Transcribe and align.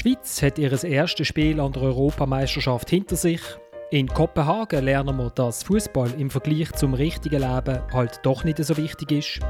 Die 0.00 0.14
Schweiz 0.14 0.40
hat 0.40 0.58
ihr 0.58 0.82
erstes 0.82 1.26
Spiel 1.26 1.60
an 1.60 1.72
der 1.72 1.82
Europameisterschaft 1.82 2.88
hinter 2.88 3.16
sich. 3.16 3.42
In 3.90 4.08
Kopenhagen 4.08 4.82
lernen 4.82 5.18
wir, 5.18 5.28
dass 5.28 5.62
Fußball 5.64 6.14
im 6.18 6.30
Vergleich 6.30 6.72
zum 6.72 6.94
richtigen 6.94 7.42
Leben 7.42 7.82
halt 7.92 8.18
doch 8.22 8.42
nicht 8.42 8.64
so 8.64 8.78
wichtig 8.78 9.12
ist. 9.12 9.40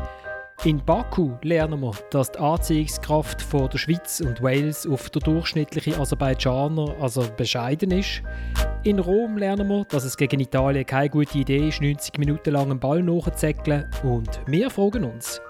In 0.65 0.85
Baku 0.85 1.35
lernen 1.43 1.81
wir, 1.83 1.93
dass 2.11 2.33
die 2.33 2.41
Anziehungskraft 2.41 3.41
von 3.41 3.69
der 3.69 3.79
Schweiz 3.79 4.21
und 4.21 4.43
Wales 4.43 4.89
auf 4.89 5.09
der 5.11 5.23
durchschnittliche 5.23 5.97
Aserbaidschaner 5.97 6.97
also 7.01 7.25
bescheiden 7.37 7.93
ist. 7.93 8.21
In 8.83 8.99
Rom 8.99 9.39
lernen 9.39 9.69
wir, 9.69 9.85
dass 9.85 10.03
es 10.03 10.17
gegen 10.17 10.41
Italien 10.41 10.85
keine 10.85 11.11
gute 11.11 11.39
Idee 11.39 11.69
ist, 11.69 11.81
90 11.81 12.19
Minuten 12.19 12.51
lang 12.51 12.73
einen 12.73 12.81
Ball 12.81 13.05
nachzuzäckeln. 13.05 13.89
Und 14.03 14.41
wir 14.47 14.69
fragen 14.69 15.05
uns, 15.05 15.41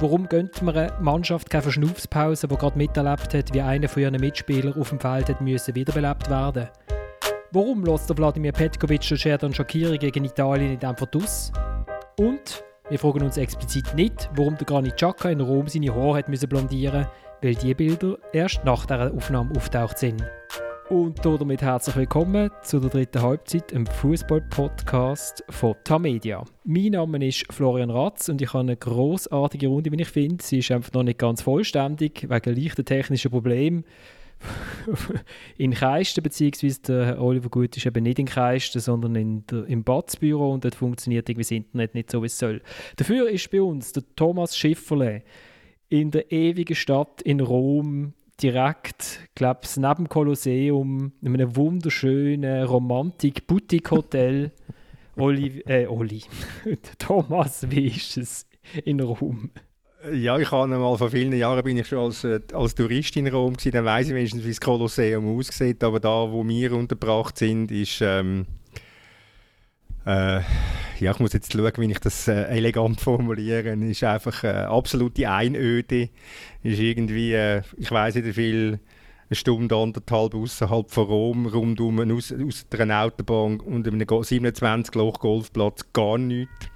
warum 0.00 0.28
gönnt 0.28 0.60
man 0.62 0.76
einer 0.76 1.00
Mannschaft 1.00 1.50
keine 1.50 1.62
Verschnaufspause, 1.62 2.48
die 2.48 2.56
gerade 2.56 2.78
miterlebt 2.78 3.34
hat, 3.34 3.54
wie 3.54 3.60
einer 3.60 3.88
von 3.88 4.02
ihren 4.02 4.20
Mitspielern 4.20 4.74
auf 4.80 4.90
dem 4.90 5.00
Feld 5.00 5.28
hat 5.28 5.40
müssen 5.40 5.74
wiederbelebt 5.74 6.28
werden 6.28 6.68
Warum 7.52 7.84
lässt 7.84 8.10
der 8.10 8.18
Wladimir 8.18 8.52
Petkovic 8.52 9.02
den 9.08 9.16
Sherdan 9.16 9.54
Shakiri 9.54 9.98
gegen 9.98 10.24
Italien 10.24 10.70
nicht 10.70 10.84
einfach 10.84 11.06
aus? 11.14 11.52
Und 12.18 12.64
wir 12.88 12.98
fragen 12.98 13.22
uns 13.22 13.36
explizit 13.36 13.94
nicht, 13.94 14.28
warum 14.34 14.56
der 14.56 14.66
Granit 14.66 14.96
Xhaka 14.96 15.30
in 15.30 15.40
Rom 15.40 15.68
seine 15.68 15.94
Haare 15.94 16.18
hat 16.18 16.48
blondieren 16.48 17.06
weil 17.42 17.54
die 17.54 17.74
Bilder 17.74 18.16
erst 18.32 18.64
nach 18.64 18.86
dieser 18.86 19.12
Aufnahme 19.12 19.54
auftaucht 19.56 19.98
sind. 19.98 20.22
Und 20.88 21.24
damit 21.24 21.62
herzlich 21.62 21.96
willkommen 21.96 22.48
zu 22.62 22.78
der 22.78 22.90
dritten 22.90 23.20
Halbzeit, 23.20 23.72
im 23.72 23.86
Fußball-Podcast 23.86 25.42
von 25.48 25.74
Tamedia. 25.82 26.44
Mein 26.62 26.92
Name 26.92 27.26
ist 27.26 27.52
Florian 27.52 27.90
Ratz 27.90 28.28
und 28.28 28.40
ich 28.40 28.52
habe 28.52 28.60
eine 28.60 28.76
großartige 28.76 29.66
Runde, 29.66 29.90
wie 29.90 30.00
ich 30.00 30.08
finde. 30.08 30.44
Sie 30.44 30.58
ist 30.58 30.70
einfach 30.70 30.92
noch 30.92 31.02
nicht 31.02 31.18
ganz 31.18 31.42
vollständig, 31.42 32.30
wegen 32.30 32.54
leichter 32.54 32.84
technischer 32.84 33.30
Probleme. 33.30 33.82
in 35.58 35.72
Keisten, 35.72 36.22
beziehungsweise 36.22 36.80
der 36.82 37.20
Oliver 37.20 37.48
Gut 37.48 37.76
ist 37.76 37.86
eben 37.86 38.04
nicht 38.04 38.20
in 38.20 38.26
Keisten, 38.26 38.78
sondern 38.78 39.16
in 39.16 39.44
der, 39.46 39.64
im 39.64 39.82
Batzbüro 39.82 40.52
und 40.52 40.64
dort 40.64 40.76
funktioniert 40.76 41.28
irgendwie 41.28 41.42
das 41.42 41.50
Internet 41.50 41.94
nicht 41.96 42.12
so, 42.12 42.22
wie 42.22 42.26
es 42.26 42.38
soll. 42.38 42.62
Dafür 42.94 43.28
ist 43.28 43.50
bei 43.50 43.60
uns 43.60 43.90
der 43.90 44.04
Thomas 44.14 44.56
Schifferle 44.56 45.24
in 45.88 46.12
der 46.12 46.30
ewigen 46.30 46.76
Stadt 46.76 47.22
in 47.22 47.40
Rom, 47.40 48.12
direkt, 48.42 49.20
glaube 49.34 49.60
ich, 49.64 49.76
neben 49.76 49.94
dem 49.94 50.08
Kolosseum, 50.08 51.12
in 51.22 51.34
einem 51.34 51.56
wunderschönen 51.56 52.64
Romantik-Boutique-Hotel. 52.64 54.52
Oli, 55.16 55.62
äh, 55.66 55.86
Oli, 55.86 56.22
Thomas, 56.98 57.70
wie 57.70 57.86
ist 57.86 58.16
es 58.18 58.46
in 58.84 59.00
Rom? 59.00 59.50
Ja, 60.12 60.38
ich 60.38 60.50
habe 60.52 60.68
mal 60.68 60.96
vor 60.96 61.10
vielen 61.10 61.32
Jahren 61.32 61.64
bin 61.64 61.78
ich 61.78 61.88
schon 61.88 61.98
als, 61.98 62.22
äh, 62.22 62.40
als 62.52 62.74
Tourist 62.74 63.16
in 63.16 63.26
Rom 63.28 63.54
gewesen, 63.54 63.72
dann 63.72 63.84
weiß 63.86 64.08
ich 64.08 64.14
wenigstens, 64.14 64.44
wie 64.44 64.50
das 64.50 64.60
Kolosseum 64.60 65.36
aussieht, 65.36 65.82
aber 65.82 65.98
da, 65.98 66.30
wo 66.30 66.46
wir 66.46 66.72
untergebracht 66.72 67.38
sind, 67.38 67.72
ist 67.72 68.00
ähm, 68.02 68.46
äh, 70.06 70.40
ja, 71.00 71.10
ich 71.10 71.18
muss 71.18 71.32
jetzt 71.32 71.52
schauen, 71.52 71.72
wie 71.76 71.90
ich 71.90 71.98
das 71.98 72.28
äh, 72.28 72.44
elegant 72.44 73.00
formuliere, 73.02 73.74
ist 73.74 74.04
einfach 74.04 74.44
äh, 74.44 74.48
absolute 74.48 75.28
Einöde, 75.28 76.08
ist 76.62 76.78
irgendwie, 76.78 77.34
äh, 77.34 77.62
ich 77.76 77.90
weiß 77.90 78.14
nicht 78.14 78.26
wie 78.26 78.32
viel, 78.32 78.80
eine 79.28 79.36
Stunde, 79.36 79.74
anderthalb 79.74 80.34
außerhalb 80.34 80.88
von 80.90 81.06
Rom, 81.06 81.46
rundum 81.46 81.98
aus, 82.12 82.32
aus 82.32 82.64
einer 82.78 83.02
Autobahn 83.02 83.58
und 83.58 83.86
einem 83.86 84.00
27-Loch-Golfplatz 84.00 85.92
gar 85.92 86.16
nichts. 86.16 86.68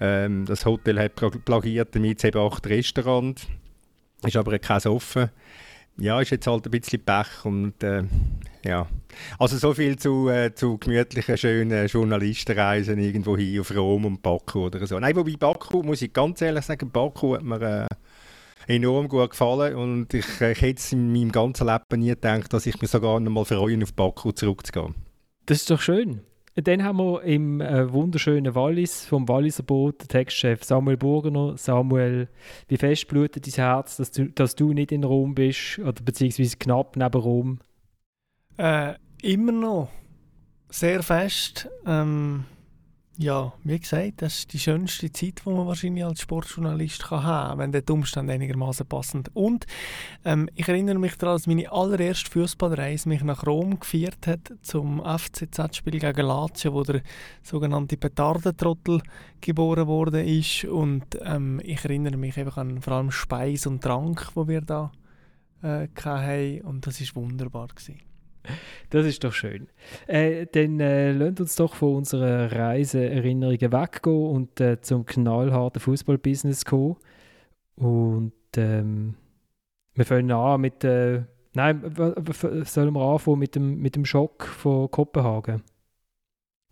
Ähm, 0.00 0.46
das 0.46 0.64
Hotel 0.64 0.98
hat 0.98 1.14
plagiert 1.44 1.94
damit 1.94 2.24
eben 2.24 2.38
acht 2.40 2.66
Restaurants. 2.66 3.46
Ist 4.24 4.36
aber 4.36 4.58
kein 4.58 4.80
offen. 4.86 5.30
Ja, 5.98 6.20
ist 6.20 6.30
jetzt 6.30 6.46
halt 6.46 6.66
ein 6.66 6.70
bisschen 6.70 7.02
Pech 7.02 7.44
und 7.44 7.82
äh, 7.82 8.04
ja. 8.64 8.86
Also 9.38 9.56
so 9.56 9.72
viel 9.72 9.96
zu, 9.98 10.28
äh, 10.28 10.54
zu 10.54 10.76
gemütlichen, 10.76 11.38
schönen 11.38 11.86
Journalistenreisen 11.86 12.98
irgendwo 12.98 13.36
hin 13.36 13.60
auf 13.60 13.74
Rom 13.74 14.04
und 14.04 14.22
Baku 14.22 14.66
oder 14.66 14.86
so. 14.86 14.98
Nein, 14.98 15.16
wobei 15.16 15.36
Baku, 15.38 15.82
muss 15.82 16.02
ich 16.02 16.12
ganz 16.12 16.42
ehrlich 16.42 16.64
sagen, 16.64 16.90
Baku 16.90 17.34
hat 17.34 17.42
mir 17.42 17.86
äh, 18.68 18.74
enorm 18.74 19.08
gut 19.08 19.30
gefallen 19.30 19.74
und 19.74 20.12
ich, 20.12 20.40
äh, 20.40 20.52
ich 20.52 20.60
hätte 20.60 20.94
in 20.94 21.12
meinem 21.12 21.32
ganzen 21.32 21.66
Leben 21.66 22.00
nie 22.00 22.10
gedacht, 22.10 22.52
dass 22.52 22.66
ich 22.66 22.78
mich 22.80 22.90
sogar 22.90 23.18
noch 23.18 23.30
mal 23.30 23.44
freue, 23.46 23.82
auf 23.82 23.94
Baku 23.94 24.32
zurückzugehen. 24.32 24.94
Das 25.46 25.58
ist 25.58 25.70
doch 25.70 25.80
schön. 25.80 26.20
Dann 26.56 26.82
haben 26.82 26.98
wir 26.98 27.22
im 27.22 27.60
äh, 27.60 27.92
wunderschönen 27.92 28.54
Wallis 28.54 29.04
vom 29.04 29.28
Walliser 29.28 29.62
Boot 29.62 29.98
Textchef 30.08 30.64
Samuel 30.64 30.96
Burgener. 30.96 31.58
Samuel, 31.58 32.28
wie 32.68 32.78
fest 32.78 33.08
blutet 33.08 33.46
dein 33.46 33.62
Herz, 33.62 33.98
dass 33.98 34.10
du, 34.10 34.30
dass 34.30 34.54
du 34.54 34.72
nicht 34.72 34.90
in 34.90 35.04
Rom 35.04 35.34
bist 35.34 35.78
oder 35.78 36.00
beziehungsweise 36.02 36.56
knapp 36.56 36.96
neben 36.96 37.20
Rom? 37.20 37.58
Äh, 38.56 38.94
immer 39.20 39.52
noch 39.52 39.90
sehr 40.70 41.02
fest. 41.02 41.68
Ähm, 41.86 42.46
ja, 43.18 43.52
wie 43.64 43.78
gesagt, 43.78 44.20
das 44.22 44.40
ist 44.40 44.52
die 44.52 44.58
schönste 44.58 45.10
Zeit, 45.10 45.42
die 45.44 45.50
man 45.50 45.66
wahrscheinlich 45.66 46.04
als 46.04 46.20
Sportjournalist 46.20 47.04
kann 47.04 47.22
haben 47.24 47.48
kann, 47.48 47.58
wenn 47.58 47.72
der 47.72 47.82
Umstand 47.88 48.30
einigermaßen 48.30 48.86
passend 48.86 49.30
Und 49.34 49.66
ähm, 50.24 50.50
ich 50.54 50.68
erinnere 50.68 50.98
mich 50.98 51.16
daran, 51.16 51.36
dass 51.36 51.46
meine 51.46 51.70
allererste 51.72 52.30
Fußballreise 52.30 53.08
mich 53.08 53.22
nach 53.22 53.46
Rom 53.46 53.80
geführt 53.80 54.26
hat 54.26 54.52
zum 54.60 55.02
FCZ-Spiel 55.02 55.98
gegen 55.98 56.26
Lazio, 56.26 56.74
wo 56.74 56.82
der 56.82 57.02
sogenannte 57.42 57.96
Petardentrottel 57.96 59.00
geboren 59.40 59.86
wurde 59.86 60.22
ist. 60.22 60.64
Und 60.64 61.06
ähm, 61.22 61.60
ich 61.64 61.84
erinnere 61.84 62.18
mich 62.18 62.36
einfach 62.36 62.58
an 62.58 62.82
vor 62.82 62.94
allem 62.94 63.10
Speis 63.10 63.66
und 63.66 63.82
Trank, 63.82 64.30
wo 64.34 64.46
wir 64.46 64.60
da 64.60 64.92
äh, 65.62 65.88
hatten. 66.04 66.60
Und 66.62 66.86
das 66.86 67.00
ist 67.00 67.16
wunderbar 67.16 67.68
gewesen. 67.68 68.05
Das 68.90 69.04
ist 69.04 69.24
doch 69.24 69.32
schön. 69.32 69.66
Äh, 70.06 70.46
dann 70.46 70.78
äh, 70.78 71.12
lasst 71.12 71.40
uns 71.40 71.56
doch 71.56 71.74
von 71.74 71.96
unseren 71.96 72.48
Reiseerinnerungen 72.48 73.72
weggehen 73.72 74.30
und 74.30 74.60
äh, 74.60 74.80
zum 74.80 75.04
knallharten 75.04 75.80
Fußballbusiness 75.80 76.64
kommen. 76.64 76.96
Und 77.74 78.32
ähm, 78.56 79.14
wir 79.94 80.04
fangen 80.04 80.30
an 80.30 80.60
mit. 80.60 80.84
Äh, 80.84 81.22
nein, 81.54 81.82
sollen 82.64 82.94
wir 82.94 83.02
anfangen 83.02 83.38
mit 83.38 83.54
dem, 83.56 83.80
mit 83.80 83.96
dem 83.96 84.04
Schock 84.04 84.44
von 84.44 84.90
Kopenhagen? 84.90 85.62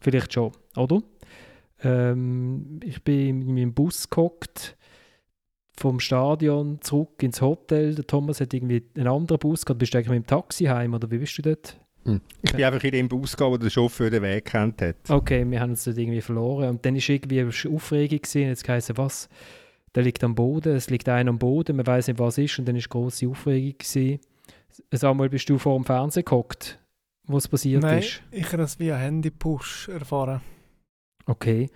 Vielleicht 0.01 0.33
schon, 0.33 0.53
oder? 0.77 1.03
Ähm, 1.83 2.81
ich 2.85 3.03
bin 3.03 3.43
in 3.43 3.55
meinem 3.55 3.75
Bus 3.75 4.09
gehockt 4.09 4.77
vom 5.77 6.01
Stadion 6.01 6.81
zurück 6.81 7.23
ins 7.23 7.41
Hotel. 7.41 7.95
Der 7.95 8.07
Thomas 8.07 8.41
hat 8.41 8.55
irgendwie 8.55 8.85
einen 8.97 9.09
anderen 9.09 9.39
Bus 9.39 9.65
gehabt. 9.65 9.79
Bist 9.79 9.95
du 9.95 9.99
eigentlich 9.99 10.11
mit 10.11 10.25
dem 10.25 10.27
Taxi 10.27 10.65
heim 10.65 10.95
oder 10.95 11.11
wie 11.11 11.19
bist 11.19 11.37
du 11.39 11.43
dort? 11.43 11.77
Hm. 12.05 12.21
Ich 12.43 12.53
bin 12.53 12.65
einfach 12.65 12.85
in 12.85 12.93
dem 12.93 13.09
Bus 13.09 13.33
gegangen, 13.33 13.53
wo 13.53 13.57
der 13.57 13.71
Chauffeur 13.71 14.11
den 14.11 14.23
Weg 14.23 14.45
kennt 14.45 14.83
hat. 14.83 14.97
Okay, 15.09 15.45
wir 15.49 15.61
haben 15.61 15.71
uns 15.71 15.85
dort 15.85 15.99
irgendwie 15.99 16.21
verloren. 16.21 16.71
Und 16.71 16.85
dann 16.85 16.95
war 16.95 17.09
irgendwie 17.09 17.41
eine 17.41 17.51
Aufregung. 17.75 18.19
Gewesen. 18.19 18.49
Jetzt 18.49 18.69
heisst 18.69 18.97
was? 18.97 19.29
Der 19.95 20.03
liegt 20.03 20.25
am 20.25 20.35
Boden, 20.35 20.75
es 20.75 20.91
liegt 20.91 21.09
einer 21.09 21.31
am 21.31 21.39
Boden, 21.39 21.77
man 21.77 21.87
weiß 21.87 22.09
nicht, 22.09 22.19
was 22.19 22.37
ist. 22.39 22.59
Und 22.59 22.67
dann 22.67 22.75
war 22.75 22.83
grosse 22.83 23.29
Aufregung. 23.29 23.79
Gewesen. 23.79 24.19
Samuel, 24.91 25.31
bist 25.31 25.49
du 25.49 25.59
vor 25.59 25.77
dem 25.77 25.85
Fernsehen 25.85 26.25
gehockt, 26.25 26.81
was 27.27 27.47
passiert 27.47 27.83
Nein, 27.83 28.01
ist? 28.01 28.23
ich 28.33 28.47
habe 28.47 28.59
das 28.59 28.79
via 28.81 28.97
Handy-Push 28.97 29.89
erfahren. 29.89 30.41
Okay. 31.27 31.71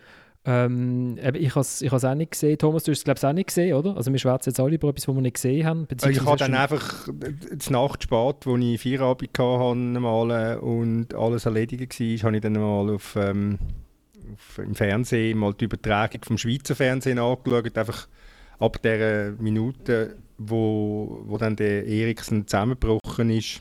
Ähm, 0.50 1.19
ich 1.19 1.50
habe 1.50 1.60
es 1.60 1.82
ich 1.82 1.92
auch 1.92 2.14
nicht 2.14 2.31
gesehen. 2.31 2.56
Thomas, 2.56 2.84
du 2.84 2.91
hast 2.91 2.98
es 2.98 3.04
glaube 3.04 3.19
ich 3.19 3.26
auch 3.26 3.32
nicht 3.34 3.48
gesehen, 3.48 3.75
oder? 3.75 3.94
Also 3.94 4.10
wir 4.10 4.19
schwätzen 4.19 4.48
jetzt 4.48 4.60
alle 4.60 4.76
über 4.76 4.88
etwas, 4.88 5.06
was 5.06 5.14
wir 5.14 5.20
nicht 5.20 5.34
gesehen 5.34 5.66
haben. 5.66 5.86
Ich 6.09 6.20
habe 6.22 6.38
dann 6.38 6.54
einfach 6.54 7.06
die 7.06 7.72
Nacht 7.72 8.04
spät, 8.04 8.36
wo 8.47 8.56
ich 8.56 8.81
Feierabend 8.81 9.38
hatte 9.38 10.00
mal, 10.00 10.56
und 10.56 11.12
alles 11.14 11.44
erledigt 11.44 12.00
war, 12.00 12.22
habe 12.28 12.37
ich 12.37 12.42
dann 12.42 12.54
mal 12.54 12.94
auf, 12.94 13.14
ähm, 13.16 13.58
auf, 14.32 14.58
im 14.64 14.75
Fernsehen 14.75 15.37
mal 15.37 15.53
die 15.53 15.66
Übertragung 15.66 16.22
vom 16.25 16.38
Schweizer 16.38 16.75
Fernsehen 16.75 17.19
angeschaut. 17.19 17.76
Einfach 17.76 18.08
ab 18.58 18.81
der 18.81 19.32
Minute, 19.38 20.17
wo, 20.38 21.25
wo 21.26 21.37
dann 21.37 21.56
der 21.56 21.87
Eriksen 21.87 22.46
zusammengebrochen 22.46 23.28
ist 23.28 23.61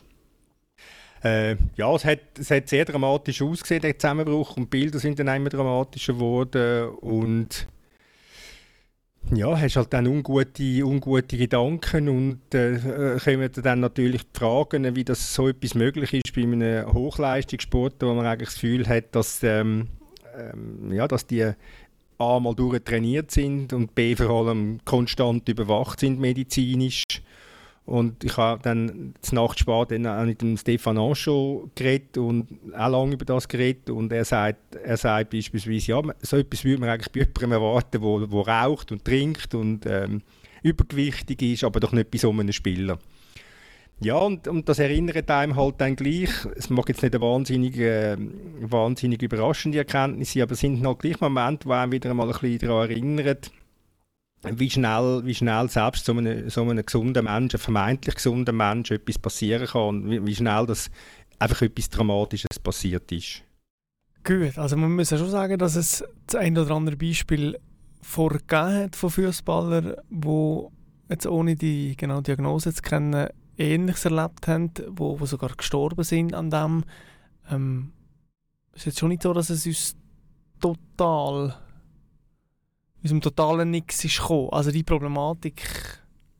äh, 1.22 1.56
ja, 1.76 1.94
es 1.94 2.04
hat, 2.04 2.20
es 2.38 2.50
hat 2.50 2.68
sehr 2.68 2.84
dramatisch 2.84 3.42
ausgesehen, 3.42 3.82
der 3.82 3.98
Zusammenbruch, 3.98 4.56
und 4.56 4.64
die 4.64 4.78
Bilder 4.78 4.98
sind 4.98 5.18
dann 5.18 5.28
immer 5.28 5.48
dramatischer 5.48 6.14
geworden 6.14 6.88
und 7.00 7.66
ja, 9.34 9.58
hast 9.58 9.76
halt 9.76 9.92
dann 9.92 10.06
ungute, 10.06 10.84
ungute 10.84 11.36
Gedanken 11.36 12.08
und 12.08 12.54
äh, 12.54 13.18
kommen 13.22 13.50
dann 13.62 13.80
natürlich 13.80 14.22
die 14.22 14.38
Fragen, 14.38 14.96
wie 14.96 15.04
das 15.04 15.34
so 15.34 15.48
etwas 15.48 15.74
möglich 15.74 16.14
ist 16.14 16.34
bei 16.34 16.42
einem 16.42 16.92
Hochleistungssport, 16.92 17.96
wo 18.00 18.14
man 18.14 18.26
eigentlich 18.26 18.48
das 18.48 18.54
Gefühl 18.54 18.88
hat, 18.88 19.14
dass, 19.14 19.42
ähm, 19.42 19.88
ähm, 20.34 20.92
ja, 20.92 21.06
dass 21.06 21.26
die 21.26 21.52
A 22.18 22.40
mal 22.40 22.54
durchtrainiert 22.54 23.30
sind 23.30 23.72
und 23.72 23.94
B 23.94 24.16
vor 24.16 24.30
allem 24.30 24.80
konstant 24.84 25.48
überwacht 25.48 26.00
sind 26.00 26.18
medizinisch 26.18 27.04
und 27.88 28.22
ich 28.22 28.36
habe 28.36 28.60
dann 28.62 29.14
die 29.26 29.34
Nacht 29.34 29.58
spät 29.58 29.92
dann 29.92 30.26
mit 30.26 30.42
dem 30.42 30.58
Stefan 30.58 30.98
Ancho 30.98 31.70
geredet 31.74 32.18
und 32.18 32.46
auch 32.76 32.90
lange 32.90 33.14
über 33.14 33.24
das 33.24 33.48
geredet. 33.48 33.88
Und 33.88 34.12
er 34.12 34.26
sagt, 34.26 34.74
er 34.74 34.98
sagt 34.98 35.30
beispielsweise, 35.30 35.92
ja, 35.92 36.02
so 36.20 36.36
etwas 36.36 36.64
würde 36.64 36.80
man 36.80 36.90
eigentlich 36.90 37.10
bei 37.10 37.20
jemandem 37.20 37.52
erwarten, 37.52 38.02
der, 38.02 38.26
der 38.26 38.46
raucht 38.46 38.92
und 38.92 39.06
trinkt 39.06 39.54
und 39.54 39.86
ähm, 39.86 40.20
übergewichtig 40.62 41.40
ist, 41.40 41.64
aber 41.64 41.80
doch 41.80 41.92
nicht 41.92 42.10
bei 42.10 42.18
so 42.18 42.30
einem 42.30 42.52
Spieler. 42.52 42.98
Ja, 44.00 44.18
und, 44.18 44.46
und 44.48 44.68
das 44.68 44.80
erinnert 44.80 45.30
einem 45.30 45.56
halt 45.56 45.76
dann 45.78 45.96
gleich, 45.96 46.28
es 46.56 46.68
mag 46.68 46.90
jetzt 46.90 47.02
nicht 47.02 47.14
eine 47.14 47.24
wahnsinnige, 47.24 48.12
äh, 48.12 48.16
wahnsinnig 48.60 49.22
überraschende 49.22 49.78
Erkenntnis 49.78 50.34
sein, 50.34 50.42
aber 50.42 50.52
es 50.52 50.60
sind 50.60 50.86
halt 50.86 50.98
gleich 50.98 51.22
Momente, 51.22 51.66
die 51.66 51.72
einem 51.72 51.92
wieder 51.92 52.12
mal 52.12 52.26
ein 52.26 52.38
bisschen 52.38 52.58
daran 52.58 52.90
erinnern, 52.90 53.36
wie 54.42 54.70
schnell, 54.70 55.22
wie 55.24 55.34
schnell 55.34 55.68
selbst 55.68 56.04
so 56.04 56.12
einem, 56.12 56.48
so 56.48 56.62
einem 56.62 56.84
gesunden 56.84 57.24
Mensch, 57.24 57.54
einem 57.54 57.60
vermeintlich 57.60 58.14
gesunden 58.14 58.56
Mensch 58.56 58.90
etwas 58.90 59.18
passieren 59.18 59.66
kann, 59.66 60.10
wie, 60.10 60.24
wie 60.24 60.34
schnell 60.34 60.66
das 60.66 60.90
einfach 61.38 61.62
etwas 61.62 61.90
Dramatisches 61.90 62.58
passiert 62.62 63.10
ist. 63.12 63.42
Gut, 64.24 64.58
also 64.58 64.76
man 64.76 64.94
muss 64.94 65.10
ja 65.10 65.18
schon 65.18 65.30
sagen, 65.30 65.58
dass 65.58 65.76
es 65.76 66.04
das 66.26 66.34
ein 66.36 66.56
oder 66.58 66.74
andere 66.74 66.96
Beispiel 66.96 67.58
vorgegeben 68.02 68.74
hat 68.74 68.96
von 68.96 69.10
Fußballern, 69.10 69.96
die 70.10 70.66
jetzt 71.08 71.26
ohne 71.26 71.56
die 71.56 71.96
genaue 71.96 72.22
Diagnose 72.22 72.72
zu 72.72 72.82
kennen, 72.82 73.28
Ähnliches 73.56 74.04
erlebt 74.04 74.46
haben, 74.46 74.70
wo, 74.88 75.18
wo 75.18 75.26
sogar 75.26 75.50
gestorben 75.56 76.04
sind 76.04 76.34
an 76.34 76.50
dem. 76.50 76.84
Ähm, 77.50 77.92
ist 78.74 78.86
jetzt 78.86 78.98
schon 78.98 79.08
nicht 79.08 79.22
so, 79.22 79.32
dass 79.32 79.50
es 79.50 79.66
uns 79.66 79.96
total 80.60 81.56
aus 83.02 83.10
dem 83.10 83.20
totalen 83.20 83.70
Nix 83.70 84.04
ist 84.04 84.18
gekommen. 84.18 84.50
Also 84.50 84.70
die 84.70 84.82
Problematik. 84.82 85.62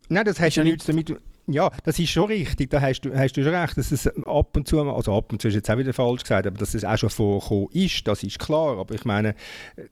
Nein, 0.08 0.25
das 0.25 0.40
hast 0.40 0.56
ja 0.56 0.64
nichts 0.64 0.87
damit. 0.87 1.14
Ja, 1.50 1.70
das 1.84 1.99
ist 1.99 2.10
schon 2.10 2.26
richtig, 2.26 2.69
da 2.69 2.78
hast 2.78 3.00
du, 3.00 3.14
hast 3.16 3.32
du 3.32 3.43
schon 3.43 3.55
recht, 3.55 3.78
dass 3.78 3.90
es 3.90 4.06
ab 4.06 4.55
und 4.55 4.69
zu, 4.69 4.82
also 4.82 5.16
ab 5.16 5.32
und 5.32 5.40
zu 5.40 5.49
ist 5.49 5.55
jetzt 5.55 5.70
auch 5.70 5.78
wieder 5.78 5.94
falsch 5.94 6.22
gesagt, 6.22 6.46
aber 6.46 6.58
dass 6.58 6.75
es 6.75 6.84
auch 6.84 6.99
schon 6.99 7.08
vorgekommen 7.08 7.69
ist, 7.72 8.06
das 8.06 8.22
ist 8.22 8.38
klar. 8.38 8.76
Aber 8.76 8.94
ich 8.94 9.06
meine, 9.06 9.34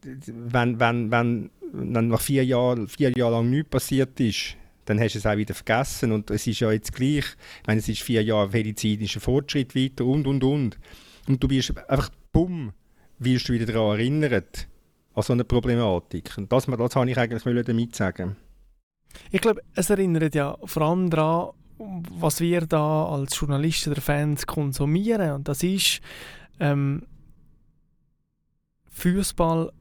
wenn, 0.03 0.79
wenn, 0.79 1.11
wenn, 1.11 1.51
wenn 1.73 2.09
nach 2.09 2.21
vier 2.21 2.45
Jahren, 2.45 2.89
vier 2.89 3.13
Jahre 3.17 3.37
lang 3.37 3.49
nichts 3.49 3.71
passiert 3.71 4.21
ist, 4.21 4.57
dann 4.85 5.01
hast 5.01 5.15
du 5.15 5.19
es 5.19 5.25
auch 5.25 5.39
wieder 5.39 5.55
vergessen. 5.55 6.13
Und 6.13 6.31
es 6.31 6.47
ist 6.47 6.61
ja 6.61 6.71
jetzt 6.73 6.93
gleich, 6.93 7.25
ich 7.25 7.67
meine, 7.67 7.81
es 7.81 7.89
ist 7.89 8.03
vier 8.03 8.23
Jahre 8.23 8.51
medizinischer 8.51 9.21
Fortschritt 9.21 9.75
weiter 9.75 10.05
und, 10.05 10.27
und, 10.27 10.45
und. 10.45 10.79
Und 11.27 11.43
du 11.43 11.49
wirst 11.49 11.73
einfach, 11.89 12.11
bumm, 12.33 12.73
wirst 13.19 13.49
du 13.49 13.55
wieder 13.55 13.65
daran 13.65 13.99
erinnert, 13.99 14.69
an 15.17 15.23
so 15.23 15.33
eine 15.33 15.45
Problematik. 15.45 16.37
Und 16.37 16.53
das, 16.53 16.67
das 16.67 16.95
wollte 16.95 17.11
ich 17.11 17.19
eigentlich 17.19 17.65
damit 17.65 17.97
sagen. 17.97 18.37
Ich 19.31 19.41
glaube, 19.41 19.63
es 19.75 19.91
erinnert 19.91 20.35
ja 20.35 20.57
vor 20.65 20.83
allem 20.83 21.11
daran, 21.11 21.53
was 21.79 22.41
wir 22.41 22.63
da 22.63 23.07
als 23.07 23.39
Journalisten 23.39 23.93
oder 23.93 24.01
Fans 24.01 24.47
konsumieren. 24.47 25.33
Und 25.33 25.49
das 25.49 25.63
ist 25.63 26.01
ähm, 26.61 27.03
Fußball 28.91 29.73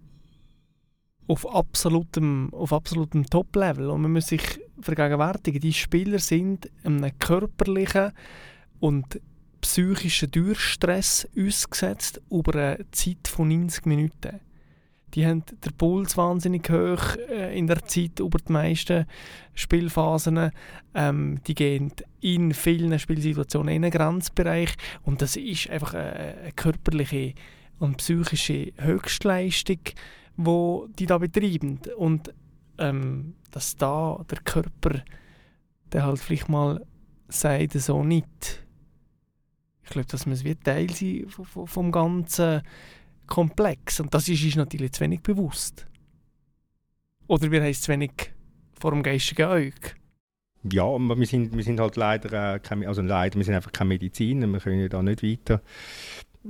auf 1.28 1.54
absolutem, 1.54 2.54
auf 2.54 2.72
absolutem 2.72 3.26
Top-Level. 3.26 3.90
Und 3.90 4.02
man 4.02 4.14
muss 4.14 4.28
sich 4.28 4.62
vergegenwärtigen, 4.80 5.60
die 5.60 5.74
Spieler 5.74 6.20
sind 6.20 6.70
einem 6.84 7.18
körperlichen 7.20 8.12
und 8.80 9.20
psychischen 9.62 10.32
Durchstress 10.32 11.28
ausgesetzt 11.38 12.22
über 12.30 12.54
eine 12.56 12.86
Zeit 12.92 13.28
von 13.28 13.50
90 13.50 13.86
Minuten. 13.86 14.40
Die 15.14 15.26
haben 15.26 15.44
den 15.46 15.74
Puls 15.78 16.18
wahnsinnig 16.18 16.70
hoch 16.70 17.16
äh, 17.30 17.58
in 17.58 17.68
der 17.68 17.86
Zeit 17.86 18.20
über 18.20 18.38
die 18.38 18.52
meisten 18.52 19.06
Spielphasen. 19.54 20.52
Ähm, 20.94 21.40
die 21.48 21.56
gehen 21.56 21.92
in 22.20 22.54
vielen 22.54 22.98
Spielsituationen 23.00 23.76
in 23.76 23.84
einen 23.84 23.92
Grenzbereich 23.92 24.74
und 25.04 25.22
das 25.22 25.36
ist 25.36 25.70
einfach 25.70 25.94
eine, 25.94 26.14
eine 26.14 26.52
körperliche 26.54 27.34
und 27.80 27.98
psychische 27.98 28.74
Höchstleistung, 28.78 29.80
wo 30.36 30.88
die 31.00 31.06
da 31.06 31.18
betreiben 31.18 31.80
und 31.98 32.34
ähm, 32.78 33.36
dass 33.52 33.78
da 33.78 34.26
der 34.30 34.40
Körper 34.40 35.02
der 35.96 36.06
halt 36.06 36.20
vielleicht 36.20 36.50
mal 36.50 36.86
sagt 37.30 37.74
so 37.74 38.04
nicht. 38.04 38.66
Ich 39.84 39.90
glaube, 39.92 40.08
das 40.10 40.26
muss 40.26 40.44
wie 40.44 40.56
Teil 40.56 40.90
sein 40.90 41.26
vom, 41.30 41.68
vom 41.68 41.92
ganzen 41.92 42.62
Komplex 43.28 44.00
und 44.00 44.14
das 44.14 44.28
ist 44.28 44.44
uns 44.44 44.56
natürlich 44.56 44.92
zu 44.94 45.02
wenig 45.02 45.22
bewusst. 45.22 45.86
Oder 47.28 47.52
wir 47.52 47.62
haben 47.62 47.70
es 47.70 47.82
zu 47.82 47.92
wenig 47.92 48.12
vor 48.80 48.92
dem 48.92 49.04
geistigen 49.04 49.46
Auge. 49.46 49.74
Ja, 50.72 50.84
aber 50.84 51.18
wir 51.18 51.28
sind, 51.28 51.56
wir 51.56 51.64
sind 51.64 51.80
halt 51.80 51.96
leider, 51.96 52.56
äh, 52.56 52.60
keine, 52.60 52.88
also 52.88 53.02
leider, 53.02 53.38
wir 53.38 53.46
sind 53.46 53.56
einfach 53.56 53.72
keine 53.72 53.90
Mediziner, 53.90 54.48
wir 54.48 54.60
können 54.60 54.90
da 54.90 55.02
nicht 55.02 55.24
weiter 55.24 55.62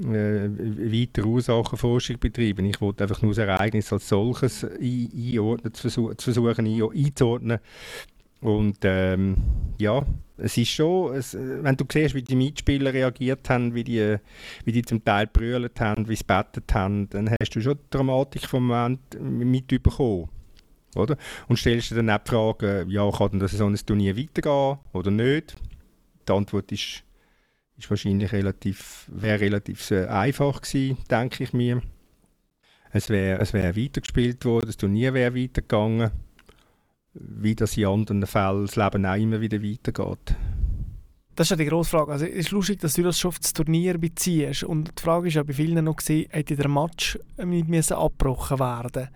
äh, 0.03 0.49
weiter 0.49 1.25
Ursachenforschung 1.25 2.19
betreiben. 2.19 2.65
Ich 2.65 2.81
wollte 2.81 3.03
einfach 3.03 3.21
nur 3.21 3.31
das 3.31 3.37
Ereignis 3.39 3.93
als 3.93 4.09
solches 4.09 4.65
einordnen, 4.65 5.73
zu 5.73 5.89
versuchen 5.89 6.67
einzuordnen. 6.67 7.59
Und 8.45 8.77
ähm, 8.83 9.37
ja, 9.79 10.05
es 10.37 10.55
ist 10.55 10.69
schon, 10.69 11.15
es, 11.15 11.33
wenn 11.33 11.75
du 11.75 11.83
siehst, 11.91 12.13
wie 12.13 12.21
die 12.21 12.35
Mitspieler 12.35 12.93
reagiert 12.93 13.49
haben, 13.49 13.73
wie 13.73 13.83
die, 13.83 14.17
wie 14.65 14.71
die 14.71 14.83
zum 14.83 15.03
Teil 15.03 15.25
brüllt 15.25 15.79
haben, 15.79 16.07
wie 16.07 16.15
sie 16.15 16.25
bettet 16.25 16.71
haben, 16.71 17.09
dann 17.09 17.31
hast 17.31 17.55
du 17.55 17.61
schon 17.61 17.77
die 17.77 17.89
Dramatik 17.89 18.45
vom 18.47 18.67
Moment 18.67 19.19
mitbekommen. 19.19 20.29
Oder? 20.95 21.17
Und 21.47 21.57
stellst 21.57 21.89
dir 21.89 21.95
dann 21.95 22.11
auch 22.11 22.19
die 22.19 22.29
Frage, 22.29 22.85
ja, 22.87 23.09
kann 23.09 23.31
denn 23.31 23.39
das 23.39 23.51
so 23.53 23.65
ein 23.65 23.75
Turnier 23.75 24.15
weitergehen 24.15 24.77
oder 24.93 25.09
nicht? 25.09 25.55
Die 26.27 26.31
Antwort 26.31 26.71
ist 26.71 27.01
ist 27.77 27.89
wahrscheinlich 27.89 28.31
relativ, 28.31 29.09
wäre 29.11 29.41
relativ 29.41 29.91
einfach 29.91 30.61
gewesen, 30.61 30.97
denke 31.09 31.43
ich 31.43 31.51
mir. 31.51 31.81
Es 32.91 33.09
wäre 33.09 33.41
es 33.41 33.53
wär 33.53 33.75
weitergespielt 33.75 34.45
worden, 34.45 34.67
das 34.67 34.77
Turnier 34.77 35.13
wäre 35.13 35.35
weitergegangen, 35.35 36.11
wie 37.15 37.55
das 37.55 37.77
in 37.77 37.85
anderen 37.85 38.25
Fällen 38.25 38.65
das 38.65 38.75
Leben 38.75 39.05
auch 39.05 39.15
immer 39.15 39.41
wieder 39.41 39.61
weitergeht. 39.61 40.35
Das 41.35 41.47
ist 41.47 41.51
ja 41.51 41.57
die 41.57 41.65
grosse 41.65 41.89
Frage. 41.89 42.13
Also, 42.13 42.25
es 42.25 42.33
ist 42.33 42.51
lustig, 42.51 42.79
dass 42.79 42.93
du 42.93 43.03
das 43.03 43.19
schon 43.19 43.29
auf 43.29 43.39
das 43.39 43.51
Turnier 43.51 43.97
beziehst. 43.97 44.63
Und 44.63 44.91
die 44.97 45.01
Frage 45.01 45.27
ist 45.27 45.33
ja 45.33 45.43
bei 45.43 45.53
vielen 45.53 45.83
noch, 45.83 45.97
gewesen, 45.97 46.29
hätte 46.29 46.55
der 46.55 46.69
Match 46.69 47.19
nicht 47.43 47.91
abgebrochen 47.91 48.59
werden 48.59 49.09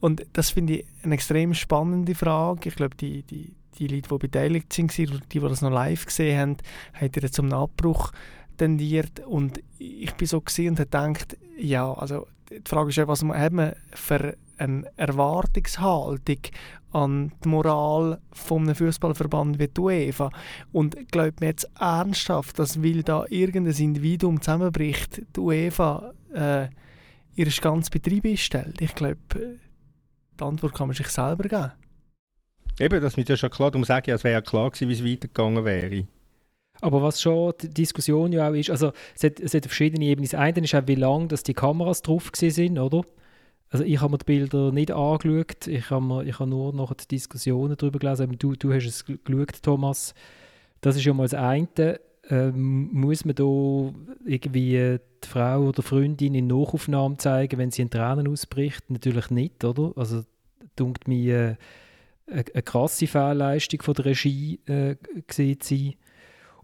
Und 0.00 0.26
das 0.34 0.50
finde 0.50 0.74
ich 0.74 0.86
eine 1.02 1.14
extrem 1.14 1.54
spannende 1.54 2.14
Frage. 2.14 2.68
Ich 2.68 2.76
glaube, 2.76 2.94
die, 2.96 3.22
die, 3.22 3.54
die 3.78 3.86
Leute, 3.86 4.08
die 4.10 4.18
beteiligt 4.18 4.78
waren, 4.78 4.88
die, 4.88 5.20
die 5.32 5.40
das 5.40 5.62
noch 5.62 5.70
live 5.70 6.04
gesehen 6.04 6.38
haben, 6.38 6.56
haben 6.92 7.10
ihr 7.14 7.32
zum 7.32 7.52
Abbruch 7.52 8.12
tendiert. 8.58 9.20
Und 9.20 9.60
ich 9.78 10.12
bin 10.12 10.28
so 10.28 10.42
gesehen 10.42 10.70
und 10.70 10.80
habe 10.80 10.90
gedacht, 10.90 11.38
ja, 11.58 11.90
also 11.90 12.26
die 12.50 12.60
Frage 12.66 12.90
ist 12.90 12.96
ja, 12.96 13.08
was 13.08 13.24
hat 13.24 13.52
man 13.52 13.74
für 13.94 14.36
eine 14.58 14.84
Erwartungshaltung 14.96 16.38
an 16.92 17.32
die 17.44 17.48
Moral 17.48 18.20
einem 18.50 18.74
Fußballverband 18.74 19.58
wie 19.58 19.68
die 19.68 19.80
UEFA. 19.80 20.30
Und 20.72 21.10
glaubt 21.10 21.40
mir 21.40 21.48
jetzt 21.48 21.68
ernsthaft, 21.78 22.58
dass 22.58 22.82
weil 22.82 23.02
da 23.02 23.26
irgendein 23.28 23.76
Individuum 23.76 24.40
zusammenbricht, 24.40 25.22
die 25.36 25.40
UEFA 25.40 26.12
äh, 26.34 26.68
ihr 27.34 27.46
ganzes 27.60 27.90
Betrieb 27.90 28.24
einstellt? 28.24 28.80
Ich 28.80 28.94
glaube, 28.94 29.18
die 30.38 30.44
Antwort 30.44 30.74
kann 30.74 30.88
man 30.88 30.96
sich 30.96 31.08
selber 31.08 31.48
geben. 31.48 31.72
Eben, 32.78 33.00
das 33.00 33.16
ist 33.16 33.28
ja 33.28 33.36
schon 33.36 33.50
klar. 33.50 33.70
Darum 33.70 33.84
sage 33.84 34.10
ich, 34.10 34.14
es 34.14 34.24
wäre 34.24 34.34
ja 34.34 34.40
klar 34.40 34.70
gewesen, 34.70 34.88
wie 34.88 34.92
es 34.92 35.04
weitergegangen 35.04 35.64
wäre. 35.64 36.06
Aber 36.80 37.02
was 37.02 37.22
schon 37.22 37.54
die 37.62 37.70
Diskussion 37.70 38.32
ja 38.32 38.48
auch 38.48 38.54
ist, 38.54 38.70
also 38.70 38.92
es 39.14 39.24
hat, 39.24 39.40
es 39.40 39.54
hat 39.54 39.64
verschiedene 39.64 40.04
Ebenen. 40.04 40.28
Das 40.30 40.38
eine 40.38 40.60
ist 40.60 40.74
auch, 40.74 40.86
wie 40.86 40.94
lange 40.94 41.28
dass 41.28 41.42
die 41.42 41.54
Kameras 41.54 42.02
drauf 42.02 42.30
sind, 42.34 42.78
oder? 42.78 43.02
Also 43.70 43.84
ich 43.84 44.00
habe 44.00 44.12
mir 44.12 44.18
die 44.18 44.24
Bilder 44.24 44.70
nicht 44.72 44.92
angeschaut, 44.92 45.66
ich 45.66 45.90
habe, 45.90 46.04
mir, 46.04 46.24
ich 46.24 46.38
habe 46.38 46.48
nur 46.48 46.72
noch 46.72 46.94
die 46.94 47.08
Diskussionen 47.08 47.76
darüber 47.76 47.98
gelesen. 47.98 48.36
Du, 48.38 48.54
du 48.54 48.72
hast 48.72 48.86
es 48.86 49.04
geschaut, 49.04 49.62
Thomas. 49.62 50.14
Das 50.80 50.96
ist 50.96 51.04
ja 51.04 51.12
mal 51.12 51.24
das 51.24 51.34
eine. 51.34 52.00
Ähm, 52.28 52.90
muss 52.92 53.24
man 53.24 53.34
da 53.34 53.44
irgendwie 54.24 54.98
die 55.24 55.28
Frau 55.28 55.68
oder 55.68 55.82
Freundin 55.82 56.34
in 56.34 56.48
Nachaufnahmen 56.48 57.18
zeigen, 57.18 57.58
wenn 57.58 57.70
sie 57.70 57.82
in 57.82 57.90
Tränen 57.90 58.28
ausbricht? 58.28 58.88
Natürlich 58.90 59.30
nicht, 59.30 59.64
oder? 59.64 59.92
Also, 59.96 60.24
dunkt 60.76 61.08
mir 61.08 61.56
eine, 62.26 62.44
eine 62.52 62.62
krasse 62.62 63.06
Fehlleistung 63.06 63.82
von 63.82 63.94
der 63.94 64.06
Regie 64.06 64.60
äh, 64.66 64.96
sein. 65.30 65.94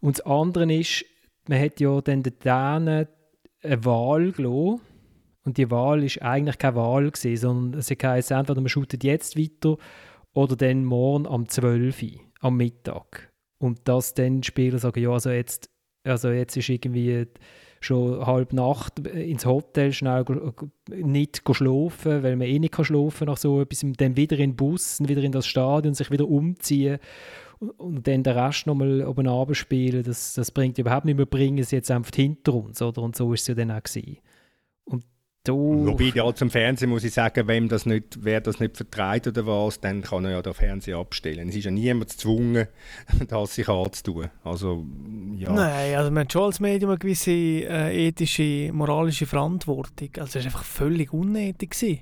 Und 0.01 0.19
das 0.19 0.27
andere 0.27 0.73
ist, 0.75 1.05
man 1.49 1.61
hat 1.61 1.81
ja 1.81 2.01
dann 2.01 2.23
den 2.23 2.39
Dänen 2.45 3.07
eine 3.63 3.85
Wahl 3.85 4.33
gelassen. 4.33 4.81
Und 5.45 5.59
die 5.59 5.71
Wahl 5.71 6.05
ist 6.05 6.23
eigentlich 6.23 6.59
keine 6.59 6.77
Wahl 6.77 7.11
gewesen, 7.11 7.37
sondern 7.37 7.81
es 7.81 7.91
heisst, 7.91 8.31
entweder 8.31 8.61
man 8.61 8.69
shootet 8.69 9.05
jetzt 9.05 9.37
weiter 9.37 9.77
oder 10.35 10.57
dann 10.57 10.85
morgen 10.85 11.27
am 11.27 11.49
12 11.49 12.03
Uhr, 12.03 12.09
am 12.41 12.57
Mittag. 12.57 13.33
Und 13.59 13.81
dass 13.89 14.15
dann 14.15 14.41
die 14.41 14.47
Spieler 14.47 14.79
sagen, 14.79 15.01
ja, 15.01 15.11
also 15.11 15.31
jetzt, 15.31 15.69
also 16.05 16.31
jetzt 16.31 16.57
ist 16.57 16.69
irgendwie 16.69 17.27
schon 17.81 18.25
halb 18.25 18.53
Nacht 18.53 19.01
ins 19.01 19.45
Hotel 19.45 19.93
schnell 19.93 20.25
nicht 20.89 21.43
schlafen, 21.53 22.23
weil 22.23 22.37
man 22.37 22.47
eh 22.47 22.59
nicht 22.59 22.75
schlafen 22.85 23.27
nach 23.27 23.37
so 23.37 23.61
etwas, 23.61 23.85
dann 23.97 24.17
wieder 24.17 24.39
in 24.39 24.51
den 24.51 24.57
Bus, 24.57 25.01
wieder 25.01 25.23
in 25.23 25.33
das 25.33 25.47
Stadion, 25.47 25.95
sich 25.95 26.11
wieder 26.11 26.29
umziehen 26.29 26.99
und 27.77 28.07
dann 28.07 28.23
den 28.23 28.39
Rest 28.39 28.67
nochmal 28.67 29.05
oben 29.05 29.29
abspielen, 29.29 30.03
das, 30.03 30.35
das 30.35 30.51
bringt 30.51 30.79
überhaupt 30.79 31.05
nicht 31.05 31.17
mehr, 31.17 31.27
bringen 31.27 31.63
sie 31.63 31.77
jetzt 31.77 31.91
einfach 31.91 32.15
hinter 32.15 32.55
uns, 32.55 32.83
oder? 32.83 33.03
Und 33.03 33.17
so 33.17 33.33
ist 33.33 33.43
es 33.43 33.49
ja 33.49 33.55
dann 33.55 33.71
auch 33.71 33.83
gewesen. 33.83 34.19
Du. 35.45 35.87
Wobei, 35.87 36.13
ja, 36.15 36.33
zum 36.33 36.51
Fernsehen 36.51 36.89
muss 36.89 37.03
ich 37.03 37.15
sagen, 37.15 37.49
wem 37.49 37.69
das 37.69 37.85
nicht, 37.85 38.19
wer 38.21 38.41
das 38.41 38.61
nicht 38.61 38.77
vertreibt 38.77 39.27
oder 39.27 39.45
was, 39.45 39.81
dann 39.81 40.03
kann 40.03 40.25
er 40.25 40.31
ja 40.31 40.43
den 40.43 40.55
Fernseher 40.55 40.99
abstellen. 40.99 41.49
Es 41.49 41.57
ist 41.57 41.65
ja 41.65 41.73
niemand 41.73 42.11
gezwungen, 42.11 42.69
das 43.29 43.57
sich 43.57 43.69
anzutun. 43.69 44.31
Also, 44.45 44.87
ja. 45.37 45.53
Nein, 45.53 45.97
also 45.97 46.13
man 46.13 46.25
hat 46.25 46.33
schon 46.33 46.45
als 46.45 46.61
Medium 46.61 46.93
eine 46.93 46.99
gewisse 46.99 47.33
äh, 47.33 48.07
ethische, 48.07 48.71
moralische 48.73 49.27
Verantwortung. 49.27 50.11
Also 50.17 50.39
es 50.39 50.45
war 50.45 50.45
einfach 50.45 50.65
völlig 50.65 51.13
unnötig. 51.13 51.71
Gewesen. 51.71 52.01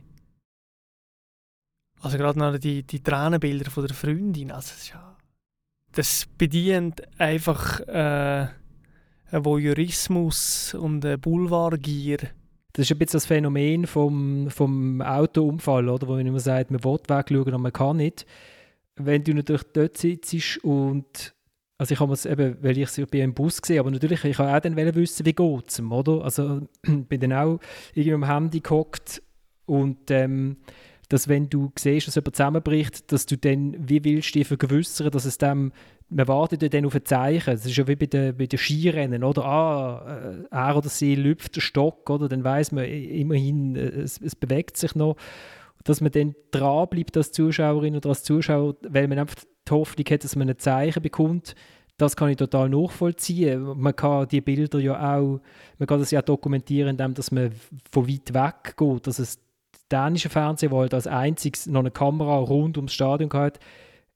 Also 2.03 2.19
gerade 2.19 2.39
noch 2.39 2.59
die, 2.59 2.83
die 2.83 3.03
Tränenbilder 3.03 3.71
von 3.71 3.87
der 3.87 3.97
Freundin, 3.97 4.51
also 4.51 4.73
das, 4.75 4.91
ja, 4.91 5.17
das 5.93 6.27
bedient 6.37 7.03
einfach 7.19 7.81
äh, 7.81 8.49
Voyeurismus 9.33 10.75
und 10.75 11.05
äh, 11.07 11.17
Boulevardgier 11.17 12.19
das 12.73 12.87
ist 12.87 12.93
ein 12.93 12.99
bisschen 12.99 13.19
das 13.19 13.27
Phänomen 13.27 13.87
vom, 13.87 14.51
vom 14.51 15.01
Autounfall, 15.03 15.89
oder? 15.89 16.07
wo 16.07 16.13
man 16.13 16.27
immer 16.27 16.41
sagt, 16.41 16.71
man 16.71 16.83
will 16.85 16.99
wegschauen, 17.07 17.49
aber 17.49 17.59
man 17.59 17.73
kann 17.73 17.97
nicht. 17.97 18.27
Wenn 18.97 19.25
du 19.25 19.35
natürlich 19.35 19.65
dort 19.73 19.97
sitzt 19.97 20.59
und 20.65 21.35
also 21.79 21.95
ich 21.95 22.01
habe 22.01 22.13
es 22.13 22.27
eben, 22.27 22.59
weil 22.61 22.77
ich 22.77 22.99
es 22.99 23.11
bei 23.11 23.23
einem 23.23 23.33
Bus 23.33 23.63
gesehen 23.63 23.81
aber 23.81 23.91
natürlich, 23.91 24.23
ich 24.25 24.39
habe 24.39 24.55
auch 24.55 24.61
dann 24.61 24.77
wissen, 24.77 25.25
wie 25.25 25.33
geht 25.33 25.69
es 25.69 25.81
oder? 25.81 26.23
Also 26.23 26.69
bin 26.83 27.21
dann 27.21 27.33
auch 27.33 27.59
irgendwie 27.95 28.13
am 28.13 28.27
Handy 28.27 28.61
gehockt 28.61 29.23
und 29.65 30.11
ähm, 30.11 30.59
dass 31.11 31.29
wenn 31.29 31.51
du 31.51 31.73
siehst, 31.77 32.07
dass 32.07 32.15
jemand 32.15 32.37
zusammenbricht, 32.37 33.13
dass 33.13 33.27
du 33.27 33.37
dann, 33.37 33.77
wie 33.79 34.03
willst 34.03 34.35
du 34.35 34.39
dich 34.39 34.49
vergewissern, 34.49 35.11
dass 35.11 35.27
es 35.27 35.37
dem 35.37 35.73
man 36.11 36.27
wartet 36.27 36.63
ja 36.63 36.69
dann 36.69 36.87
auf 36.87 36.95
ein 36.95 37.05
Zeichen. 37.05 37.53
Das 37.53 37.65
ist 37.65 37.77
ja 37.77 37.87
wie 37.87 37.97
bei 37.97 38.07
den, 38.07 38.37
bei 38.37 38.47
den 38.47 38.59
Skirennen, 38.59 39.23
oder? 39.23 39.45
Ah, 39.45 40.21
äh, 40.21 40.45
er 40.51 40.77
oder 40.77 40.89
sie 40.89 41.15
lüpft 41.15 41.57
den 41.57 41.61
Stock, 41.61 42.11
oder? 42.11 42.29
Dann 42.29 42.43
weiß 42.43 42.73
man 42.73 42.85
immerhin, 42.85 43.77
äh, 43.77 43.91
es, 43.91 44.21
es, 44.21 44.35
bewegt 44.35 44.77
sich 44.77 44.95
noch. 44.95 45.17
Dass 45.85 46.01
man 46.01 46.11
dann 46.11 46.35
dranbleibt 46.51 47.17
als 47.17 47.33
Zuschauerin 47.33 47.97
oder 47.97 48.09
als 48.09 48.25
Zuschauer, 48.25 48.75
weil 48.89 49.09
man 49.09 49.21
einfach 49.21 49.37
die 49.69 49.73
Hoffnung 49.73 50.07
hat, 50.11 50.25
dass 50.25 50.37
man 50.37 50.51
ein 50.51 50.59
Zeichen 50.59 51.01
bekommt, 51.01 51.55
das 51.97 52.17
kann 52.17 52.31
ich 52.31 52.37
total 52.37 52.69
nachvollziehen. 52.69 53.79
Man 53.79 53.95
kann 53.95 54.27
die 54.27 54.41
Bilder 54.41 54.81
ja 54.81 55.17
auch, 55.17 55.41
man 55.79 55.87
kann 55.87 56.01
das 56.01 56.11
ja 56.11 56.23
dokumentieren, 56.23 56.91
indem 56.91 57.15
dass 57.15 57.31
man 57.31 57.53
von 57.93 58.09
weit 58.09 58.35
weg 58.35 58.77
geht. 58.77 59.07
Dass 59.07 59.19
es 59.19 59.39
dänische 59.91 60.29
Fernsehen, 60.29 60.71
wo 60.71 60.81
halt 60.81 60.95
als 60.95 61.07
einziges 61.07 61.67
noch 61.67 61.81
eine 61.81 61.91
Kamera 61.91 62.37
rund 62.37 62.77
ums 62.77 62.93
Stadion 62.93 63.33
hat, 63.33 63.59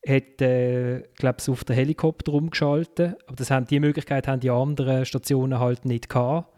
hat, 0.06 0.42
äh, 0.42 1.02
glaube 1.16 1.38
ich, 1.40 1.48
auf 1.48 1.64
den 1.64 1.76
Helikopter 1.76 2.32
umgeschaltet. 2.32 3.16
Aber 3.26 3.36
das 3.36 3.50
haben, 3.50 3.66
die 3.66 3.80
Möglichkeit 3.80 4.28
haben 4.28 4.40
die 4.40 4.50
anderen 4.50 5.04
Stationen 5.06 5.58
halt 5.58 5.84
nicht 5.84 6.08
gehabt. 6.08 6.50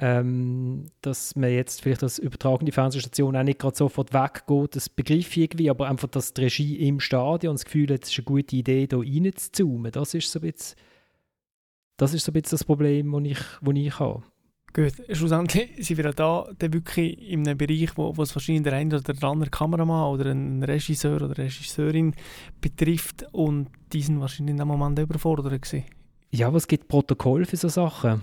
Ähm, 0.00 0.86
dass 1.02 1.34
man 1.34 1.50
jetzt 1.50 1.82
vielleicht 1.82 2.04
als 2.04 2.20
übertragene 2.20 2.70
Fernsehstation 2.70 3.36
auch 3.36 3.42
nicht 3.42 3.58
gerade 3.58 3.76
sofort 3.76 4.14
weggeht, 4.14 4.76
das 4.76 4.88
begriff 4.88 5.36
ich 5.36 5.42
irgendwie, 5.42 5.70
aber 5.70 5.88
einfach, 5.88 6.06
dass 6.06 6.34
die 6.34 6.42
Regie 6.42 6.86
im 6.86 7.00
Stadion 7.00 7.54
das 7.54 7.64
Gefühl 7.64 7.92
hat, 7.92 8.04
es 8.04 8.10
ist 8.10 8.18
eine 8.18 8.24
gute 8.26 8.54
Idee, 8.54 8.86
da 8.86 8.98
reinzuzoomen, 8.98 9.90
das 9.90 10.14
ist 10.14 10.30
so 10.30 10.38
ein 10.38 10.52
bisschen 10.52 10.76
das, 11.96 12.14
ist 12.14 12.24
so 12.24 12.30
ein 12.30 12.34
bisschen 12.34 12.50
das 12.58 12.64
Problem, 12.64 13.10
das 13.10 13.22
ich, 13.24 13.38
das 13.60 13.74
ich 13.74 13.98
habe. 13.98 14.22
Gut, 14.72 14.92
schlussendlich 15.10 15.70
sind 15.86 15.96
wir 15.96 16.12
da 16.12 16.46
dann 16.58 16.72
wirklich 16.72 17.20
in 17.30 17.46
einem 17.46 17.56
Bereich, 17.56 17.96
wo, 17.96 18.16
wo 18.16 18.22
es 18.22 18.34
wahrscheinlich 18.34 18.64
der 18.64 18.74
eine 18.74 18.96
oder 18.96 19.14
der 19.14 19.28
andere 19.28 19.50
Kameramann 19.50 20.12
oder 20.12 20.30
ein 20.30 20.62
Regisseur 20.62 21.22
oder 21.22 21.36
Regisseurin 21.36 22.14
betrifft 22.60 23.26
und 23.32 23.68
die 23.92 24.02
sind 24.02 24.20
wahrscheinlich 24.20 24.52
in 24.52 24.58
dem 24.58 24.68
Moment 24.68 24.98
überfordert 24.98 25.62
gewesen. 25.62 25.84
Ja, 26.30 26.48
aber 26.48 26.58
es 26.58 26.68
gibt 26.68 26.88
Protokoll 26.88 27.46
für 27.46 27.56
solche 27.56 27.74
Sachen. 27.74 28.22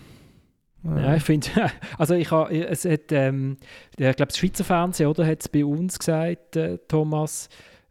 Ja, 0.84 1.00
ja 1.00 1.16
ich 1.16 1.24
finde, 1.24 1.48
also 1.98 2.14
ich 2.14 2.30
habe, 2.30 2.54
es 2.56 2.86
hat, 2.86 3.12
ähm, 3.12 3.58
ich 3.92 3.98
glaube, 3.98 4.28
das 4.28 4.38
Schweizer 4.38 4.64
Fernsehen, 4.64 5.10
oder, 5.10 5.26
hat 5.26 5.42
es 5.42 5.50
bei 5.50 5.66
uns 5.66 5.98
gesagt, 5.98 6.56
äh, 6.56 6.78
Thomas, 6.88 7.50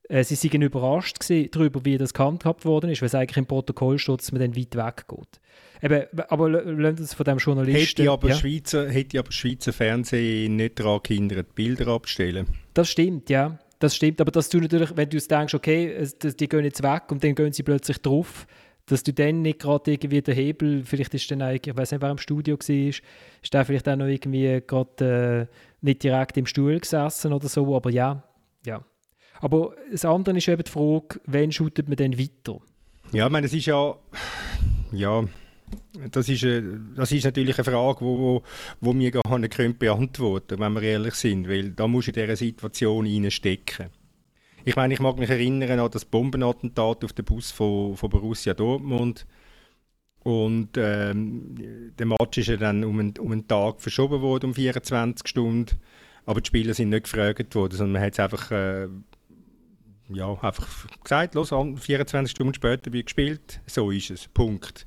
sie 0.08 0.52
waren 0.52 0.62
überrascht 0.62 1.16
darüber, 1.28 1.84
wie 1.84 1.98
das 1.98 2.12
gehandhabt 2.12 2.64
worden 2.64 2.90
ist, 2.90 3.00
weil 3.00 3.06
es 3.06 3.14
eigentlich 3.14 3.36
im 3.38 3.46
Protokoll 3.46 3.98
steht, 3.98 4.20
dass 4.20 4.32
man 4.32 4.40
dann 4.40 4.56
weit 4.56 4.76
weg 4.76 5.04
geht. 5.08 5.40
Eben, 5.82 6.20
aber 6.28 6.48
lasst 6.48 7.00
uns 7.00 7.14
von 7.14 7.24
dem 7.24 7.38
Journalisten... 7.38 8.02
Hätte 8.02 8.10
aber, 8.10 8.28
ja? 8.28 8.34
Schweizer, 8.34 8.88
hätte 8.90 9.18
aber 9.18 9.32
Schweizer 9.32 9.72
Fernsehen 9.72 10.56
nicht 10.56 10.80
daran 10.80 11.00
gehindert, 11.02 11.54
Bilder 11.54 11.88
abzustellen. 11.88 12.46
Das 12.74 12.90
stimmt, 12.90 13.28
ja. 13.30 13.58
Das 13.78 13.96
stimmt, 13.96 14.20
aber 14.20 14.30
dass 14.30 14.48
du 14.48 14.60
natürlich, 14.60 14.96
wenn 14.96 15.10
du 15.10 15.18
denkst, 15.18 15.54
okay, 15.54 16.06
die 16.22 16.48
gehen 16.48 16.64
jetzt 16.64 16.82
weg 16.82 17.02
und 17.10 17.22
dann 17.22 17.34
gehen 17.34 17.52
sie 17.52 17.62
plötzlich 17.62 17.98
drauf, 17.98 18.46
dass 18.86 19.02
du 19.02 19.12
dann 19.12 19.42
nicht 19.42 19.60
gerade 19.60 19.92
irgendwie 19.92 20.22
den 20.22 20.34
Hebel, 20.34 20.82
vielleicht 20.84 21.14
ist 21.14 21.30
dann 21.30 21.42
eigentlich, 21.42 21.72
ich 21.72 21.76
weiß 21.76 21.92
nicht, 21.92 22.02
wer 22.02 22.10
im 22.10 22.18
Studio 22.18 22.56
war, 22.56 22.68
ist 22.68 23.02
der 23.52 23.64
vielleicht 23.64 23.88
auch 23.88 23.96
noch 23.96 24.06
irgendwie 24.06 24.62
gerade 24.66 25.48
äh, 25.50 25.54
nicht 25.80 26.02
direkt 26.02 26.36
im 26.36 26.46
Stuhl 26.46 26.78
gesessen 26.78 27.32
oder 27.32 27.48
so, 27.48 27.74
aber 27.74 27.90
ja, 27.90 28.22
ja. 28.66 28.84
Aber 29.44 29.74
das 29.92 30.06
andere 30.06 30.38
ist 30.38 30.48
eben 30.48 30.64
die 30.64 30.70
Frage, 30.70 31.20
wann 31.26 31.52
shootet 31.52 31.86
man 31.86 31.96
denn 31.96 32.18
weiter? 32.18 32.62
Ja, 33.12 33.26
ich 33.26 33.32
meine, 33.32 33.46
es 33.46 33.52
ist 33.52 33.66
ja, 33.66 33.94
ja, 34.90 35.22
das 36.10 36.30
ist, 36.30 36.44
eine, 36.44 36.80
das 36.96 37.12
ist 37.12 37.24
natürlich 37.24 37.58
eine 37.58 37.64
Frage, 37.64 38.00
wo, 38.00 38.18
wo, 38.18 38.42
wo 38.80 38.98
wir 38.98 39.10
gar 39.10 39.38
nicht 39.38 39.52
können 39.52 39.76
beantworten 39.76 40.58
wenn 40.58 40.72
wir 40.72 40.80
ehrlich 40.80 41.12
sind, 41.16 41.46
weil 41.46 41.72
da 41.72 41.86
muss 41.86 42.08
in 42.08 42.14
dieser 42.14 42.36
Situation 42.36 43.30
stecken. 43.30 43.90
Ich 44.64 44.76
meine, 44.76 44.94
ich 44.94 45.00
mag 45.00 45.18
mich 45.18 45.28
erinnern 45.28 45.78
an 45.78 45.90
das 45.90 46.06
Bombenattentat 46.06 47.04
auf 47.04 47.12
den 47.12 47.26
Bus 47.26 47.50
von, 47.50 47.98
von 47.98 48.08
Borussia 48.08 48.54
Dortmund 48.54 49.26
und 50.22 50.70
ähm, 50.78 51.92
der 51.98 52.06
Match 52.06 52.38
ist 52.38 52.48
ja 52.48 52.56
dann 52.56 52.82
um 52.82 52.98
einen, 52.98 53.18
um 53.18 53.30
einen 53.30 53.46
Tag 53.46 53.82
verschoben 53.82 54.22
worden, 54.22 54.46
um 54.46 54.54
24 54.54 55.28
Stunden, 55.28 55.78
aber 56.24 56.40
die 56.40 56.48
Spieler 56.48 56.72
sind 56.72 56.88
nicht 56.88 57.04
gefragt 57.04 57.54
worden, 57.54 57.76
sondern 57.76 57.92
man 57.92 58.02
hat 58.06 58.14
es 58.14 58.20
einfach 58.20 58.50
äh, 58.50 58.88
ja, 60.08 60.32
einfach 60.42 60.86
gesagt, 61.02 61.34
los, 61.34 61.50
24 61.50 62.30
Stunden 62.30 62.54
später 62.54 62.92
wird 62.92 63.06
gespielt, 63.06 63.60
so 63.66 63.90
ist 63.90 64.10
es, 64.10 64.28
Punkt. 64.28 64.86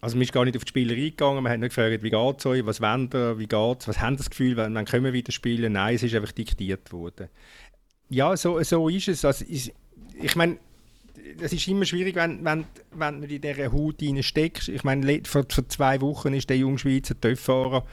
Also 0.00 0.16
man 0.16 0.22
ist 0.22 0.32
gar 0.32 0.44
nicht 0.44 0.56
auf 0.56 0.64
die 0.64 0.68
Spieler 0.68 0.94
eingegangen, 0.94 1.42
man 1.42 1.52
hat 1.52 1.60
nicht 1.60 1.74
gefragt, 1.74 2.02
wie 2.02 2.10
geht 2.10 2.38
es 2.38 2.46
euch, 2.46 2.64
was 2.64 2.80
wollt 2.80 3.14
ihr, 3.14 3.38
wie 3.38 3.46
geht 3.46 3.80
es, 3.80 3.88
was 3.88 4.00
haben 4.00 4.16
das 4.16 4.30
Gefühl, 4.30 4.56
wann, 4.56 4.74
wann 4.74 4.84
können 4.84 5.04
wir 5.04 5.12
wieder 5.12 5.32
spielen? 5.32 5.72
Nein, 5.72 5.96
es 5.96 6.02
ist 6.02 6.14
einfach 6.14 6.32
diktiert 6.32 6.92
worden. 6.92 7.28
Ja, 8.08 8.36
so, 8.36 8.62
so 8.62 8.88
ist 8.88 9.08
es. 9.08 9.24
Also, 9.24 9.44
ich, 9.48 9.72
ich 10.20 10.36
meine, 10.36 10.58
es 11.40 11.52
ist 11.52 11.66
immer 11.68 11.84
schwierig, 11.84 12.14
wenn, 12.14 12.44
wenn, 12.44 12.64
wenn 12.92 13.20
du 13.20 13.26
in 13.26 13.40
dieser 13.40 13.72
Haut 13.72 14.02
steckst. 14.20 14.68
Ich 14.68 14.84
meine, 14.84 15.22
vor, 15.24 15.44
vor 15.48 15.68
zwei 15.68 16.00
Wochen 16.00 16.32
ist 16.32 16.48
der 16.48 16.58
junge 16.58 16.78
Schweizer 16.78 17.20
Töpffahrer 17.20 17.84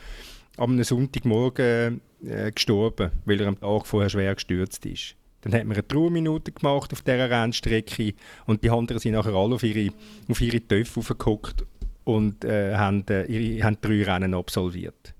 am 0.57 0.81
Sonntagmorgen 0.81 2.01
äh, 2.23 2.51
gestorben, 2.51 3.11
weil 3.25 3.41
er 3.41 3.47
am 3.47 3.59
Tag 3.59 3.87
vorher 3.87 4.09
schwer 4.09 4.33
gestürzt 4.35 4.85
ist. 4.85 5.15
Dann 5.45 5.53
hat 5.53 5.65
man 5.65 5.77
eine 5.77 5.87
Trauerminute 5.87 6.51
gemacht 6.51 6.91
auf 6.91 7.03
dieser 7.03 7.29
Rennstrecke 7.29 8.15
und 8.47 8.63
die 8.63 8.71
anderen 8.71 8.99
sind 8.99 9.13
nachher 9.13 9.35
alle 9.35 9.55
auf 9.55 9.63
ihre, 9.63 9.93
auf 10.27 10.41
ihre 10.41 10.59
Töpfe 10.59 10.99
aufgeguckt 10.99 11.63
und 12.03 12.43
äh, 12.43 12.75
haben, 12.75 13.05
äh, 13.09 13.25
ihre, 13.25 13.63
haben 13.63 13.77
drei 13.79 14.03
Rennen 14.03 14.33
absolviert. 14.33 15.13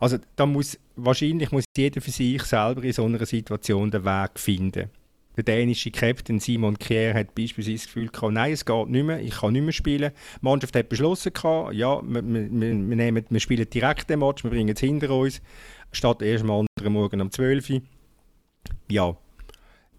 Also 0.00 0.18
da 0.34 0.46
muss, 0.46 0.78
wahrscheinlich 0.96 1.52
muss 1.52 1.64
jeder 1.76 2.00
für 2.00 2.10
sich 2.10 2.42
selber 2.42 2.82
in 2.82 2.92
so 2.92 3.04
einer 3.04 3.24
Situation 3.24 3.90
den 3.92 4.04
Weg 4.04 4.30
finden. 4.34 4.90
Der 5.36 5.44
dänische 5.44 5.92
Captain 5.92 6.40
Simon 6.40 6.76
Kier 6.76 7.14
hat 7.14 7.36
beispielsweise 7.36 7.76
das 7.76 7.86
Gefühl 7.86 8.08
gehabt, 8.08 8.32
nein, 8.32 8.52
es 8.52 8.64
geht 8.64 8.88
nicht 8.88 9.06
mehr, 9.06 9.20
ich 9.20 9.34
kann 9.34 9.52
nicht 9.52 9.62
mehr 9.62 9.72
spielen. 9.72 10.10
Die 10.10 10.44
Mannschaft 10.44 10.74
hat 10.74 10.88
beschlossen, 10.88 11.32
gehabt, 11.32 11.72
ja, 11.74 12.00
wir, 12.02 12.22
wir, 12.24 12.74
nehmen, 12.74 13.24
wir 13.28 13.40
spielen 13.40 13.70
direkt 13.70 14.10
den 14.10 14.18
Match, 14.18 14.42
wir 14.42 14.50
bringen 14.50 14.74
es 14.74 14.80
hinter 14.80 15.10
uns, 15.10 15.40
statt 15.92 16.22
erst 16.22 16.42
am 16.42 16.50
anderen 16.50 16.92
Morgen 16.92 17.20
um 17.20 17.30
12 17.30 17.70
Uhr. 17.70 17.82
Ja, 18.90 19.16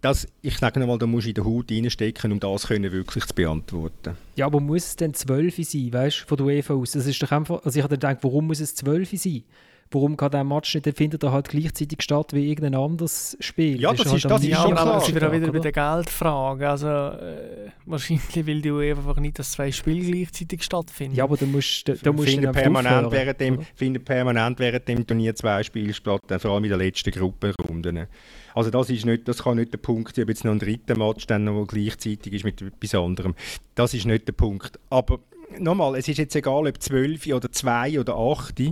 das, 0.07 0.27
ich 0.41 0.57
sage 0.57 0.79
nochmal, 0.79 0.97
da 0.97 1.05
musst 1.05 1.25
du 1.25 1.29
in 1.29 1.35
der 1.35 1.45
Haut 1.45 1.71
reinstecken, 1.71 2.31
um 2.31 2.39
das 2.39 2.67
können 2.67 2.91
wirklich 2.91 3.25
zu 3.25 3.35
beantworten. 3.35 4.15
Ja, 4.35 4.45
aber 4.45 4.59
muss 4.59 4.85
es 4.85 4.95
denn 4.95 5.13
12 5.13 5.55
sein, 5.57 5.93
weißt 5.93 6.21
du, 6.21 6.25
von 6.25 6.37
der 6.37 6.45
UEFA 6.45 6.73
aus? 6.73 6.91
Das 6.91 7.05
ist 7.05 7.21
doch 7.21 7.31
einfach, 7.31 7.63
also 7.63 7.77
ich 7.77 7.83
habe 7.83 7.95
gedacht, 7.95 8.17
warum 8.21 8.47
muss 8.47 8.59
es 8.59 8.75
12 8.75 9.11
sein? 9.15 9.43
Warum 9.89 10.17
kann 10.17 10.31
der 10.31 10.43
Match 10.43 10.75
nicht, 10.75 10.85
dann 10.85 10.93
findet 10.93 11.23
er 11.23 11.31
halt 11.31 11.47
gleichzeitig 11.47 12.01
statt 12.01 12.33
wie 12.33 12.49
irgendein 12.49 12.75
anderes 12.75 13.37
Spiel? 13.39 13.79
Ja, 13.79 13.91
das, 13.91 14.03
das 14.03 14.13
ist, 14.15 14.25
halt 14.25 14.33
das 14.33 14.43
ist 14.43 14.55
schon 14.57 14.75
klar. 14.75 14.99
sind 14.99 15.21
wir 15.21 15.31
wieder 15.31 15.51
bei 15.51 15.59
der 15.59 15.71
Geldfrage. 15.71 16.69
Also, 16.69 16.87
äh, 16.87 17.71
wahrscheinlich 17.85 18.45
will 18.45 18.61
die 18.61 18.71
UEFA 18.71 18.99
einfach 18.99 19.21
nicht, 19.21 19.39
dass 19.39 19.53
zwei 19.53 19.71
Spiele 19.71 20.11
gleichzeitig 20.11 20.61
stattfinden. 20.63 21.15
Ja, 21.15 21.23
aber 21.23 21.37
du 21.37 21.45
musst, 21.45 21.87
da 21.87 22.11
musst 22.11 22.27
finden 22.27 22.51
permanent, 22.51 23.11
während 23.13 23.39
dem, 23.39 23.61
finden 23.75 24.03
permanent 24.03 24.59
während 24.59 24.87
dem 24.89 25.07
Turnier 25.07 25.33
zwei 25.35 25.63
Spiele 25.63 25.93
statt, 25.93 26.21
vor 26.37 26.51
allem 26.51 26.65
in 26.65 26.69
der 26.69 26.79
letzten 26.79 27.11
Gruppenrunde. 27.11 28.09
Also 28.57 28.71
das, 28.71 28.89
ist 28.89 29.05
nicht, 29.05 29.27
das 29.27 29.43
kann 29.43 29.57
nicht 29.57 29.71
der 29.71 29.77
Punkt 29.77 30.15
sein, 30.15 30.23
ob 30.23 30.29
jetzt 30.29 30.43
noch 30.43 30.51
ein 30.51 30.57
dritter 30.57 30.97
Match 30.97 31.27
dann 31.27 31.43
noch 31.43 31.67
gleichzeitig 31.67 32.33
ist 32.33 32.43
mit 32.43 32.59
etwas 32.59 32.95
anderem. 32.95 33.35
Das 33.75 33.93
ist 33.93 34.07
nicht 34.07 34.27
der 34.27 34.33
Punkt. 34.33 34.79
Aber 34.89 35.19
nochmal, 35.59 35.95
es 35.95 36.07
ist 36.07 36.17
jetzt 36.17 36.35
egal, 36.35 36.65
ob 36.65 36.81
12 36.81 37.27
oder 37.27 37.51
2 37.51 37.99
oder 37.99 38.15
8. 38.15 38.71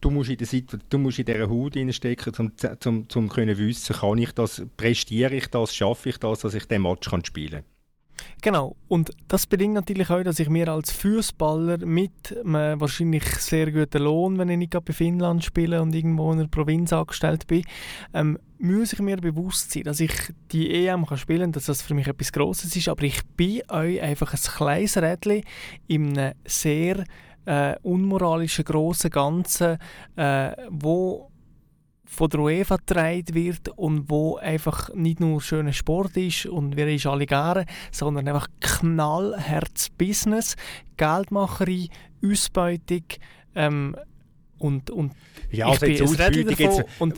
Du 0.00 0.10
musst 0.10 0.30
in, 0.30 0.38
der 0.38 0.46
Situation, 0.46 0.88
du 0.88 0.96
musst 0.96 1.18
in 1.18 1.26
dieser 1.26 1.50
Haut 1.50 1.76
stecken, 1.94 2.32
um 2.38 2.52
zum, 2.80 3.06
zum 3.10 3.28
können 3.28 3.58
wissen, 3.58 3.96
kann 3.96 4.16
ich 4.16 4.32
das, 4.32 4.62
prestiere 4.78 5.34
ich 5.34 5.48
das, 5.48 5.74
schaffe 5.74 6.08
ich 6.08 6.16
das, 6.16 6.40
dass 6.40 6.54
ich 6.54 6.64
den 6.64 6.80
Match 6.80 7.10
kann 7.10 7.22
spielen 7.22 7.62
kann. 7.62 7.69
Genau. 8.42 8.76
Und 8.88 9.10
das 9.28 9.46
bedingt 9.46 9.74
natürlich 9.74 10.10
auch, 10.10 10.22
dass 10.22 10.38
ich 10.38 10.48
mir 10.48 10.68
als 10.68 10.92
Fußballer 10.92 11.84
mit 11.84 12.36
einem 12.44 12.80
wahrscheinlich 12.80 13.24
sehr 13.24 13.70
guten 13.70 14.02
Lohn, 14.02 14.38
wenn 14.38 14.48
ich 14.48 14.58
nicht 14.58 14.72
gerade 14.72 14.84
bei 14.86 14.92
Finnland 14.92 15.44
spiele 15.44 15.82
und 15.82 15.94
irgendwo 15.94 16.32
in 16.32 16.40
einer 16.40 16.48
Provinz 16.48 16.92
angestellt 16.92 17.46
bin, 17.46 17.64
ähm, 18.14 18.38
muss 18.58 18.92
ich 18.92 18.98
mir 19.00 19.16
bewusst 19.16 19.72
sein, 19.72 19.84
dass 19.84 20.00
ich 20.00 20.12
die 20.52 20.86
EM 20.86 21.06
kann 21.06 21.18
spielen 21.18 21.40
kann, 21.40 21.52
dass 21.52 21.66
das 21.66 21.82
für 21.82 21.94
mich 21.94 22.06
etwas 22.06 22.32
Grosses 22.32 22.76
ist. 22.76 22.88
Aber 22.88 23.02
ich 23.02 23.24
bin 23.36 23.62
euch 23.68 24.00
einfach 24.00 24.32
ein 24.32 24.40
kleines 24.40 24.96
Rädchen 24.96 25.42
in 25.86 26.18
einem 26.18 26.34
sehr 26.46 27.04
äh, 27.46 27.76
unmoralischen, 27.82 28.64
grossen 28.64 29.10
Ganzen, 29.10 29.78
äh, 30.16 30.52
wo 30.68 31.30
von 32.10 32.28
der 32.28 32.40
UEFA 32.40 32.76
getragen 32.76 33.34
wird 33.34 33.68
und 33.68 34.10
wo 34.10 34.36
einfach 34.36 34.92
nicht 34.94 35.20
nur 35.20 35.40
schöner 35.40 35.72
Sport 35.72 36.16
ist 36.16 36.44
und 36.44 36.76
wir 36.76 36.88
ist 36.88 37.06
alle 37.06 37.24
gerne, 37.24 37.66
sondern 37.92 38.26
einfach 38.26 38.48
knallherz 38.58 39.90
Business, 39.90 40.56
Geldmacherei, 40.96 41.86
Ausbeutung 42.22 43.04
ähm, 43.54 43.96
und, 44.58 44.90
und 44.90 45.12
ja, 45.52 45.68
also 45.68 45.86
ich 45.86 45.98
bin 45.98 46.08
Ausbeutung 46.08 46.56
jetzt, 46.58 46.84
und 46.98 47.14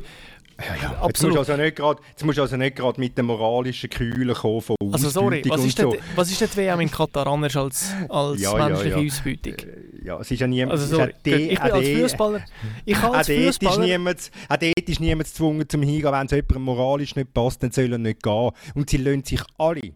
ja, 0.59 0.75
ja. 0.83 1.07
Jetzt 1.07 1.23
musst, 1.23 1.37
also 1.37 1.57
nicht 1.57 1.77
grad, 1.77 1.99
jetzt 2.11 2.25
musst 2.25 2.39
du 2.39 2.43
also 2.43 2.57
nicht 2.57 2.77
gerade 2.77 3.01
mit 3.01 3.17
dem 3.17 3.27
moralischen 3.27 3.91
Kühlen 3.91 4.35
kommen 4.35 4.61
von 4.61 4.77
Also 4.93 5.09
sorry, 5.11 5.43
was 5.47 5.65
ist, 5.65 5.79
so. 5.79 5.91
denn, 5.91 6.01
was 6.15 6.31
ist 6.31 6.41
denn 6.41 6.49
die 6.53 6.57
WM 6.57 6.81
in 6.81 6.91
Katar 6.91 7.27
anders 7.27 7.57
als, 7.57 7.93
als 8.09 8.41
ja, 8.41 8.55
menschliche 8.55 9.01
ja, 9.01 9.07
Ausbeutung? 9.07 9.55
Äh, 9.55 10.07
ja, 10.07 10.21
es 10.21 10.31
ist 10.31 10.41
ja 10.41 10.47
niemand... 10.47 10.73
Also 10.73 10.97
sorry, 10.97 11.15
ich 11.25 11.61
bin 11.61 11.73
als 11.73 11.89
Fußballer... 11.89 12.45
Ich 12.85 12.95
kann 12.95 13.15
als 13.15 13.29
Fußballer... 13.29 14.11
Auch 14.49 14.57
dort 14.57 14.89
ist 14.89 15.01
niemand 15.01 15.29
gezwungen 15.29 15.69
zum 15.69 15.83
Hingehen, 15.83 16.13
wenn 16.13 16.27
es 16.27 16.33
jemandem 16.33 16.63
moralisch 16.63 17.17
nicht 17.17 17.33
passt, 17.33 17.63
dann 17.63 17.71
soll 17.71 17.93
er 17.93 17.99
nicht 17.99 18.23
gehen. 18.23 18.51
Und 18.75 18.91
sie 18.91 18.99
lassen 18.99 19.25
sich 19.25 19.43
alle 19.59 19.93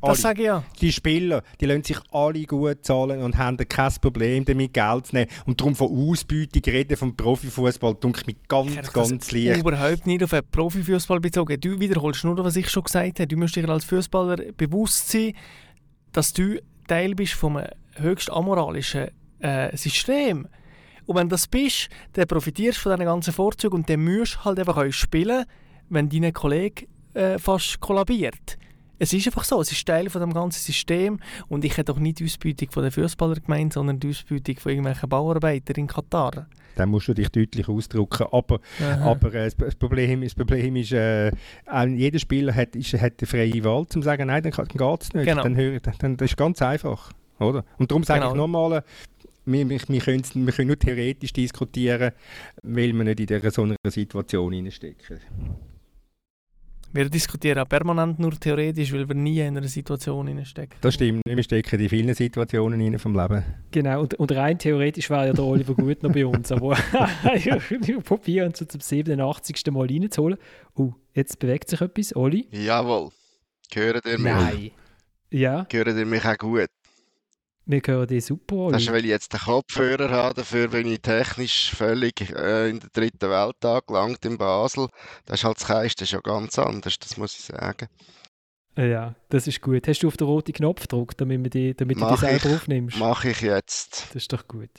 das 0.00 0.20
sage 0.22 0.40
ich 0.40 0.46
ja. 0.46 0.64
Die 0.80 0.92
Spieler, 0.92 1.42
die 1.60 1.66
lassen 1.66 1.84
sich 1.84 1.98
alle 2.10 2.44
gut 2.44 2.84
zahlen 2.84 3.22
und 3.22 3.36
haben 3.36 3.56
kein 3.56 3.92
Problem 4.00 4.44
damit, 4.44 4.72
Geld 4.72 5.06
zu 5.06 5.16
nehmen. 5.16 5.30
Und 5.44 5.60
darum 5.60 5.74
von 5.74 5.88
Ausbeutung 5.88 6.62
reden 6.66 6.96
vom 6.96 7.14
Profifußball, 7.14 7.94
denke 7.94 8.22
ich 8.26 8.36
ganz, 8.48 8.74
ja, 8.74 8.82
ganz 8.82 9.32
leicht. 9.32 9.60
überhaupt 9.60 10.06
nicht 10.06 10.24
auf 10.24 10.30
den 10.30 10.42
Profifußball 10.50 11.20
bezogen. 11.20 11.60
Du 11.60 11.78
wiederholst 11.78 12.24
nur, 12.24 12.42
was 12.42 12.56
ich 12.56 12.70
schon 12.70 12.84
gesagt 12.84 13.20
habe. 13.20 13.26
Du 13.26 13.36
musst 13.36 13.56
dir 13.56 13.68
als 13.68 13.84
Fußballer 13.84 14.52
bewusst 14.56 15.10
sein, 15.10 15.34
dass 16.12 16.32
du 16.32 16.60
Teil 16.88 17.14
bist 17.14 17.34
von 17.34 17.58
einem 17.58 17.70
höchst 17.96 18.30
amoralischen 18.30 19.10
äh, 19.40 19.76
System. 19.76 20.48
Und 21.06 21.16
wenn 21.16 21.28
du 21.28 21.34
das 21.34 21.46
bist, 21.46 21.88
dann 22.12 22.26
profitierst 22.26 22.78
du 22.78 22.82
von 22.82 22.92
diesen 22.92 23.06
ganzen 23.06 23.32
Vorzügen 23.32 23.76
und 23.76 23.90
dann 23.90 24.04
musst 24.04 24.36
du 24.36 24.44
halt 24.44 24.58
einfach 24.58 24.90
spielen, 24.92 25.44
wenn 25.88 26.08
dein 26.08 26.32
Kollege 26.32 26.86
äh, 27.14 27.38
fast 27.38 27.80
kollabiert. 27.80 28.58
Es 29.02 29.14
ist 29.14 29.26
einfach 29.26 29.44
so, 29.44 29.58
es 29.62 29.72
ist 29.72 29.86
Teil 29.86 30.10
von 30.10 30.20
dem 30.20 30.34
ganzen 30.34 30.60
System 30.60 31.20
und 31.48 31.64
ich 31.64 31.74
hätte 31.78 31.90
auch 31.90 31.98
nicht 31.98 32.18
die 32.18 32.26
Ausbeutung 32.26 32.70
von 32.70 32.82
den 32.82 32.92
Fußballer 32.92 33.36
gemeint, 33.36 33.72
sondern 33.72 33.98
die 33.98 34.10
Ausbeutung 34.10 34.58
von 34.58 34.72
irgendwelchen 34.72 35.08
Bauarbeitern 35.08 35.76
in 35.76 35.86
Katar. 35.86 36.46
Dann 36.76 36.90
musst 36.90 37.08
du 37.08 37.14
dich 37.14 37.30
deutlich 37.30 37.66
ausdrücken. 37.66 38.26
Aber, 38.30 38.60
aber 39.02 39.34
äh, 39.34 39.50
das, 39.56 39.74
Problem, 39.74 40.20
das 40.20 40.34
Problem 40.34 40.76
ist, 40.76 40.92
äh, 40.92 41.32
jeder 41.88 42.18
Spieler 42.18 42.54
hat, 42.54 42.76
ist, 42.76 42.92
hat 42.92 43.14
eine 43.20 43.26
freie 43.26 43.64
Wahl, 43.64 43.78
um 43.78 43.88
zu 43.88 44.02
sagen, 44.02 44.26
nein, 44.26 44.42
dann, 44.42 44.52
dann 44.52 44.66
geht 44.68 45.02
es 45.02 45.14
nicht. 45.14 45.24
Genau. 45.24 45.44
Dann, 45.44 45.56
hör, 45.56 45.80
dann, 45.80 46.18
das 46.18 46.32
ist 46.32 46.36
ganz 46.36 46.60
einfach. 46.60 47.10
Oder? 47.38 47.64
Und 47.78 47.90
darum 47.90 48.04
sage 48.04 48.20
genau. 48.20 48.32
ich 48.32 48.36
nochmal, 48.36 48.84
wir, 49.46 49.68
wir, 49.70 49.80
wir, 49.88 50.00
können, 50.00 50.22
wir 50.34 50.52
können 50.52 50.68
nur 50.68 50.78
theoretisch 50.78 51.32
diskutieren, 51.32 52.12
weil 52.62 52.92
wir 52.92 53.04
nicht 53.04 53.30
in 53.30 53.50
so 53.50 53.62
einer 53.62 53.76
Situation 53.86 54.70
stecken. 54.70 55.20
Wir 56.92 57.08
diskutieren 57.08 57.58
auch 57.60 57.68
permanent 57.68 58.18
nur 58.18 58.32
theoretisch, 58.32 58.92
weil 58.92 59.06
wir 59.06 59.14
nie 59.14 59.38
in 59.38 59.56
einer 59.56 59.68
Situation 59.68 60.44
stecken. 60.44 60.74
Das 60.80 60.94
stimmt, 60.94 61.22
wir 61.24 61.42
stecken 61.44 61.78
in 61.78 61.88
vielen 61.88 62.14
Situationen 62.14 62.80
rein 62.80 62.98
vom 62.98 63.14
Leben. 63.14 63.44
Genau, 63.70 64.00
und, 64.00 64.14
und 64.14 64.32
rein 64.32 64.58
theoretisch 64.58 65.08
wäre 65.08 65.28
ja 65.28 65.32
der 65.32 65.44
Oliver 65.44 65.74
gut 65.74 66.02
noch 66.02 66.10
bei 66.10 66.26
uns, 66.26 66.50
aber 66.50 66.70
wir 67.80 68.00
probieren 68.00 68.48
uns 68.48 68.66
zum 68.66 68.80
87. 68.80 69.62
Mal 69.70 69.86
reinzuholen. 69.86 70.38
Oh, 70.74 70.92
jetzt 71.14 71.38
bewegt 71.38 71.70
sich 71.70 71.80
etwas, 71.80 72.16
Oli? 72.16 72.48
Jawohl, 72.50 73.10
hören 73.72 74.00
ihr 74.04 74.18
mich? 74.18 74.32
Nein. 74.32 74.70
Ja. 75.30 75.66
Hören 75.70 75.96
ihr 75.96 76.06
mich 76.06 76.24
auch 76.24 76.38
gut? 76.38 76.70
Wir 77.70 77.80
hören 77.86 78.08
dich 78.08 78.24
super. 78.24 78.56
Oli. 78.56 78.72
Das 78.72 78.82
ist, 78.82 78.92
weil 78.92 79.04
ich 79.04 79.10
jetzt 79.10 79.32
den 79.32 79.38
Kopfhörer 79.38 80.10
habe. 80.10 80.34
Dafür 80.34 80.66
bin 80.66 80.88
ich 80.88 81.02
technisch 81.02 81.70
völlig 81.70 82.20
äh, 82.34 82.68
in 82.68 82.80
der 82.80 82.90
dritten 82.92 83.30
Welt 83.30 83.64
angelangt 83.64 84.24
in 84.24 84.36
Basel. 84.36 84.88
Das 85.24 85.40
ist 85.40 85.44
halt 85.44 85.56
das 85.56 85.66
Keiste 85.68 86.04
schon 86.04 86.20
ganz 86.22 86.58
anders, 86.58 86.98
das 86.98 87.16
muss 87.16 87.38
ich 87.38 87.44
sagen. 87.44 87.86
Ja, 88.76 89.14
das 89.28 89.46
ist 89.46 89.60
gut. 89.60 89.86
Hast 89.86 90.02
du 90.02 90.08
auf 90.08 90.16
den 90.16 90.26
roten 90.26 90.52
Knopf 90.52 90.82
gedrückt, 90.82 91.20
damit, 91.20 91.44
wir 91.44 91.50
die, 91.50 91.74
damit 91.74 92.00
du 92.00 92.08
die 92.08 92.16
selber 92.16 92.46
ich, 92.46 92.54
aufnimmst? 92.56 92.98
Mache 92.98 93.30
ich 93.30 93.40
jetzt. 93.40 94.06
Das 94.08 94.16
ist 94.16 94.32
doch 94.32 94.48
gut. 94.48 94.70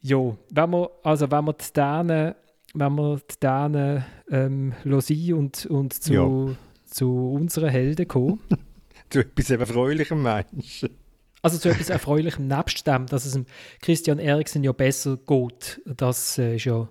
Jo, 0.00 0.36
wenn 0.50 0.70
wir, 0.70 0.90
also 1.04 1.30
wenn 1.30 1.44
wir 1.46 1.54
die 1.54 1.72
Dänen, 1.72 2.34
wenn 2.74 2.94
wir 2.96 3.16
die 3.18 3.40
Dänen 3.40 4.04
ähm, 4.30 4.74
sein 5.00 5.32
und, 5.32 5.66
und 5.66 5.92
zu, 5.94 6.12
ja. 6.12 6.56
zu 6.84 7.32
unseren 7.32 7.70
Helden 7.70 8.06
kommen. 8.06 8.40
zu 9.10 9.20
etwas 9.20 9.50
Erfreulichem 9.50 10.22
Menschen. 10.22 11.05
Also 11.46 11.58
zu 11.58 11.68
etwas 11.68 11.90
Erfreulichem, 11.90 12.48
nebst 12.48 12.84
dem, 12.88 13.06
dass 13.06 13.24
es 13.24 13.38
Christian 13.80 14.18
Eriksen 14.18 14.64
ja 14.64 14.72
besser 14.72 15.16
geht. 15.16 15.80
Das 15.86 16.38
äh, 16.38 16.56
ist 16.56 16.64
ja, 16.64 16.88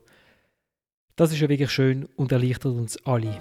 das 1.18 1.34
ist 1.34 1.41
ja 1.41 1.50
wirklich 1.50 1.70
schön 1.72 2.08
und 2.15 2.32
erleichtert 2.32 2.72
uns 2.72 2.98
alle. 3.06 3.38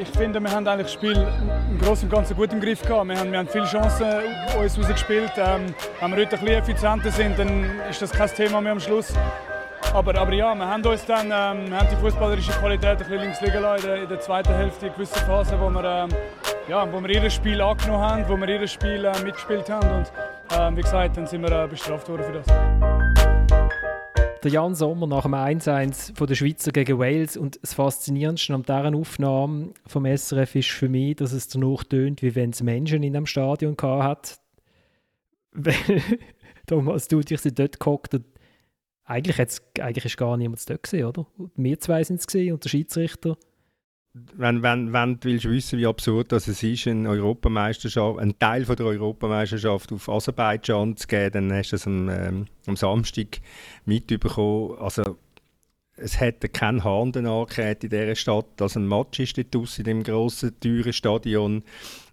Ich 0.00 0.08
finde, 0.10 0.38
wir 0.38 0.52
haben 0.52 0.68
eigentlich 0.68 0.86
das 0.86 0.92
Spiel 0.92 1.16
im 1.68 1.78
Großen 1.80 2.04
und 2.04 2.14
Ganzen 2.14 2.36
gut 2.36 2.52
im 2.52 2.60
Griff 2.60 2.80
gehabt. 2.82 3.08
Wir 3.08 3.18
haben, 3.18 3.32
wir 3.32 3.40
haben 3.40 3.48
viele 3.48 3.66
Chancen 3.66 4.06
uns 4.56 4.78
rausgespielt. 4.78 5.32
Ähm, 5.36 5.74
wenn 5.98 6.10
wir 6.12 6.18
heute 6.18 6.36
ein 6.36 6.44
bisschen 6.44 6.62
effizienter 6.62 7.10
sind, 7.10 7.36
dann 7.36 7.80
ist 7.90 8.00
das 8.00 8.12
kein 8.12 8.28
Thema 8.28 8.60
mehr 8.60 8.70
am 8.70 8.80
Schluss. 8.80 9.12
Aber, 9.92 10.14
aber 10.16 10.32
ja, 10.32 10.54
wir 10.54 10.68
haben 10.68 10.84
uns 10.84 11.04
dann 11.04 11.26
ähm, 11.26 11.74
haben 11.74 11.88
die 11.90 11.96
fußballerische 11.96 12.52
Qualität 12.52 12.90
ein 12.90 12.98
bisschen 12.98 13.20
links 13.20 13.40
liegen 13.40 13.60
lassen 13.60 13.90
in 13.90 14.08
der, 14.08 14.20
zweiten 14.20 14.54
Hälfte, 14.54 14.86
in 14.86 14.92
gewissen 14.92 15.18
Phasen, 15.26 15.60
wo 15.60 15.68
wir, 15.68 15.84
ähm, 15.84 16.10
ja, 16.68 16.90
wo 16.92 17.00
wir 17.00 17.10
jedes 17.10 17.34
Spiel 17.34 17.60
angenommen 17.60 18.02
haben, 18.02 18.28
wo 18.28 18.36
wir 18.36 18.48
jedes 18.48 18.72
Spiel 18.72 19.04
äh, 19.04 19.22
mitgespielt 19.24 19.68
haben. 19.68 19.90
Und 19.90 20.12
äh, 20.56 20.76
wie 20.76 20.82
gesagt, 20.82 21.16
dann 21.16 21.26
sind 21.26 21.42
wir 21.42 21.64
äh, 21.64 21.66
bestraft 21.66 22.08
worden 22.08 22.24
für 22.24 22.32
das. 22.32 22.46
Der 24.42 24.50
Jan 24.50 24.74
Sommer 24.74 25.06
nach 25.06 25.24
dem 25.24 25.34
1-1 25.34 26.24
der 26.24 26.34
Schweizer 26.34 26.72
gegen 26.72 26.98
Wales. 26.98 27.36
Und 27.36 27.58
das 27.60 27.74
Faszinierendste 27.74 28.54
an 28.54 28.62
dieser 28.62 28.94
Aufnahme 28.96 29.74
vom 29.86 30.06
SRF 30.06 30.54
ist 30.54 30.70
für 30.70 30.88
mich, 30.88 31.16
dass 31.16 31.32
es 31.32 31.48
danach 31.48 31.84
tönt, 31.84 32.22
wie 32.22 32.34
wenn 32.34 32.50
es 32.50 32.62
Menschen 32.62 33.02
in 33.02 33.16
einem 33.16 33.26
Stadion 33.26 33.76
hat. 33.82 34.38
Thomas, 36.66 37.08
du 37.08 37.20
dich 37.20 37.40
dort 37.42 37.80
gehockt 37.80 38.14
und 38.14 38.24
eigentlich, 39.10 39.60
eigentlich 39.80 40.04
ist 40.04 40.16
gar 40.16 40.36
niemand 40.36 40.68
dort 40.70 40.84
gesehen, 40.84 41.04
oder? 41.04 41.26
Wir 41.56 41.80
zwei 41.80 42.04
sind 42.04 42.20
es 42.20 42.34
und 42.52 42.64
der 42.64 42.68
Schiedsrichter. 42.68 43.36
Wenn, 44.12 44.62
wenn, 44.62 44.92
wenn 44.92 45.20
du 45.20 45.28
willst 45.28 45.48
wissen, 45.48 45.78
wie 45.78 45.86
absurd 45.86 46.32
das 46.32 46.48
ist, 46.48 46.86
eine 46.86 47.08
Europameisterschaft, 47.08 48.18
einen 48.18 48.38
Teil 48.38 48.64
von 48.64 48.76
der 48.76 48.86
Europameisterschaft 48.86 49.92
auf 49.92 50.08
Aserbaidschan 50.08 50.96
zu 50.96 51.06
geben, 51.06 51.48
dann 51.48 51.52
hast 51.52 51.70
du 51.70 51.76
es 51.76 51.86
am, 51.86 52.08
ähm, 52.08 52.46
am 52.66 52.76
Samstag 52.76 53.40
mitbekommen. 53.84 54.78
Also, 54.78 55.16
es 55.96 56.18
hätte 56.18 56.48
keinen 56.48 56.82
Hahn 56.82 57.12
in 57.12 57.90
dieser 57.90 58.14
Stadt. 58.14 58.60
Also 58.60 58.80
ein 58.80 58.88
Match 58.88 59.20
ist 59.20 59.36
dort 59.36 59.78
in 59.78 59.84
dem 59.84 60.02
grossen, 60.02 60.58
teuren 60.58 60.92
Stadion 60.92 61.62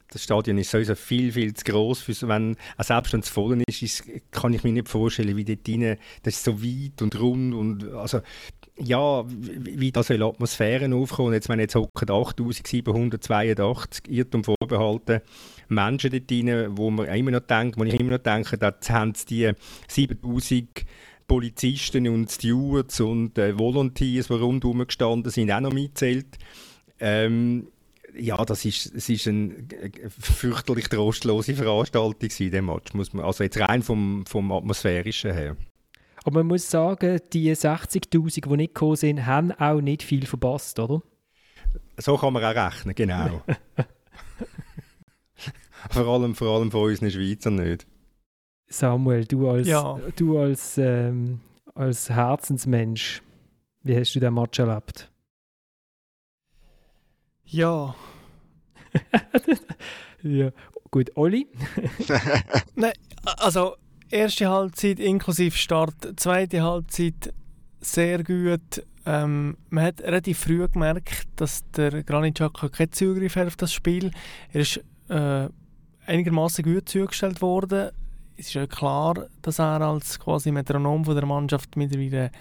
das 0.10 0.24
Stadion 0.24 0.58
ist 0.58 0.72
sowieso 0.72 0.96
viel, 0.96 1.32
viel 1.32 1.54
zu 1.54 1.64
groß. 1.66 2.02
Für, 2.02 2.28
wenn, 2.28 2.56
also 2.78 2.94
selbst 2.94 3.14
wenn 3.14 3.20
es 3.20 3.30
voll 3.30 3.62
ist, 3.68 3.82
ist, 3.82 4.04
kann 4.32 4.54
ich 4.54 4.64
mir 4.64 4.72
nicht 4.72 4.88
vorstellen, 4.88 5.36
wie 5.36 5.44
dort 5.44 5.68
rein, 5.68 5.98
das 6.24 6.36
ist 6.36 6.44
so 6.46 6.64
weit 6.64 7.02
und 7.02 7.20
rund 7.20 7.54
und 7.54 7.92
also 7.94 8.22
ja, 8.80 9.26
wie, 9.28 9.80
wie 9.80 9.92
da 9.92 10.04
soll 10.04 10.22
Atmosphären 10.22 10.94
aufkommen. 10.94 11.34
Jetzt, 11.34 11.50
wenn 11.50 11.60
jetzt 11.60 11.76
hocken 11.76 12.10
8782 12.10 14.04
Irrtum 14.10 14.44
vorbehalten 14.44 15.22
Menschen 15.68 16.12
dort 16.12 16.32
rein, 16.32 16.78
wo 16.78 16.90
man 16.90 17.08
immer 17.08 17.32
noch 17.32 17.42
denkt, 17.42 17.78
wo 17.78 17.84
ich 17.84 18.00
immer 18.00 18.12
noch 18.12 18.24
denke, 18.24 18.58
da 18.58 18.74
haben 18.90 19.14
sie 19.16 19.26
die 19.26 19.52
7000 19.88 20.86
Polizisten 21.28 22.08
und 22.08 22.32
Stewards 22.32 23.02
und 23.02 23.38
äh, 23.38 23.58
Volunteers, 23.58 24.28
die 24.28 24.34
rundherum 24.34 24.86
gestanden 24.86 25.30
sind, 25.30 25.52
auch 25.52 25.60
noch 25.60 25.74
mitzählt. 25.74 26.38
Ähm, 27.00 27.68
ja, 28.20 28.44
das 28.46 28.66
ist, 28.66 28.94
es 28.94 29.10
ist 29.10 29.28
eine 29.28 29.56
fürchterlich 30.10 30.88
trostlose 30.88 31.56
Veranstaltung 31.56 32.30
in 32.40 32.52
dem 32.52 32.66
Match, 32.66 32.94
muss 32.94 33.14
man, 33.14 33.26
also 33.26 33.44
jetzt 33.44 33.60
rein 33.60 33.82
vom, 33.82 34.26
vom 34.26 34.52
Atmosphärischen 34.52 35.34
her. 35.34 35.56
Aber 36.24 36.40
man 36.40 36.48
muss 36.48 36.70
sagen, 36.70 37.22
die 37.32 37.54
60'000, 37.54 38.50
die 38.50 38.58
nicht 38.58 38.74
gekommen 38.74 38.96
sind, 38.96 39.26
haben 39.26 39.52
auch 39.54 39.80
nicht 39.80 40.04
viel 40.04 40.26
verpasst, 40.26 40.80
oder? 40.80 41.02
So 41.98 42.18
kann 42.18 42.34
man 42.34 42.44
auch 42.44 42.56
rechnen, 42.56 42.96
genau. 42.96 43.42
vor, 45.90 46.08
allem, 46.08 46.36
vor 46.36 46.58
allem 46.58 46.72
von 46.72 46.90
unseren 46.90 47.12
Schweizern 47.12 47.56
nicht. 47.56 47.88
Samuel, 48.68 49.26
du 49.26 49.50
als, 49.50 49.68
ja. 49.68 50.00
du 50.16 50.38
als, 50.38 50.78
ähm, 50.78 51.40
als 51.74 52.10
Herzensmensch, 52.10 53.22
wie 53.84 53.98
hast 53.98 54.14
du 54.14 54.20
den 54.20 54.34
Match 54.34 54.60
erlebt? 54.60 55.10
Ja. 57.48 57.96
ja. 60.24 60.52
Gut, 60.92 61.12
Oli? 61.16 61.48
Nein, 62.76 62.94
also 63.24 63.76
erste 64.10 64.50
Halbzeit 64.50 65.00
inklusive 65.00 65.58
Start, 65.58 66.14
zweite 66.18 66.62
Halbzeit 66.64 67.34
sehr 67.80 68.24
gut. 68.24 68.84
Ähm, 69.06 69.58
man 69.70 69.86
hat 69.86 70.02
relativ 70.02 70.40
früh 70.40 70.68
gemerkt, 70.68 71.28
dass 71.38 71.64
der 71.72 72.04
Granit 72.04 72.36
Xhaka 72.36 72.70
keinen 72.70 72.92
Zugriff 72.92 73.36
hat 73.36 73.48
auf 73.48 73.56
das 73.56 73.74
Spiel. 73.74 74.12
Er 74.52 74.62
ist 74.62 74.82
äh, 75.10 75.48
einigermaßen 76.06 76.64
gut 76.64 76.90
zugestellt 76.90 77.42
worden. 77.42 77.92
Es 78.36 78.48
ist 78.48 78.54
ja 78.54 78.68
klar, 78.68 79.28
dass 79.42 79.60
er 79.60 79.82
als 79.82 80.20
quasi 80.20 80.52
Metronom 80.52 81.06
von 81.06 81.16
der 81.16 81.26
Mannschaft 81.26 81.76
mittlerweile 81.76 82.32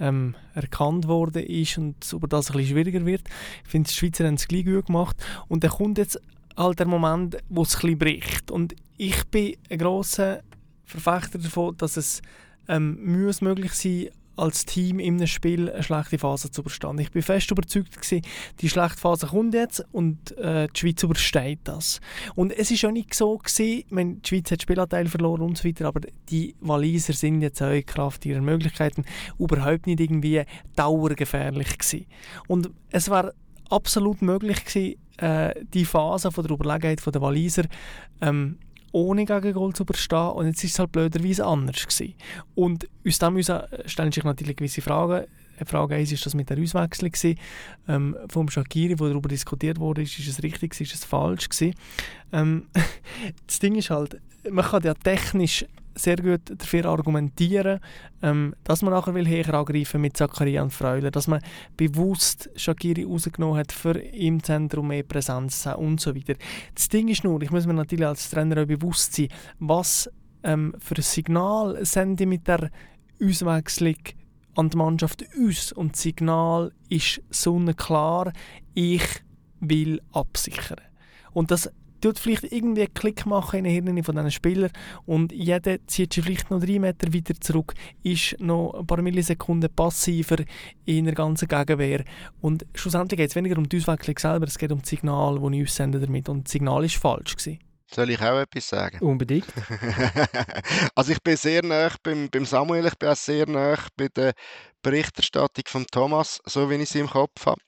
ähm, 0.00 0.34
erkannt 0.54 1.08
worden 1.08 1.42
ist 1.44 1.78
und 1.78 2.12
über 2.12 2.28
das 2.28 2.50
ein 2.50 2.56
bisschen 2.56 2.74
schwieriger 2.74 3.04
wird. 3.04 3.22
Ich 3.64 3.70
finde, 3.70 3.88
die 3.88 3.94
Schweizer 3.94 4.26
haben 4.26 4.34
es 4.34 4.48
gleich 4.48 4.64
gut 4.64 4.86
gemacht. 4.86 5.16
Und 5.48 5.64
dann 5.64 5.70
kommt 5.70 5.98
jetzt 5.98 6.20
halt 6.56 6.78
der 6.78 6.86
Moment, 6.86 7.36
wo 7.48 7.62
es 7.62 7.74
ein 7.76 7.80
bisschen 7.80 7.98
bricht. 7.98 8.50
Und 8.50 8.74
ich 8.96 9.24
bin 9.26 9.56
ein 9.70 9.78
grosser 9.78 10.42
Verfechter 10.84 11.38
davon, 11.38 11.76
dass 11.76 11.96
es 11.96 12.22
ähm, 12.68 12.98
möglich 13.40 13.72
sein 13.72 14.08
als 14.36 14.64
Team 14.64 14.98
in 14.98 15.16
einem 15.16 15.26
Spiel 15.26 15.70
eine 15.70 15.82
schlechte 15.82 16.18
Phase 16.18 16.50
zu 16.50 16.60
überstehen. 16.60 16.98
Ich 16.98 17.10
bin 17.10 17.22
fest 17.22 17.50
überzeugt 17.50 17.96
gewesen, 18.00 18.22
die 18.60 18.68
schlechte 18.68 18.98
Phase 18.98 19.26
kommt 19.28 19.54
jetzt 19.54 19.84
und 19.92 20.36
äh, 20.38 20.68
die 20.68 20.78
Schweiz 20.78 21.02
übersteht 21.02 21.60
das. 21.64 22.00
Und 22.34 22.52
es 22.52 22.70
ist 22.70 22.84
auch 22.84 22.90
nicht 22.90 23.14
so 23.14 23.38
gewesen, 23.38 23.84
meine, 23.90 24.14
die 24.16 24.28
Schweiz 24.28 24.50
hat 24.50 24.62
Spielanteil 24.62 25.06
verloren 25.06 25.42
und 25.42 25.58
so 25.58 25.64
weiter, 25.64 25.86
aber 25.86 26.00
die 26.28 26.54
Waliser 26.60 27.12
sind 27.12 27.42
jetzt 27.42 27.62
auch 27.62 27.70
in 27.72 27.86
Kraft 27.86 28.26
ihrer 28.26 28.40
Möglichkeiten 28.40 29.04
überhaupt 29.38 29.86
nicht 29.86 30.00
irgendwie 30.00 30.42
dauergefährlich 30.74 31.78
gewesen. 31.78 32.06
Und 32.46 32.70
es 32.90 33.08
war 33.08 33.32
absolut 33.70 34.22
möglich 34.22 34.64
gewesen, 34.64 34.96
äh, 35.18 35.54
die 35.72 35.84
Phase 35.84 36.30
von 36.30 36.44
der 36.44 36.54
Überlegenheit 36.54 37.02
der 37.04 37.22
Waliser 37.22 37.64
ähm, 38.20 38.58
ohne 38.96 39.26
Gegengol 39.26 39.74
zu 39.74 39.82
überstehen 39.82 40.30
und 40.30 40.46
jetzt 40.46 40.64
ist 40.64 40.72
es 40.72 40.78
halt 40.78 40.90
blöderweise 40.90 41.44
anders 41.44 41.86
gewesen. 41.86 42.14
Und 42.54 42.88
aus 43.06 43.18
dem 43.18 43.42
stellen 43.84 44.10
sich 44.10 44.24
natürlich 44.24 44.56
gewisse 44.56 44.80
Fragen. 44.80 45.26
Frage 45.66 45.96
1 45.96 46.12
ist 46.12 46.24
das 46.24 46.34
mit 46.34 46.48
der 46.48 46.58
Auswechslung 46.58 47.12
ähm, 47.88 48.16
vom 48.28 48.48
Shakiri, 48.48 48.98
wo 48.98 49.06
darüber 49.06 49.28
diskutiert 49.28 49.78
wurde, 49.78 50.02
ist, 50.02 50.18
ist 50.18 50.28
es 50.28 50.42
richtig, 50.42 50.80
ist 50.80 50.94
es 50.94 51.04
falsch 51.04 51.50
gewesen. 51.50 51.74
Ähm, 52.32 52.68
das 53.46 53.58
Ding 53.58 53.74
ist 53.74 53.90
halt, 53.90 54.18
man 54.50 54.64
kann 54.64 54.82
ja 54.82 54.94
technisch 54.94 55.66
sehr 55.96 56.16
gut 56.16 56.42
dafür 56.46 56.86
argumentieren, 56.86 57.80
ähm, 58.22 58.54
dass 58.64 58.82
man 58.82 58.92
nachher 58.92 59.14
will 59.14 59.26
höher 59.26 59.54
angreifen 59.54 60.00
mit 60.00 60.16
Zakaria 60.16 60.62
und 60.62 60.72
Freuler, 60.72 61.10
dass 61.10 61.26
man 61.26 61.40
bewusst 61.76 62.50
Shakiri 62.54 63.04
rausgenommen 63.04 63.58
hat, 63.58 63.72
für 63.72 63.98
im 63.98 64.42
Zentrum 64.42 64.88
mehr 64.88 65.02
Präsenz 65.02 65.62
zu 65.62 65.70
haben 65.70 65.84
und 65.84 66.00
so 66.00 66.14
weiter. 66.14 66.34
Das 66.74 66.88
Ding 66.88 67.08
ist 67.08 67.24
nur, 67.24 67.40
ich 67.42 67.50
muss 67.50 67.66
mir 67.66 67.74
natürlich 67.74 68.06
als 68.06 68.30
Trainer 68.30 68.62
auch 68.62 68.66
bewusst 68.66 69.14
sein, 69.14 69.28
was 69.58 70.10
ähm, 70.42 70.74
für 70.78 70.96
ein 70.96 71.02
Signal 71.02 71.84
sende 71.84 72.26
mit 72.26 72.46
der 72.46 72.70
Auswechslung 73.22 73.96
an 74.54 74.70
die 74.70 74.76
Mannschaft 74.76 75.24
aus 75.38 75.72
und 75.72 75.92
das 75.92 76.02
Signal 76.02 76.72
ist 76.88 77.20
sonnenklar, 77.30 78.32
ich 78.74 79.04
will 79.60 80.00
absichern. 80.12 80.80
Und 81.32 81.50
das 81.50 81.70
tut 82.06 82.18
vielleicht 82.20 82.44
irgendwie 82.44 82.82
einen 82.82 82.94
Klick 82.94 83.26
machen 83.26 83.58
in 83.58 83.64
den 83.64 83.72
Hirnen 83.72 84.04
von 84.04 84.14
diesen 84.14 84.30
Spielern 84.30 84.70
und 85.06 85.32
jeder 85.32 85.84
zieht 85.86 86.12
sich 86.12 86.24
vielleicht 86.24 86.50
noch 86.50 86.60
drei 86.60 86.78
Meter 86.78 87.12
weiter 87.12 87.34
zurück, 87.40 87.74
ist 88.02 88.38
noch 88.38 88.74
ein 88.74 88.86
paar 88.86 89.02
Millisekunden 89.02 89.74
passiver 89.74 90.36
in 90.84 91.06
der 91.06 91.14
ganzen 91.14 91.48
Gegenwehr 91.48 92.04
und 92.40 92.64
schlussendlich 92.74 93.18
geht 93.18 93.30
es 93.30 93.36
weniger 93.36 93.58
um 93.58 93.68
die 93.68 93.78
Auswechslung 93.78 94.18
selber, 94.18 94.46
es 94.46 94.58
geht 94.58 94.70
um 94.70 94.80
das 94.80 94.88
Signal, 94.88 95.40
das 95.40 95.52
ich 95.52 95.62
aussende 95.62 95.98
damit 96.00 96.28
und 96.28 96.44
das 96.44 96.52
Signal 96.52 96.82
war 96.82 96.88
falsch. 96.88 97.36
Gewesen. 97.36 97.58
Soll 97.88 98.10
ich 98.10 98.20
auch 98.20 98.38
etwas 98.38 98.68
sagen? 98.68 98.98
Unbedingt. 99.00 99.46
also 100.94 101.12
ich 101.12 101.22
bin 101.22 101.36
sehr 101.36 101.64
nah 101.64 101.90
beim, 102.02 102.28
beim 102.30 102.44
Samuel, 102.44 102.86
ich 102.86 102.96
bin 102.96 103.08
auch 103.08 103.16
sehr 103.16 103.48
nah 103.48 103.78
bei 103.96 104.08
der 104.08 104.32
Berichterstattung 104.82 105.64
von 105.66 105.86
Thomas, 105.90 106.40
so 106.46 106.68
wie 106.70 106.74
ich 106.74 106.88
sie 106.88 107.00
im 107.00 107.08
Kopf 107.08 107.46
habe 107.46 107.60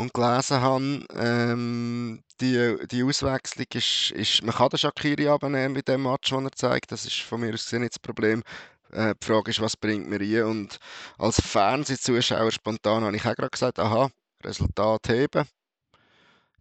und 0.00 0.14
gelesen 0.14 0.60
habe, 0.62 1.04
ähm, 1.14 2.22
die, 2.40 2.76
die 2.90 3.02
Auswechslung 3.04 3.66
ist, 3.74 4.10
ist, 4.12 4.42
man 4.42 4.54
kann 4.54 4.70
den 4.70 4.78
Shakiri 4.78 5.28
abnehmen 5.28 5.74
mit 5.74 5.88
dem 5.88 6.04
Match, 6.04 6.30
den 6.30 6.46
er 6.46 6.52
zeigt, 6.52 6.90
das 6.90 7.04
ist 7.04 7.20
von 7.20 7.40
mir 7.40 7.52
aus 7.52 7.64
gesehen 7.64 7.82
nicht 7.82 7.94
das 7.94 7.98
Problem. 7.98 8.42
Äh, 8.92 9.14
die 9.22 9.26
Frage 9.26 9.50
ist, 9.50 9.60
was 9.60 9.76
bringt 9.76 10.08
mir 10.08 10.20
rein? 10.20 10.44
Und 10.44 10.78
als 11.18 11.40
Fernsehzuschauer 11.40 12.50
spontan 12.50 13.04
habe 13.04 13.14
ich 13.14 13.26
auch 13.26 13.36
gerade 13.36 13.50
gesagt, 13.50 13.78
aha, 13.78 14.10
Resultat 14.42 15.08
heben. 15.08 15.44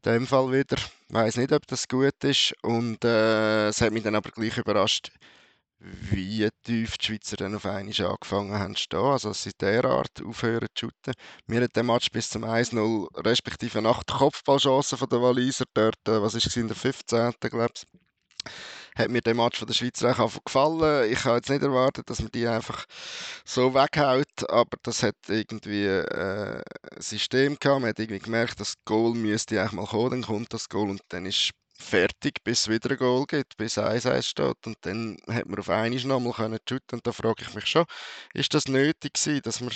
In 0.03 0.11
dem 0.13 0.27
Fall 0.27 0.51
wieder. 0.51 0.77
Ich 0.77 1.13
weiß 1.13 1.37
nicht, 1.37 1.53
ob 1.53 1.65
das 1.67 1.87
gut 1.87 2.21
ist. 2.23 2.53
Und 2.61 3.05
äh, 3.05 3.69
es 3.69 3.79
hat 3.81 3.93
mich 3.93 4.03
dann 4.03 4.15
aber 4.15 4.31
gleich 4.31 4.57
überrascht, 4.57 5.11
wie 5.79 6.49
tief 6.63 6.97
die 6.97 7.05
Schweizer 7.05 7.37
dann 7.37 7.55
auf 7.55 7.65
einmal 7.65 7.93
angefangen 8.05 8.59
haben 8.59 8.75
zu 8.75 8.83
stehen. 8.83 8.99
Also, 8.99 9.29
dass 9.29 9.43
sie 9.43 9.51
derart 9.59 10.21
aufhören 10.23 10.67
zu 10.75 10.87
shooten. 10.87 11.13
Mir 11.47 11.61
hat 11.61 11.75
der 11.75 11.83
Match 11.83 12.11
bis 12.11 12.29
zum 12.29 12.43
1-0, 12.43 13.07
respektive 13.25 13.81
nach 13.81 14.03
der 14.03 14.17
Kopfballchance 14.17 14.97
von 14.97 15.09
der 15.09 15.21
Waliser 15.21 15.65
dort, 15.73 16.07
äh, 16.07 16.21
was 16.21 16.35
ist 16.35 16.55
in 16.57 16.67
der 16.67 16.75
15. 16.75 17.33
glaube 17.39 17.69
ich, 17.73 17.85
hat 18.95 19.09
mir 19.09 19.21
der 19.21 19.35
Match 19.35 19.59
von 19.59 19.67
der 19.67 19.73
Schweizer 19.73 20.19
auch 20.19 20.37
gefallen. 20.43 21.11
Ich 21.11 21.23
habe 21.23 21.37
jetzt 21.37 21.49
nicht 21.49 21.63
erwartet, 21.63 22.09
dass 22.09 22.19
man 22.19 22.31
die 22.31 22.47
einfach 22.47 22.85
so 23.45 23.73
weghaut, 23.73 24.49
aber 24.49 24.77
das 24.83 25.03
hat 25.03 25.15
irgendwie 25.27 25.85
äh, 25.85 26.61
ein 26.91 27.01
System 27.01 27.57
gehabt. 27.57 27.81
Man 27.81 27.89
hat 27.89 27.99
irgendwie 27.99 28.19
gemerkt, 28.19 28.59
das 28.59 28.73
Goal 28.85 29.13
müsste 29.13 29.59
eigentlich 29.59 29.71
mal 29.73 29.85
kommen, 29.85 30.11
dann 30.11 30.21
kommt 30.23 30.53
das 30.53 30.67
Goal 30.67 30.89
und 30.89 31.01
dann 31.09 31.25
ist 31.25 31.51
fertig, 31.81 32.43
bis 32.43 32.61
es 32.61 32.67
wieder 32.67 32.91
ein 32.91 32.97
Goal 32.97 33.25
gibt, 33.25 33.57
bis 33.57 33.77
1-1 33.77 34.21
steht. 34.23 34.65
Und 34.65 34.77
dann 34.81 35.17
hat 35.27 35.47
man 35.47 35.59
auf 35.59 35.69
einmal 35.69 35.99
nochmal 36.01 36.33
können 36.33 36.59
shooten. 36.67 36.97
Und 36.97 37.07
da 37.07 37.11
frage 37.11 37.43
ich 37.43 37.53
mich 37.53 37.65
schon, 37.65 37.85
ist 38.33 38.53
das 38.53 38.67
nötig 38.67 39.13
gewesen, 39.13 39.41
dass 39.43 39.61
man 39.61 39.71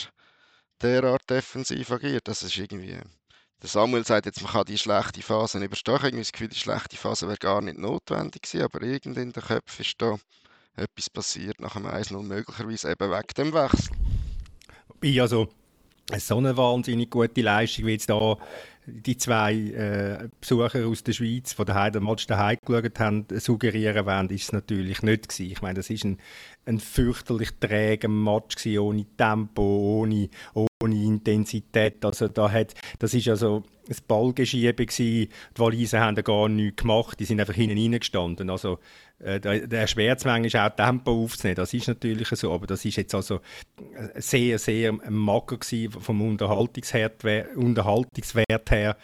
derart 0.81 1.29
defensiv 1.29 1.91
agiert? 1.91 2.27
Das 2.27 2.43
ist 2.43 2.57
irgendwie... 2.57 2.99
Der 3.61 3.69
Samuel 3.69 4.05
sagt 4.05 4.25
jetzt, 4.25 4.41
man 4.41 4.51
kann 4.51 4.65
die 4.65 4.77
schlechte 4.77 5.21
Phase 5.21 5.63
überstehen. 5.63 5.95
Ich 5.95 6.01
habe 6.03 6.17
das 6.17 6.33
Gefühl, 6.33 6.49
die 6.49 6.57
schlechte 6.57 6.97
Phase 6.97 7.27
wäre 7.27 7.37
gar 7.37 7.61
nicht 7.61 7.77
notwendig 7.77 8.41
gewesen, 8.41 8.65
aber 8.65 8.81
irgendwie 8.81 9.21
in 9.21 9.31
den 9.31 9.41
Köpfen 9.41 9.85
ist 9.85 10.01
da 10.01 10.17
etwas 10.75 11.09
passiert 11.09 11.61
nach 11.61 11.73
dem 11.73 11.85
1-0, 11.85 12.21
möglicherweise 12.23 12.91
eben 12.91 13.09
wegen 13.09 13.33
dem 13.37 13.53
Wechsel. 13.53 13.95
Ich 15.01 15.21
also 15.21 15.47
so 16.17 16.37
eine 16.37 16.57
wahnsinnig 16.57 17.09
gute 17.09 17.41
Leistung, 17.41 17.85
wie 17.85 17.93
jetzt 17.93 18.09
da 18.09 18.37
die 18.85 19.17
zwei 19.17 19.53
äh, 19.53 20.29
Besucher 20.39 20.87
aus 20.87 21.03
der 21.03 21.13
Schweiz, 21.13 21.55
die 21.55 21.65
daheim 21.65 21.93
den 21.93 22.03
Match 22.03 22.27
daheim 22.27 22.57
geschaut 22.65 22.99
haben, 22.99 23.25
suggerieren 23.31 24.05
wollen, 24.05 24.29
ist 24.29 24.43
es 24.43 24.51
natürlich 24.51 25.01
nicht 25.01 25.29
gewesen. 25.29 25.51
Ich 25.51 25.61
meine, 25.61 25.75
das 25.75 25.89
ist 25.89 26.03
ein, 26.03 26.19
ein 26.65 26.79
fürchterlich 26.79 27.51
träger 27.59 28.09
Match 28.09 28.55
gewesen, 28.55 28.79
ohne 28.79 29.05
Tempo, 29.17 30.01
ohne, 30.01 30.29
ohne 30.53 30.67
Intensität. 30.91 32.03
Also 32.03 32.27
da 32.27 32.51
hat, 32.51 32.73
das 32.99 33.13
ist 33.13 33.27
also 33.27 33.63
ein 33.89 33.95
Ballgeschiebe 34.07 34.85
gewesen. 34.85 35.29
Die 35.55 35.59
Walisen 35.59 35.99
haben 35.99 36.15
gar 36.23 36.49
nichts 36.49 36.81
gemacht, 36.81 37.19
die 37.19 37.25
sind 37.25 37.39
einfach 37.39 37.53
hinten 37.53 37.77
reingestanden. 37.77 38.49
Also 38.49 38.79
äh, 39.19 39.39
der 39.39 39.87
Schmerzmenge 39.87 40.47
ist 40.47 40.55
auch 40.55 40.69
Tempo 40.69 41.23
aufzunehmen, 41.23 41.55
das 41.55 41.73
ist 41.73 41.87
natürlich 41.87 42.27
so, 42.29 42.51
aber 42.51 42.67
das 42.67 42.83
ist 42.85 42.97
jetzt 42.97 43.15
also 43.15 43.39
sehr, 44.15 44.59
sehr 44.59 44.93
mager 45.09 45.57
vom 45.99 46.21
Unterhaltungswert, 46.21 47.23
Unterhaltungswert 47.55 48.71
her. 48.71 48.97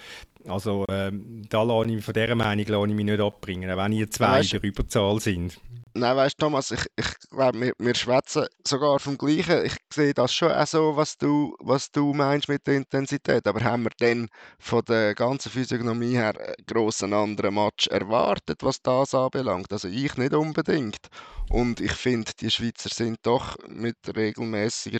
Also 0.48 0.86
ähm, 0.90 1.44
da 1.50 1.64
lasse 1.64 1.92
ich, 1.92 2.04
von 2.04 2.14
dieser 2.14 2.36
Meinung 2.36 2.66
lasse 2.66 2.88
ich 2.88 2.96
mich 2.96 3.06
nicht 3.06 3.20
abbringen, 3.20 3.78
wenn 3.78 3.92
ihr 3.92 4.10
zwei 4.10 4.42
in 4.42 4.48
der 4.48 4.64
Überzahl 4.64 5.20
sind. 5.20 5.60
Nein, 6.00 6.16
weißt 6.16 6.38
Thomas, 6.38 6.72
ich, 6.72 6.86
ich 6.96 7.30
glaube, 7.30 7.60
wir, 7.60 7.74
wir 7.78 7.94
schwätzen 7.94 8.46
sogar 8.66 9.00
vom 9.00 9.18
Gleichen. 9.18 9.66
Ich 9.66 9.76
sehe 9.94 10.14
das 10.14 10.34
schon 10.34 10.52
auch 10.52 10.66
so, 10.66 10.96
was 10.96 11.18
du, 11.18 11.56
was 11.60 11.92
du 11.92 12.14
meinst 12.14 12.48
mit 12.48 12.66
der 12.68 12.78
Intensität. 12.78 13.46
Aber 13.46 13.62
haben 13.62 13.84
wir 13.84 13.92
dann 14.00 14.30
von 14.60 14.82
der 14.86 15.14
ganzen 15.14 15.52
Physiognomie 15.52 16.14
her 16.14 16.34
einen 16.40 16.56
grossen 16.66 17.14
anderen 17.14 17.56
Match 17.56 17.88
erwartet, 17.88 18.64
was 18.64 18.82
das 18.82 19.14
anbelangt? 19.14 19.74
Also 19.74 19.90
ich 19.90 20.16
nicht 20.16 20.34
unbedingt. 20.34 21.10
Und 21.50 21.82
ich 21.82 21.94
finde, 21.94 22.32
die 22.40 22.52
Schweizer 22.52 22.90
sind 22.90 23.18
doch 23.24 23.58
mit 23.68 23.98
regelmäßiger 24.16 25.00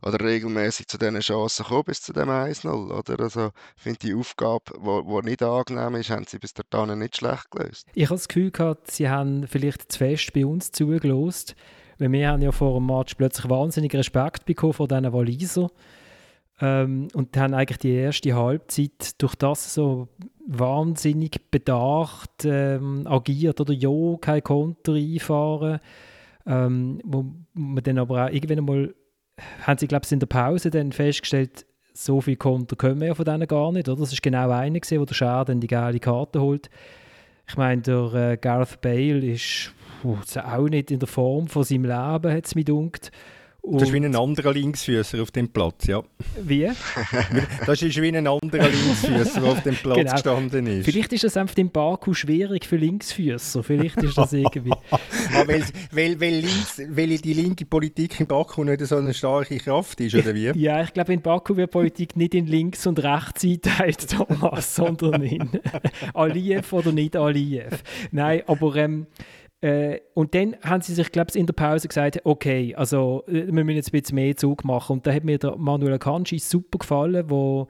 oder 0.00 0.24
regelmäßig 0.24 0.88
zu 0.88 0.96
diesen 0.96 1.20
Chancen 1.20 1.64
gekommen, 1.64 1.84
bis 1.84 2.00
zu 2.00 2.14
dem 2.14 2.30
1-0. 2.30 2.90
Oder? 2.90 3.22
Also, 3.22 3.50
ich 3.76 3.82
finde, 3.82 3.98
die 3.98 4.14
Aufgabe, 4.14 4.72
die 4.74 5.28
nicht 5.28 5.42
angenehm 5.42 5.94
ist, 5.96 6.08
haben 6.08 6.24
sie 6.26 6.38
bis 6.38 6.54
dahin 6.54 6.98
nicht 6.98 7.18
schlecht 7.18 7.50
gelöst. 7.50 7.86
Ich 7.94 8.04
habe 8.06 8.14
das 8.14 8.26
Gefühl 8.26 8.50
gehabt, 8.50 8.90
sie 8.90 9.10
haben 9.10 9.46
vielleicht 9.46 9.92
zu 9.92 9.98
fest 9.98 10.31
bei 10.32 10.46
uns 10.46 10.72
zugelost. 10.72 11.54
Weil 11.98 12.12
wir 12.12 12.28
haben 12.28 12.42
ja 12.42 12.52
vor 12.52 12.78
dem 12.78 12.86
Match 12.86 13.14
plötzlich 13.14 13.48
wahnsinnig 13.48 13.94
Respekt 13.94 14.44
bekommen 14.44 14.72
vor 14.72 14.88
diesen 14.88 15.12
Waliser. 15.12 15.70
Ähm, 16.60 17.08
und 17.14 17.36
haben 17.36 17.54
eigentlich 17.54 17.78
die 17.78 17.92
erste 17.92 18.34
Halbzeit 18.34 19.20
durch 19.20 19.34
das 19.34 19.74
so 19.74 20.08
wahnsinnig 20.46 21.50
bedacht 21.50 22.44
ähm, 22.44 23.06
agiert 23.06 23.60
oder 23.60 23.72
ja, 23.72 24.16
kein 24.20 24.42
Konter 24.42 24.94
einfahren. 24.94 25.80
Ähm, 26.46 27.00
wo 27.04 27.24
man 27.54 27.82
dann 27.84 27.98
aber 27.98 28.26
auch 28.26 28.30
irgendwann 28.30 28.58
einmal, 28.58 28.94
haben 29.66 29.78
sie 29.78 29.86
glaube 29.86 30.04
ich 30.04 30.12
in 30.12 30.20
der 30.20 30.26
Pause 30.26 30.70
dann 30.70 30.92
festgestellt, 30.92 31.66
so 31.94 32.20
viel 32.20 32.36
Konter 32.36 32.76
können 32.76 33.00
wir 33.00 33.08
ja 33.08 33.14
von 33.14 33.24
denen 33.24 33.46
gar 33.46 33.72
nicht. 33.72 33.88
Oder? 33.88 34.00
Das 34.00 34.12
ist 34.12 34.22
genau 34.22 34.50
einer, 34.50 34.80
wo 34.80 35.04
der 35.04 35.14
Schär 35.14 35.44
dann 35.44 35.60
die 35.60 35.66
geile 35.66 36.00
Karte 36.00 36.40
holt. 36.40 36.70
Ich 37.48 37.56
meine, 37.56 37.82
der 37.82 38.14
äh, 38.14 38.36
Gareth 38.36 38.80
Bale 38.80 39.26
ist 39.26 39.74
auch 40.04 40.68
nicht 40.68 40.90
in 40.90 40.98
der 40.98 41.08
Form 41.08 41.48
von 41.48 41.64
seinem 41.64 41.84
Leben, 41.84 42.32
hat 42.32 42.46
es 42.46 42.54
mir 42.54 42.64
gedacht. 42.64 43.10
Das 43.64 43.82
ist 43.82 43.92
wie 43.92 43.98
ein 43.98 44.16
anderer 44.16 44.52
Linksfüßer 44.52 45.22
auf 45.22 45.30
dem 45.30 45.48
Platz, 45.48 45.86
ja. 45.86 46.02
Wie? 46.42 46.68
das 47.66 47.80
ist 47.80 48.02
wie 48.02 48.08
ein 48.08 48.26
anderer 48.26 48.68
Linksfüßer, 48.68 49.40
der 49.40 49.50
auf 49.50 49.62
dem 49.62 49.76
Platz 49.76 49.98
genau. 49.98 50.12
gestanden 50.12 50.66
ist. 50.66 50.84
Vielleicht 50.84 51.12
ist 51.12 51.22
das 51.22 51.36
einfach 51.36 51.56
im 51.58 51.70
Baku 51.70 52.12
schwierig 52.12 52.66
für 52.66 52.74
Linksfüßer. 52.74 53.62
Vielleicht 53.62 53.98
ist 53.98 54.18
das 54.18 54.32
irgendwie. 54.32 54.72
ah, 54.90 54.98
weil, 55.46 55.62
weil, 55.92 56.20
weil, 56.20 56.34
links, 56.40 56.82
weil 56.88 57.16
die 57.18 57.34
linke 57.34 57.64
Politik 57.64 58.18
in 58.18 58.26
Baku 58.26 58.64
nicht 58.64 58.84
so 58.84 58.96
eine 58.96 59.14
starke 59.14 59.58
Kraft 59.58 60.00
ist, 60.00 60.16
oder 60.16 60.34
wie? 60.34 60.50
ja, 60.58 60.82
ich 60.82 60.92
glaube, 60.92 61.12
in 61.12 61.22
Baku 61.22 61.56
wird 61.56 61.70
Politik 61.70 62.16
nicht 62.16 62.34
in 62.34 62.48
links 62.48 62.84
und 62.88 63.00
rechts 63.00 63.44
eingeteilt, 63.44 64.10
Thomas, 64.10 64.74
sondern 64.74 65.22
in 65.22 65.48
Aliyev 66.14 66.72
oder 66.72 66.90
nicht 66.90 67.14
Aliyev. 67.14 67.78
Nein, 68.10 68.42
aber. 68.48 68.74
Ähm, 68.74 69.06
äh, 69.62 70.00
und 70.14 70.34
dann 70.34 70.56
haben 70.62 70.82
sie 70.82 70.92
sich, 70.92 71.12
glaube 71.12 71.30
ich, 71.30 71.36
in 71.36 71.46
der 71.46 71.52
Pause 71.52 71.86
gesagt, 71.86 72.20
okay, 72.24 72.74
also 72.74 73.22
äh, 73.28 73.46
wir 73.46 73.64
müssen 73.64 73.76
jetzt 73.76 73.94
ein 73.94 74.00
bisschen 74.00 74.16
mehr 74.16 74.36
Zug 74.36 74.64
machen. 74.64 74.94
Und 74.94 75.06
da 75.06 75.12
hat 75.12 75.22
mir 75.22 75.38
der 75.38 75.56
Manuel 75.56 75.94
Akanji 75.94 76.40
super 76.40 76.78
gefallen, 76.78 77.30
wo, 77.30 77.68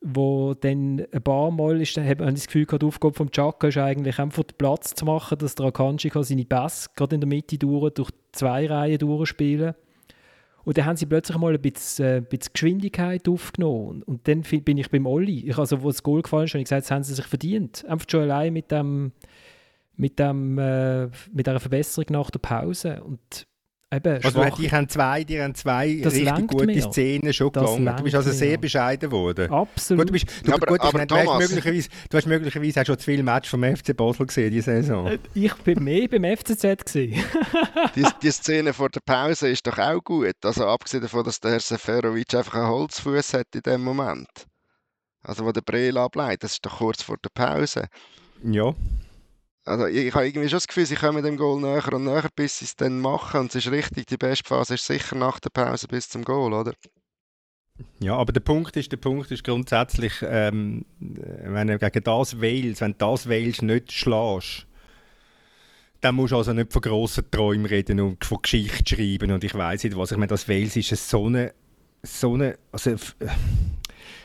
wo 0.00 0.54
dann 0.54 1.06
ein 1.12 1.22
paar 1.22 1.50
Mal 1.50 1.82
ist, 1.82 1.98
hat 1.98 2.20
man 2.20 2.34
das 2.34 2.46
Gefühl 2.46 2.64
gehabt, 2.64 2.82
die 2.82 2.86
Aufgabe 2.86 3.14
vom 3.14 3.30
Chaka 3.30 3.68
ist 3.68 3.76
eigentlich 3.76 4.18
einfach 4.18 4.42
den 4.42 4.56
Platz 4.56 4.94
zu 4.94 5.04
machen, 5.04 5.36
dass 5.36 5.54
der 5.54 5.66
Akanji 5.66 6.10
seine 6.14 6.46
Pässe 6.46 6.88
gerade 6.96 7.14
in 7.14 7.20
der 7.20 7.28
Mitte 7.28 7.58
durch, 7.58 7.92
durch 7.92 8.10
zwei 8.32 8.66
Reihen 8.66 8.98
durchspielen 8.98 9.74
und 10.64 10.76
dann 10.76 10.84
haben 10.84 10.96
sie 10.96 11.06
plötzlich 11.06 11.38
mal 11.38 11.54
ein 11.54 11.62
bisschen, 11.62 12.04
äh, 12.04 12.20
bisschen 12.20 12.52
Geschwindigkeit 12.52 13.26
aufgenommen. 13.26 14.02
Und 14.02 14.28
dann 14.28 14.42
bin 14.42 14.76
ich 14.76 14.90
beim 14.90 15.06
Olli. 15.06 15.48
Ich, 15.48 15.56
also, 15.56 15.82
wo 15.82 15.88
das 15.88 16.02
Goal 16.02 16.20
gefallen 16.20 16.44
ist, 16.44 16.52
habe 16.52 16.58
ich 16.60 16.66
gesagt, 16.66 16.84
das 16.84 16.90
haben 16.90 17.04
sie 17.04 17.14
sich 17.14 17.24
verdient. 17.24 17.86
Einfach 17.88 18.06
schon 18.10 18.20
allein 18.20 18.52
mit 18.52 18.70
dem 18.70 19.12
mit, 19.98 20.18
dem, 20.18 20.58
äh, 20.58 21.06
mit 21.32 21.46
dieser 21.46 21.60
Verbesserung 21.60 22.06
nach 22.10 22.30
der 22.30 22.38
Pause. 22.38 23.02
Und 23.02 23.46
eben, 23.92 24.22
also 24.22 24.44
die 24.56 24.70
haben 24.70 24.88
zwei, 24.88 25.24
die 25.24 25.42
haben 25.42 25.54
zwei 25.54 26.00
richtig 26.04 26.46
gute 26.46 26.66
mir. 26.66 26.82
Szenen 26.82 27.32
schon 27.32 27.50
das 27.52 27.76
gelangen. 27.76 27.96
Du 27.96 28.04
bist 28.04 28.14
also 28.14 28.30
sehr 28.30 28.52
mir. 28.52 28.58
bescheiden 28.58 29.10
geworden. 29.10 29.50
Absolut. 29.50 30.02
Gut, 30.02 30.08
du, 30.08 30.12
bist, 30.12 30.46
du, 30.46 30.52
aber, 30.52 30.66
gut, 30.66 30.80
aber, 30.80 30.92
meine, 30.92 31.06
du, 31.08 31.16
hast 31.16 31.38
möglicherweise, 31.38 31.88
du 32.08 32.16
hast 32.16 32.26
möglicherweise 32.26 32.80
auch 32.80 32.86
schon 32.86 32.98
zu 32.98 33.04
viele 33.04 33.22
Matches 33.24 33.50
vom 33.50 33.64
FC 33.64 33.96
Basel 33.96 34.26
gesehen 34.26 34.52
diese 34.52 34.70
Saison. 34.70 35.08
Äh, 35.08 35.18
ich 35.34 35.54
bin 35.54 35.82
mehr 35.82 36.06
beim 36.08 36.24
FCZ 36.36 36.84
gesehen. 36.84 37.20
die, 37.96 38.06
die 38.22 38.30
Szene 38.30 38.72
vor 38.72 38.88
der 38.88 39.00
Pause 39.00 39.48
ist 39.48 39.66
doch 39.66 39.78
auch 39.78 40.02
gut. 40.02 40.36
Also 40.44 40.64
abgesehen 40.64 41.02
davon, 41.02 41.24
dass 41.24 41.40
der 41.40 41.52
Herr 41.52 41.60
Seferovic 41.60 42.34
einfach 42.34 42.54
einen 42.54 42.68
Holzfuß 42.68 43.34
hat 43.34 43.48
in 43.52 43.62
dem 43.62 43.82
Moment. 43.82 44.28
Also 45.22 45.44
wo 45.44 45.50
der 45.50 45.62
Breel 45.62 45.98
ableitet, 45.98 46.44
das 46.44 46.52
ist 46.52 46.64
doch 46.64 46.78
kurz 46.78 47.02
vor 47.02 47.16
der 47.22 47.30
Pause. 47.34 47.88
Ja. 48.44 48.72
Also 49.68 49.86
ich, 49.86 50.14
habe 50.14 50.26
irgendwie 50.26 50.48
schon 50.48 50.56
das 50.56 50.66
Gefühl, 50.66 50.86
sie 50.86 50.96
kommen 50.96 51.22
dem 51.22 51.36
Goal 51.36 51.60
näher 51.60 51.92
und 51.92 52.04
näher, 52.04 52.28
bis 52.34 52.58
sie 52.58 52.64
es 52.64 52.76
dann 52.76 53.00
machen. 53.00 53.40
Und 53.40 53.54
es 53.54 53.66
ist 53.66 53.70
richtig, 53.70 54.06
die 54.06 54.16
beste 54.16 54.48
Phase 54.48 54.74
ist 54.74 54.86
sicher 54.86 55.16
nach 55.16 55.38
der 55.40 55.50
Pause 55.50 55.86
bis 55.88 56.08
zum 56.08 56.24
Goal, 56.24 56.52
oder? 56.52 56.72
Ja, 58.00 58.16
aber 58.16 58.32
der 58.32 58.40
Punkt 58.40 58.76
ist, 58.76 58.90
der 58.90 58.96
Punkt 58.96 59.30
ist 59.30 59.44
grundsätzlich, 59.44 60.12
ähm, 60.22 60.84
wenn 60.98 61.68
du 61.68 61.78
gegen 61.78 62.02
das 62.02 62.40
Wales, 62.40 62.80
wenn 62.80 62.94
das 62.98 63.28
Wales 63.28 63.62
nicht 63.62 63.92
schlägst, 63.92 64.66
dann 66.00 66.14
musst 66.14 66.32
du 66.32 66.36
also 66.36 66.52
nicht 66.52 66.72
von 66.72 66.82
grossen 66.82 67.30
Träumen 67.30 67.66
reden 67.66 68.00
und 68.00 68.24
von 68.24 68.40
Geschichte 68.42 68.96
schreiben 68.96 69.32
und 69.32 69.44
ich 69.44 69.54
weiß 69.54 69.84
nicht 69.84 69.96
was. 69.96 70.12
Ich 70.12 70.16
meine, 70.16 70.28
das 70.28 70.48
Wales 70.48 70.76
ist 70.76 71.08
so 71.08 71.26
eine, 71.26 71.52
so 72.02 72.34
eine, 72.34 72.56
also, 72.72 72.94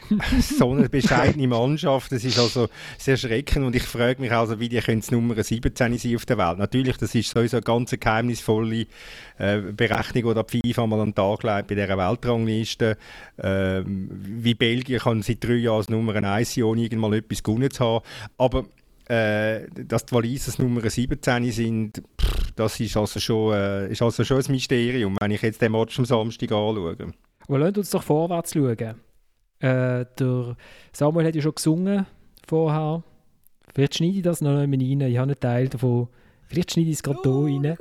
so 0.41 0.71
eine 0.71 0.89
bescheidene 0.89 1.47
Mannschaft. 1.47 2.11
Das 2.11 2.23
ist 2.23 2.39
also 2.39 2.69
sehr 2.97 3.17
schreckend 3.17 3.65
und 3.65 3.75
ich 3.75 3.83
frage 3.83 4.21
mich 4.21 4.31
also, 4.31 4.59
wie 4.59 4.69
die 4.69 4.79
können 4.79 5.03
Nummer 5.11 5.41
17 5.41 5.97
sein 5.97 6.15
auf 6.15 6.25
der 6.25 6.37
Welt. 6.37 6.57
Natürlich, 6.57 6.97
das 6.97 7.15
ist 7.15 7.29
sowieso 7.29 7.57
eine 7.57 7.63
ganz 7.63 7.91
geheimnisvolle 7.91 8.85
äh, 9.37 9.59
Berechnung, 9.59 10.35
die 10.35 10.61
die 10.61 10.73
FIFA 10.73 10.87
mal 10.87 10.99
an 11.01 11.09
den 11.09 11.15
Tag 11.15 11.43
legt 11.43 11.67
bei 11.67 11.75
dieser 11.75 11.97
Weltrangliste. 11.97 12.97
Äh, 13.37 13.81
wie 13.85 14.53
Belgien 14.53 14.99
kann 14.99 15.21
seit 15.21 15.43
drei 15.43 15.55
Jahren 15.55 15.85
Nummer 15.89 16.15
1 16.15 16.57
ohne 16.59 16.81
irgendwann 16.81 17.13
etwas 17.13 17.43
gewonnen 17.43 17.71
zu 17.71 17.83
haben. 17.83 18.05
Aber 18.37 18.65
äh, 19.07 19.67
dass 19.73 20.05
die 20.05 20.15
Waliser 20.15 20.61
Nummer 20.61 20.89
17 20.89 21.51
sind, 21.51 22.03
pff, 22.19 22.51
das 22.55 22.79
ist 22.79 22.95
also, 22.95 23.19
schon, 23.19 23.53
äh, 23.53 23.91
ist 23.91 24.01
also 24.01 24.23
schon 24.23 24.37
ein 24.37 24.51
Mysterium, 24.51 25.17
wenn 25.19 25.31
ich 25.31 25.41
jetzt 25.41 25.61
den 25.61 25.71
Match 25.71 25.97
am 25.99 26.05
Samstag 26.05 26.51
anschaue. 26.51 26.95
Aber 27.47 27.59
lasst 27.59 27.77
uns 27.77 27.89
doch 27.89 28.03
vorwärts 28.03 28.53
schauen. 28.53 28.95
Äh, 29.63 30.05
der 30.19 30.57
Samuel 30.91 31.25
hat 31.25 31.35
ja 31.35 31.41
schon 31.41 31.55
gesungen 31.55 32.05
vorher. 32.45 33.01
Vielleicht 33.73 33.95
schneide 33.95 34.17
ich 34.17 34.21
das 34.21 34.41
noch 34.41 34.57
einmal 34.57 34.77
rein. 34.77 35.01
Ich 35.01 35.17
habe 35.17 35.31
einen 35.31 35.39
Teil 35.39 35.69
davon. 35.69 36.09
Vielleicht 36.47 36.73
schneide 36.73 36.89
ich 36.89 36.97
es 36.97 37.03
gerade 37.03 37.19
hier 37.23 37.61
rein. 37.63 37.77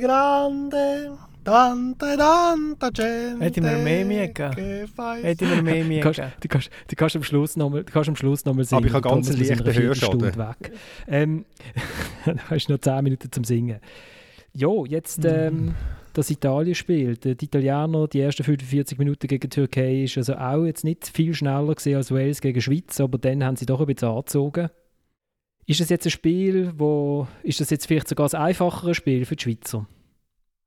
grande, 0.00 1.18
tanta, 1.42 2.16
tanta 2.16 2.90
gente. 2.90 3.44
Hätte 3.44 3.62
mir 3.62 3.78
mehr 3.78 4.04
Mieka. 4.04 4.50
Hätte 4.54 5.46
mir 5.46 5.62
mehr. 5.62 6.02
Du 6.02 6.48
kannst, 6.48 6.70
du 6.88 6.96
kannst 6.96 7.16
am 7.16 7.22
Schluss 7.22 7.56
nochmal 7.56 7.82
noch 7.82 8.04
singen. 8.04 8.66
Aber 8.72 8.86
ich 8.86 8.92
habe 8.92 9.08
ganz 9.08 9.32
leichten 9.34 9.74
Hörschaden. 9.74 10.36
weg. 10.36 10.72
Ähm, 11.08 11.46
dann 12.26 12.40
hast 12.50 12.66
du 12.66 12.74
noch 12.74 12.80
10 12.80 13.02
Minuten 13.04 13.32
zum 13.32 13.44
Singen. 13.44 13.80
Jo, 14.52 14.84
jetzt... 14.84 15.24
Ähm, 15.24 15.74
das 16.12 16.30
Italien 16.30 16.74
spielt. 16.74 17.24
Die 17.24 17.44
Italiener, 17.44 18.08
die 18.08 18.20
ersten 18.20 18.44
45 18.44 18.98
Minuten 18.98 19.26
gegen 19.26 19.40
die 19.40 19.48
Türkei, 19.48 20.04
ist 20.04 20.16
also 20.18 20.34
auch 20.34 20.64
jetzt 20.64 20.84
nicht 20.84 21.08
viel 21.08 21.34
schneller 21.34 21.74
gesehen 21.74 21.96
als 21.96 22.10
Wales 22.10 22.40
gegen 22.40 22.60
Schweiz, 22.60 23.00
aber 23.00 23.18
dann 23.18 23.44
haben 23.44 23.56
sie 23.56 23.66
doch 23.66 23.80
ein 23.80 23.86
bisschen 23.86 24.08
angezogen. 24.08 24.70
Ist 25.66 25.80
das 25.80 25.88
jetzt 25.88 26.06
ein 26.06 26.10
Spiel, 26.10 26.72
wo 26.76 27.28
ist 27.42 27.60
das 27.60 27.70
jetzt 27.70 27.86
vielleicht 27.86 28.08
sogar 28.08 28.32
ein 28.32 28.40
einfacheres 28.40 28.96
Spiel 28.96 29.24
für 29.24 29.36
die 29.36 29.42
Schweizer? 29.42 29.86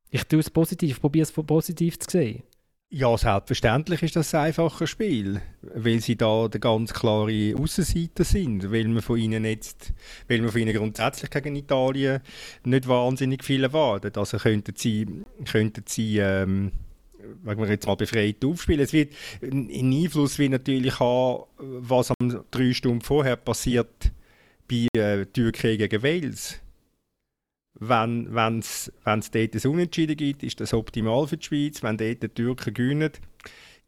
Ich 0.10 0.24
tue 0.26 0.40
es 0.40 0.50
positiv, 0.50 1.02
probiere 1.02 1.24
es 1.24 1.32
positiv 1.32 2.00
zu 2.00 2.10
sehen. 2.10 2.44
Ja, 2.96 3.18
selbstverständlich 3.18 4.04
ist 4.04 4.16
das 4.16 4.36
ein 4.36 4.42
einfaches 4.42 4.88
Spiel, 4.88 5.42
weil 5.64 6.00
sie 6.00 6.16
da 6.16 6.48
der 6.48 6.60
ganz 6.60 6.94
klare 6.94 7.56
Außenseiter 7.58 8.24
sind, 8.24 8.72
weil 8.72 8.88
man 8.88 9.02
von 9.02 9.18
ihnen 9.18 9.46
jetzt, 9.46 9.94
weil 10.28 10.42
man 10.42 10.52
von 10.52 10.62
ihnen 10.62 10.76
grundsätzlich 10.76 11.32
gegen 11.32 11.56
Italien 11.56 12.22
nicht 12.64 12.88
wahnsinnig 12.88 13.44
viel 13.44 13.64
erwartet. 13.64 14.16
Also 14.16 14.38
könnten 14.38 14.76
sie, 14.78 15.08
könnten 15.52 15.86
sie 15.88 16.20
ähm, 16.20 16.72
wenn 17.42 17.58
wir 17.58 17.68
jetzt 17.68 17.88
mal 17.88 17.96
befreit 17.96 18.46
aufspielen. 18.46 18.82
Es 18.82 18.94
wird 18.94 19.12
einen 19.42 19.72
Einfluss 19.72 20.38
wie 20.38 20.50
natürlich 20.50 21.00
haben, 21.00 21.46
was 21.58 22.12
am 22.12 22.44
drei 22.52 22.74
Stunden 22.74 23.02
vorher 23.02 23.38
passiert 23.38 24.12
bei 24.70 24.88
äh, 24.96 25.26
Türkei 25.26 25.78
gegen 25.78 26.04
Wales 26.04 26.63
wenn 27.76 28.60
es 28.60 28.92
dort 29.04 29.36
ein 29.36 29.72
Unentschieden 29.72 30.16
gibt, 30.16 30.44
ist 30.44 30.60
das 30.60 30.74
optimal 30.74 31.28
für 31.28 31.38
die 31.38 31.46
Schweiz. 31.46 31.84
Wenn 31.84 31.98
dort 31.98 32.24
die 32.24 32.30
Türken 32.30 32.74
gewinnen, 32.74 33.12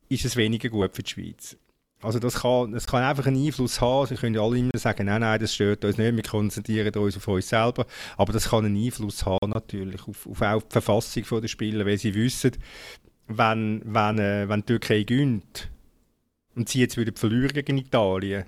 ist 0.09 0.25
es 0.25 0.35
weniger 0.35 0.69
gut 0.69 0.95
für 0.95 1.03
die 1.03 1.11
Schweiz. 1.11 1.57
Also 2.01 2.19
das 2.19 2.41
kann, 2.41 2.71
das 2.71 2.87
kann 2.87 3.03
einfach 3.03 3.25
einen 3.25 3.43
Einfluss 3.43 3.81
haben. 3.81 4.07
Sie 4.07 4.15
können 4.15 4.37
alle 4.37 4.59
immer 4.59 4.71
sagen, 4.75 5.05
nein, 5.05 5.21
nein, 5.21 5.39
das 5.39 5.55
stört 5.55 5.85
uns 5.85 5.97
nicht, 5.97 6.15
wir 6.15 6.23
konzentrieren 6.23 6.93
uns 6.95 7.17
auf 7.17 7.27
uns 7.27 7.49
selber. 7.49 7.85
Aber 8.17 8.33
das 8.33 8.49
kann 8.49 8.65
einen 8.65 8.83
Einfluss 8.83 9.25
haben 9.25 9.49
natürlich 9.49 10.07
auf, 10.07 10.27
auf 10.27 10.41
auch 10.41 10.61
die 10.61 10.71
Verfassung 10.71 11.41
der 11.41 11.47
Spieler, 11.47 11.85
weil 11.85 11.97
sie 11.97 12.13
wissen, 12.13 12.51
wenn, 13.27 13.81
wenn, 13.85 14.19
äh, 14.19 14.47
wenn 14.47 14.61
die 14.61 14.65
Türkei 14.65 15.03
gönnt 15.03 15.71
und 16.55 16.69
sie 16.69 16.81
jetzt 16.81 16.97
wieder 16.97 17.13
verlieren 17.15 17.53
gegen 17.53 17.77
Italien, 17.77 18.45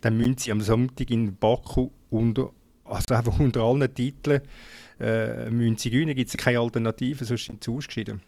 dann 0.00 0.16
müssen 0.16 0.38
sie 0.38 0.52
am 0.52 0.60
Sonntag 0.60 1.10
in 1.10 1.36
Baku 1.36 1.90
unter 2.08 2.50
also 2.94 3.14
einfach 3.14 3.38
unter 3.38 3.62
allen 3.62 3.92
Titeln 3.92 4.40
äh, 5.00 5.50
müssen 5.50 5.76
sie 5.76 5.90
gewinnen, 5.90 6.14
gibt 6.14 6.30
es 6.30 6.36
keine 6.36 6.60
Alternative, 6.60 7.24
sonst 7.24 7.46
sind 7.46 7.64
sie 7.64 7.70
ausgeschieden. 7.70 8.22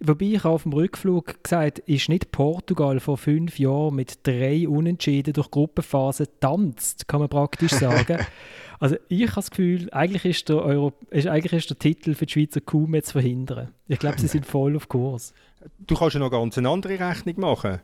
Wobei 0.00 0.26
ich 0.26 0.44
auf 0.44 0.64
dem 0.64 0.72
Rückflug 0.72 1.42
gesagt 1.42 1.78
ist 1.80 2.08
nicht 2.08 2.32
Portugal 2.32 2.98
vor 3.00 3.16
fünf 3.16 3.58
Jahren 3.58 3.94
mit 3.94 4.26
drei 4.26 4.68
Unentschieden 4.68 5.32
durch 5.32 5.50
Gruppenphase 5.50 6.28
tanzt, 6.40 7.06
kann 7.06 7.20
man 7.20 7.28
praktisch 7.28 7.72
sagen. 7.72 8.18
also 8.80 8.96
ich 9.08 9.22
habe 9.22 9.34
das 9.36 9.50
Gefühl, 9.50 9.88
eigentlich 9.92 10.24
ist 10.24 10.48
der, 10.48 10.56
Euro, 10.56 10.92
ist, 11.10 11.28
eigentlich 11.28 11.52
ist 11.52 11.70
der 11.70 11.78
Titel 11.78 12.14
für 12.14 12.26
die 12.26 12.32
Schweizer 12.32 12.60
kaum 12.60 12.90
mehr 12.90 13.04
zu 13.04 13.12
verhindern. 13.12 13.72
Ich 13.86 14.00
glaube, 14.00 14.20
sie 14.20 14.26
sind 14.26 14.46
voll 14.46 14.76
auf 14.76 14.88
Kurs. 14.88 15.32
Du 15.78 15.94
kannst 15.94 16.12
ja 16.12 16.20
noch 16.20 16.30
ganz 16.30 16.58
eine 16.58 16.68
andere 16.68 17.00
Rechnung 17.00 17.40
machen. 17.40 17.80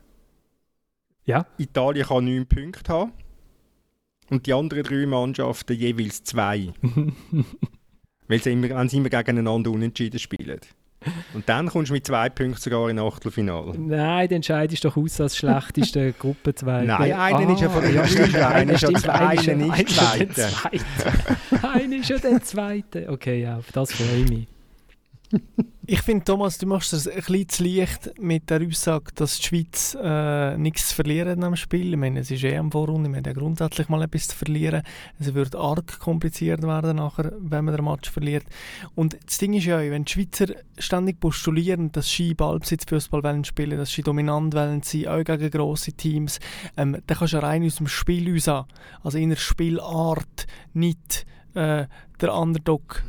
Ja. 1.25 1.47
Italien 1.57 2.05
kann 2.05 2.25
neun 2.25 2.45
Punkte 2.45 2.93
haben 2.93 3.11
und 4.31 4.47
die 4.47 4.53
anderen 4.53 4.83
drei 4.83 5.05
Mannschaften 5.05 5.73
jeweils 5.73 6.23
zwei. 6.23 6.73
Weil 8.27 8.41
sie 8.41 8.53
immer, 8.53 8.69
wenn 8.69 8.89
sie 8.89 8.97
immer 8.97 9.09
gegeneinander 9.09 9.69
unentschieden 9.69 10.19
spielen. 10.19 10.59
Und 11.33 11.49
dann 11.49 11.67
kommst 11.67 11.89
du 11.89 11.93
mit 11.95 12.05
zwei 12.05 12.29
Punkten 12.29 12.61
sogar 12.61 12.89
in 12.89 12.99
Achtelfinale. 12.99 13.77
Nein, 13.77 14.29
dann 14.29 14.35
entscheidest 14.37 14.83
du 14.83 14.89
doch 14.89 14.97
aus 14.97 15.19
als 15.19 15.35
schlechteste 15.35 16.13
Gruppe 16.19 16.53
2. 16.53 16.83
Nein, 16.83 17.11
einer 17.11 17.49
ah, 17.49 17.53
ist 17.53 17.61
ja 17.61 17.69
von 17.69 17.81
der 17.81 17.91
ja, 17.91 18.49
einer 18.49 18.73
ist 18.73 18.81
ja 18.83 18.89
nicht 18.89 19.01
zweiter. 19.01 20.47
Einer 21.63 21.97
ist 21.97 22.09
ja 22.09 22.17
der 22.19 22.41
zweite. 22.43 23.09
Okay, 23.09 23.41
ja, 23.41 23.57
auf 23.57 23.71
das 23.71 23.91
freue 23.91 24.23
ich 24.23 24.29
mich. 24.29 24.47
ich 25.85 26.01
finde, 26.01 26.23
Thomas, 26.25 26.57
du 26.57 26.67
machst 26.67 26.93
es 26.93 27.07
ein 27.07 27.15
bisschen 27.15 27.49
zu 27.49 27.63
leicht 27.63 28.19
mit 28.19 28.49
der 28.49 28.61
Aussage, 28.61 29.11
dass 29.15 29.37
die 29.37 29.43
Schweiz 29.43 29.97
äh, 30.01 30.57
nichts 30.57 30.89
zu 30.89 30.95
verlieren 30.95 31.43
am 31.43 31.55
Spiel. 31.55 31.93
Ich 31.93 31.99
meine, 31.99 32.19
es 32.19 32.31
ist 32.31 32.43
eh 32.43 32.57
am 32.57 32.71
Vorrunde, 32.71 33.09
wir 33.09 33.17
haben 33.17 33.25
ja 33.25 33.33
grundsätzlich 33.33 33.89
mal 33.89 34.01
etwas 34.01 34.27
zu 34.29 34.35
verlieren. 34.35 34.83
Es 35.19 35.33
wird 35.33 35.55
arg 35.55 35.99
kompliziert 35.99 36.61
werden 36.63 36.97
nachher, 36.97 37.33
wenn 37.39 37.65
man 37.65 37.75
den 37.75 37.85
Match 37.85 38.09
verliert. 38.09 38.45
Und 38.95 39.17
das 39.25 39.37
Ding 39.37 39.53
ist 39.53 39.65
ja, 39.65 39.79
wenn 39.79 40.05
die 40.05 40.11
Schweizer 40.11 40.47
ständig 40.77 41.19
postulieren, 41.19 41.91
dass 41.91 42.09
sie 42.09 42.33
Ballbesitzfußball 42.33 43.23
wollen 43.23 43.43
spielen, 43.43 43.77
dass 43.77 43.91
sie 43.91 44.03
dominant 44.03 44.53
wollen 44.53 44.81
sein, 44.83 45.07
auch 45.07 45.23
gegen 45.23 45.49
grosse 45.49 45.93
Teams, 45.93 46.39
ähm, 46.77 46.97
dann 47.05 47.17
kannst 47.17 47.33
du 47.33 47.41
rein 47.41 47.65
aus 47.65 47.75
dem 47.75 47.87
Spiel 47.87 48.31
raus, 48.33 48.65
also 49.03 49.17
in 49.17 49.29
der 49.29 49.37
Spielart, 49.37 50.47
nicht 50.73 51.25
äh, 51.53 51.85
der 52.19 52.33
Underdog 52.33 53.03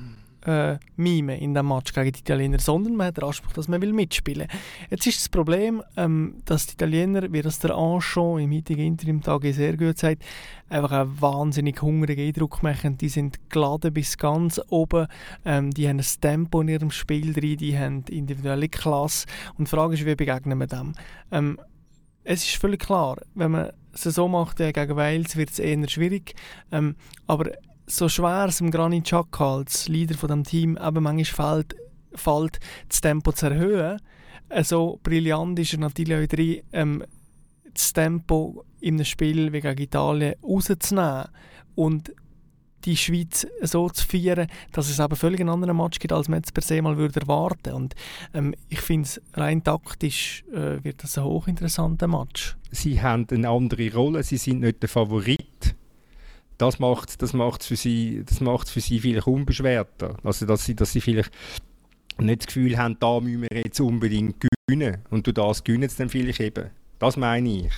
äh, 0.46 0.78
Mime 0.96 1.38
in 1.38 1.54
dem 1.54 1.68
Match 1.68 1.92
gegen 1.92 2.12
die 2.12 2.20
Italiener, 2.20 2.58
sondern 2.58 2.96
man 2.96 3.08
hat 3.08 3.16
den 3.16 3.24
Anspruch, 3.24 3.52
dass 3.52 3.68
man 3.68 3.80
will 3.82 3.92
mitspielen 3.92 4.48
will. 4.48 4.58
Jetzt 4.90 5.06
ist 5.06 5.20
das 5.20 5.28
Problem, 5.28 5.82
ähm, 5.96 6.36
dass 6.44 6.66
die 6.66 6.74
Italiener, 6.74 7.32
wie 7.32 7.42
das 7.42 7.58
der 7.58 7.74
Anchon 7.74 8.40
im 8.40 8.52
heutigen 8.52 8.86
Interim-Tag 8.86 9.42
sehr 9.52 9.76
gut 9.76 9.98
sagt, 9.98 10.24
einfach 10.68 10.92
einen 10.92 11.20
wahnsinnig 11.20 11.80
hungrigen 11.82 12.26
Eindruck 12.26 12.62
machen. 12.62 12.98
Die 12.98 13.08
sind 13.08 13.50
geladen 13.50 13.92
bis 13.92 14.18
ganz 14.18 14.60
oben, 14.68 15.06
ähm, 15.44 15.70
die 15.70 15.88
haben 15.88 15.98
ein 15.98 16.06
Tempo 16.20 16.60
in 16.60 16.68
ihrem 16.68 16.90
Spiel 16.90 17.32
drin, 17.32 17.56
die 17.56 17.78
haben 17.78 18.04
individuelle 18.08 18.68
Klasse 18.68 19.26
und 19.56 19.68
die 19.68 19.70
Frage 19.70 19.94
ist, 19.94 20.06
wie 20.06 20.14
begegnen 20.14 20.58
wir 20.58 20.66
dem? 20.66 20.94
Ähm, 21.30 21.58
es 22.24 22.44
ist 22.44 22.56
völlig 22.56 22.80
klar, 22.80 23.16
wenn 23.34 23.50
man 23.50 23.70
es 23.92 24.02
so 24.02 24.28
macht 24.28 24.60
äh, 24.60 24.72
gegen 24.72 24.96
Wales, 24.96 25.36
wird 25.36 25.50
es 25.50 25.58
eher 25.58 25.88
schwierig. 25.88 26.34
Ähm, 26.70 26.96
aber 27.26 27.50
so 27.86 28.08
schwer 28.08 28.46
es 28.48 28.58
dem 28.58 28.70
Granit 28.70 29.04
Xhaka 29.04 29.56
als 29.56 29.88
Leader 29.88 30.16
von 30.16 30.28
dem 30.28 30.44
Team 30.44 30.78
eben 30.80 31.02
manchmal 31.02 31.64
fällt, 32.14 32.60
das 32.88 33.00
Tempo 33.00 33.32
zu 33.32 33.46
erhöhen, 33.46 34.00
so 34.62 35.00
brillant 35.02 35.58
ist 35.58 35.72
er 35.72 35.78
natürlich 35.78 36.24
auch 36.24 36.28
drin, 36.28 36.62
ähm, 36.72 37.04
das 37.72 37.92
Tempo 37.92 38.64
in 38.80 38.96
einem 38.96 39.04
Spiel 39.04 39.52
wie 39.52 39.60
gegen 39.60 39.80
Italien 39.80 40.34
rauszunehmen 40.42 41.28
und 41.74 42.12
die 42.84 42.96
Schweiz 42.96 43.46
so 43.62 43.88
zu 43.88 44.06
feiern, 44.06 44.48
dass 44.72 44.90
es 44.90 44.98
eben 44.98 45.16
völlig 45.16 45.40
einen 45.40 45.50
anderen 45.50 45.76
Match 45.76 46.00
gibt, 46.00 46.12
als 46.12 46.28
man 46.28 46.40
jetzt 46.40 46.52
per 46.52 46.62
se 46.62 46.82
mal 46.82 46.96
würde 46.96 47.20
erwarten. 47.20 47.74
Und 47.74 47.94
ähm, 48.34 48.54
ich 48.68 48.80
finde 48.80 49.06
es 49.06 49.22
rein 49.34 49.62
taktisch 49.62 50.44
äh, 50.52 50.82
wird 50.82 51.02
das 51.02 51.16
ein 51.16 51.24
hochinteressanter 51.24 52.08
Match. 52.08 52.56
Sie 52.70 53.00
haben 53.00 53.26
eine 53.30 53.48
andere 53.48 53.92
Rolle, 53.92 54.22
sie 54.24 54.36
sind 54.36 54.60
nicht 54.60 54.82
der 54.82 54.88
Favorit 54.88 55.76
das 56.58 56.78
macht 56.78 57.22
das 57.22 57.32
macht's 57.32 57.66
für 57.66 57.76
sie 57.76 58.22
das 58.24 58.40
macht's 58.40 58.70
für 58.70 58.80
sie 58.80 59.00
vielleicht 59.00 59.26
unbeschwerter. 59.26 60.16
Also 60.22 60.46
dass 60.46 60.64
sie 60.64 60.74
dass 60.74 60.92
sie 60.92 61.00
vielleicht 61.00 61.30
nicht 62.18 62.42
das 62.42 62.46
Gefühl 62.46 62.76
haben 62.78 62.96
da 63.00 63.20
müssen 63.20 63.42
wir 63.42 63.62
jetzt 63.64 63.80
unbedingt 63.80 64.36
gewinnen. 64.66 64.98
Und 65.10 65.26
du 65.26 65.32
das 65.32 65.64
gewinnen 65.64 65.90
dann 65.96 66.08
vielleicht 66.08 66.40
eben. 66.40 66.70
Das 66.98 67.16
meine 67.16 67.48
ich. 67.48 67.72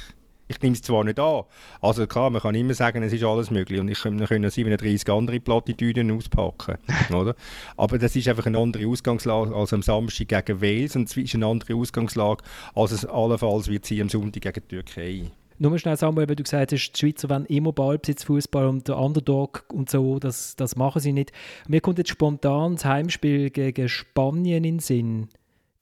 Ich 0.46 0.60
nehme 0.60 0.74
es 0.74 0.82
zwar 0.82 1.04
nicht 1.04 1.18
an. 1.18 1.44
Also 1.80 2.06
klar 2.06 2.28
man 2.28 2.42
kann 2.42 2.54
immer 2.54 2.74
sagen 2.74 3.02
es 3.02 3.12
ist 3.12 3.24
alles 3.24 3.50
möglich. 3.50 3.80
Und 3.80 3.88
ich 3.88 4.02
kann, 4.02 4.24
können 4.26 4.50
37 4.50 5.08
andere 5.10 5.40
Plattitüden 5.40 6.10
auspacken 6.10 6.76
oder? 7.14 7.34
Aber 7.76 7.98
das 7.98 8.14
ist 8.14 8.28
einfach 8.28 8.46
eine 8.46 8.58
andere 8.58 8.86
Ausgangslage 8.86 9.54
als 9.54 9.72
am 9.72 9.82
Samstag 9.82 10.28
gegen 10.28 10.60
Wales 10.60 10.96
und 10.96 11.08
es 11.08 11.16
ist 11.16 11.34
eine 11.34 11.46
andere 11.46 11.74
Ausgangslage 11.74 12.44
als 12.74 12.92
es 12.92 13.06
allenfalls 13.06 13.68
wird 13.68 13.86
sie 13.86 14.02
am 14.02 14.10
Sonntag 14.10 14.42
gegen 14.42 14.62
die 14.68 14.76
Türkei 14.76 15.30
nur 15.58 15.78
schnell, 15.78 15.96
Samuel, 15.96 16.28
weil 16.28 16.36
du 16.36 16.42
gesagt 16.42 16.72
hast, 16.72 16.92
die 16.92 16.98
Schweizer 16.98 17.30
wollen 17.30 17.46
immer 17.46 17.72
Ballbesitz, 17.72 18.24
Fußball 18.24 18.66
und 18.66 18.88
der 18.88 18.98
Underdog 18.98 19.64
und 19.72 19.88
so, 19.88 20.18
das, 20.18 20.56
das 20.56 20.76
machen 20.76 21.00
sie 21.00 21.12
nicht. 21.12 21.32
Mir 21.68 21.80
kommt 21.80 21.98
jetzt 21.98 22.10
spontan 22.10 22.74
das 22.74 22.84
Heimspiel 22.84 23.50
gegen 23.50 23.88
Spanien 23.88 24.64
in 24.64 24.74
den 24.74 24.78
Sinn, 24.80 25.28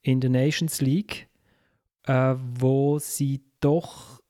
in 0.01 0.19
der 0.19 0.29
Nations 0.29 0.81
League, 0.81 1.27
äh, 2.05 2.35
wo 2.55 2.99
sie 2.99 3.41
doch, 3.59 4.21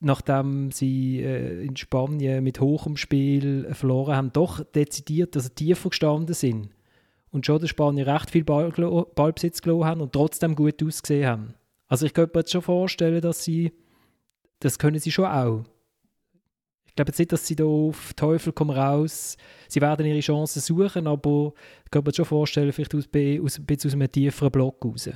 nachdem 0.00 0.70
sie 0.72 1.20
äh, 1.20 1.64
in 1.64 1.76
Spanien 1.76 2.42
mit 2.42 2.60
hohem 2.60 2.96
Spiel 2.96 3.68
verloren 3.72 4.16
haben, 4.16 4.32
doch 4.32 4.64
dezidiert, 4.64 5.36
dass 5.36 5.44
sie 5.44 5.54
tiefer 5.54 5.90
gestanden 5.90 6.34
sind. 6.34 6.70
Und 7.30 7.46
schon 7.46 7.60
der 7.60 7.66
Spanier 7.66 8.06
recht 8.06 8.30
viel 8.30 8.44
Ball, 8.44 8.70
Ballbesitz 9.14 9.62
gelassen 9.62 9.84
haben 9.84 10.00
und 10.02 10.12
trotzdem 10.12 10.54
gut 10.54 10.82
ausgesehen 10.82 11.26
haben. 11.26 11.54
Also 11.88 12.06
ich 12.06 12.14
könnte 12.14 12.32
mir 12.34 12.40
jetzt 12.40 12.52
schon 12.52 12.62
vorstellen, 12.62 13.20
dass 13.20 13.44
sie 13.44 13.72
das 14.62 14.78
können 14.78 15.00
sie 15.00 15.12
schon 15.12 15.26
auch. 15.26 15.64
Ich 16.86 16.94
glaube 16.94 17.08
jetzt 17.08 17.18
nicht, 17.18 17.32
dass 17.32 17.46
sie 17.46 17.56
da 17.56 17.64
auf 17.64 18.12
Teufel 18.14 18.52
komm 18.52 18.70
raus, 18.70 19.36
sie 19.66 19.80
werden 19.80 20.04
ihre 20.06 20.20
Chancen 20.20 20.60
suchen, 20.60 21.06
aber 21.06 21.52
ich 21.84 21.90
kann 21.90 22.04
mir 22.04 22.14
schon 22.14 22.26
vorstellen, 22.26 22.72
vielleicht 22.72 22.94
aus, 22.94 23.04
aus, 23.06 23.60
aus, 23.60 23.86
aus 23.86 23.92
einem 23.94 24.12
tieferen 24.12 24.52
Block 24.52 24.84
raus. 24.84 25.08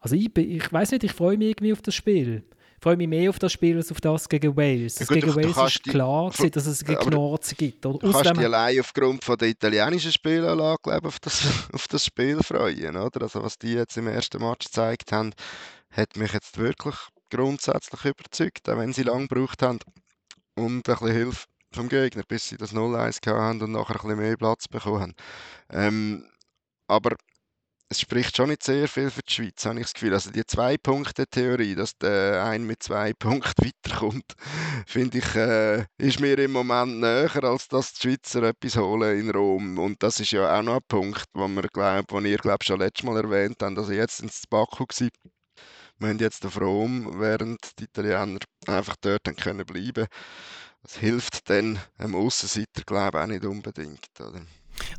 Also 0.00 0.16
ich, 0.16 0.36
ich 0.36 0.72
weiß 0.72 0.92
nicht, 0.92 1.04
ich 1.04 1.12
freue 1.12 1.36
mich 1.36 1.50
irgendwie 1.50 1.72
auf 1.72 1.82
das 1.82 1.94
Spiel. 1.94 2.44
Ich 2.76 2.82
freue 2.82 2.96
mich 2.96 3.08
mehr 3.08 3.28
auf 3.28 3.38
das 3.38 3.52
Spiel 3.52 3.76
als 3.76 3.90
auf 3.90 4.00
das 4.00 4.28
gegen 4.28 4.56
Wales. 4.56 4.94
Das 4.94 5.08
ja, 5.08 5.16
gut, 5.16 5.24
gegen 5.24 5.36
Wales 5.36 5.74
ist 5.74 5.82
klar, 5.82 6.32
die, 6.38 6.50
dass 6.50 6.66
es 6.66 6.84
Knorze 6.84 7.54
gibt. 7.56 7.84
Oder? 7.84 7.98
Du 7.98 8.12
kannst 8.12 8.30
dich 8.30 8.44
allein 8.44 8.80
aufgrund 8.80 9.24
von 9.24 9.36
der 9.36 9.48
italienischen 9.48 10.12
Spielanlage 10.12 11.04
auf 11.04 11.18
das, 11.18 11.44
auf 11.72 11.88
das 11.88 12.06
Spiel 12.06 12.40
freuen. 12.42 12.96
Oder? 12.96 13.22
Also 13.22 13.42
was 13.42 13.58
die 13.58 13.72
jetzt 13.72 13.96
im 13.96 14.06
ersten 14.06 14.40
Match 14.40 14.66
gezeigt 14.66 15.12
haben, 15.12 15.32
hat 15.90 16.16
mich 16.16 16.32
jetzt 16.32 16.56
wirklich 16.56 16.94
grundsätzlich 17.30 18.04
überzeugt, 18.04 18.68
auch 18.68 18.78
wenn 18.78 18.92
sie 18.92 19.02
lange 19.02 19.28
gebraucht 19.28 19.62
haben 19.62 19.78
und 20.54 20.88
ein 20.88 20.94
bisschen 20.94 21.12
Hilfe 21.12 21.46
vom 21.72 21.88
Gegner, 21.88 22.22
bis 22.26 22.48
sie 22.48 22.56
das 22.56 22.72
0-1 22.72 23.26
haben 23.26 23.62
und 23.62 23.72
nachher 23.72 23.96
ein 23.96 24.02
bisschen 24.02 24.18
mehr 24.18 24.36
Platz 24.36 24.68
bekommen 24.68 25.00
haben. 25.00 25.14
Ähm, 25.70 26.28
aber 26.86 27.16
es 27.90 28.00
spricht 28.00 28.36
schon 28.36 28.50
nicht 28.50 28.62
sehr 28.62 28.86
viel 28.86 29.10
für 29.10 29.22
die 29.22 29.32
Schweiz, 29.32 29.64
habe 29.64 29.76
ich 29.80 29.86
das 29.86 29.94
Gefühl. 29.94 30.12
Also 30.12 30.30
die 30.30 30.44
Zwei-Punkte-Theorie, 30.44 31.74
dass 31.74 31.96
der 31.96 32.44
ein 32.44 32.66
mit 32.66 32.82
zwei 32.82 33.14
Punkten 33.14 33.64
weiterkommt, 33.64 34.34
finde 34.86 35.18
ich, 35.18 35.34
äh, 35.34 35.86
ist 35.96 36.20
mir 36.20 36.38
im 36.38 36.52
Moment 36.52 37.00
näher, 37.00 37.44
als 37.44 37.68
dass 37.68 37.94
die 37.94 38.08
Schweizer 38.08 38.42
etwas 38.42 38.76
holen 38.76 39.18
in 39.18 39.30
Rom. 39.30 39.78
Und 39.78 40.02
das 40.02 40.20
ist 40.20 40.32
ja 40.32 40.58
auch 40.58 40.62
noch 40.62 40.76
ein 40.76 40.82
Punkt, 40.86 41.24
wo 41.32 41.48
wir 41.48 41.62
glaub, 41.72 42.04
wo 42.10 42.20
ihr 42.20 42.38
glaub, 42.38 42.62
schon 42.62 42.80
letztes 42.80 43.04
Mal 43.04 43.16
erwähnt 43.16 43.62
habt. 43.62 43.78
Also 43.78 43.92
jetzt 43.92 44.18
sind 44.18 44.30
es 44.30 44.46
Baku 44.46 44.84
gewesen 44.84 45.10
wir 45.98 46.08
haben 46.08 46.18
jetzt 46.18 46.46
auf 46.46 46.60
Rom, 46.60 47.20
während 47.20 47.78
die 47.78 47.84
Italiener 47.84 48.38
einfach 48.66 48.96
dort 49.00 49.24
können 49.36 49.66
bleiben 49.66 50.06
Das 50.82 50.96
hilft 50.96 51.50
dann 51.50 51.78
einem 51.96 52.14
Aussenseiter, 52.14 52.82
glaube 52.86 53.18
ich, 53.18 53.24
auch 53.24 53.26
nicht 53.26 53.44
unbedingt. 53.44 54.08
Oder? 54.20 54.42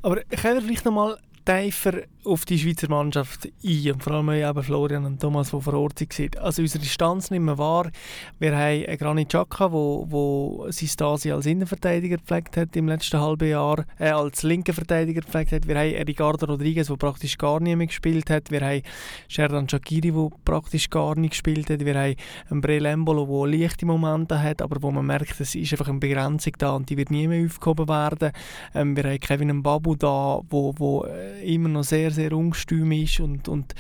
Aber 0.02 0.22
ich 0.30 0.42
kann 0.42 0.62
vielleicht 0.62 0.86
noch 0.86 0.92
mal 0.92 1.20
tiefer 1.50 2.04
auf 2.26 2.46
die 2.46 2.60
Schweizer 2.60 2.90
Mannschaft 2.90 3.48
ein 3.64 3.92
und 3.92 4.04
vor 4.04 4.14
allem 4.14 4.30
eben 4.30 4.64
Florian 4.64 5.06
und 5.06 5.20
Thomas, 5.20 5.50
die 5.50 5.62
vor 5.62 5.74
Ort 5.74 6.00
waren. 6.00 6.44
Also 6.44 6.62
unsere 6.62 6.84
Distanz 6.84 7.32
nehmen 7.32 7.46
wir 7.46 7.58
wahr. 7.58 7.90
Wir 8.38 8.56
haben 8.56 8.98
Granit 8.98 9.30
Xhaka, 9.30 9.72
wo, 9.72 10.06
wo 10.10 10.68
sein 10.70 10.90
Stasi 10.90 11.32
als 11.32 11.48
Innenverteidiger 11.48 12.18
gepflegt 12.18 12.56
hat 12.56 12.76
im 12.76 12.88
letzten 12.88 13.20
halben 13.20 13.50
Jahr, 13.50 13.86
äh, 13.98 14.10
als 14.10 14.44
linker 14.44 14.74
Verteidiger 14.74 15.22
gepflegt 15.22 15.54
hat. 15.54 15.68
Wir 15.68 15.80
haben 15.80 16.04
Ricardo 16.04 16.46
Rodriguez, 16.46 16.88
der 16.88 16.98
praktisch 16.98 17.38
gar 17.38 17.60
nicht 17.62 17.76
mehr 17.76 17.88
gespielt 17.88 18.30
hat. 18.30 18.52
Wir 18.52 18.62
haben 18.62 18.84
Sherdan 19.28 19.68
Shakiri, 19.68 20.12
der 20.12 20.30
praktisch 20.46 20.90
gar 20.90 21.16
nicht 21.16 21.32
gespielt 21.32 21.70
hat. 21.72 21.84
Wir 21.84 21.96
haben 21.96 22.16
einen 22.50 22.62
Bre 22.62 22.78
Lembolo, 22.78 23.26
der 23.26 23.58
leichte 23.58 23.88
Momente 23.88 24.40
hat, 24.40 24.62
aber 24.62 24.84
wo 24.84 24.92
man 24.92 25.06
merkt, 25.06 25.40
es 25.40 25.56
ist 25.56 25.72
einfach 25.72 25.88
eine 25.88 26.00
Begrenzung 26.00 26.54
da 26.60 26.76
und 26.76 26.90
die 26.90 26.98
wird 26.98 27.10
nie 27.10 27.28
mehr 27.28 27.46
aufgehoben 27.46 27.88
werden. 27.88 28.34
Ähm, 28.76 28.96
wir 28.96 29.06
haben 29.06 29.20
Kevin 29.20 29.58
Mbabu 29.58 29.96
da, 29.96 30.42
wo, 30.50 30.76
wo 30.78 31.06
äh, 31.06 31.39
immer 31.44 31.70
noch 31.70 31.84
sehr, 31.84 32.12
sehr 32.12 32.34
ungestüm 32.34 32.92
ist 32.92 33.20
und, 33.20 33.48
und 33.48 33.74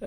äh, 0.00 0.06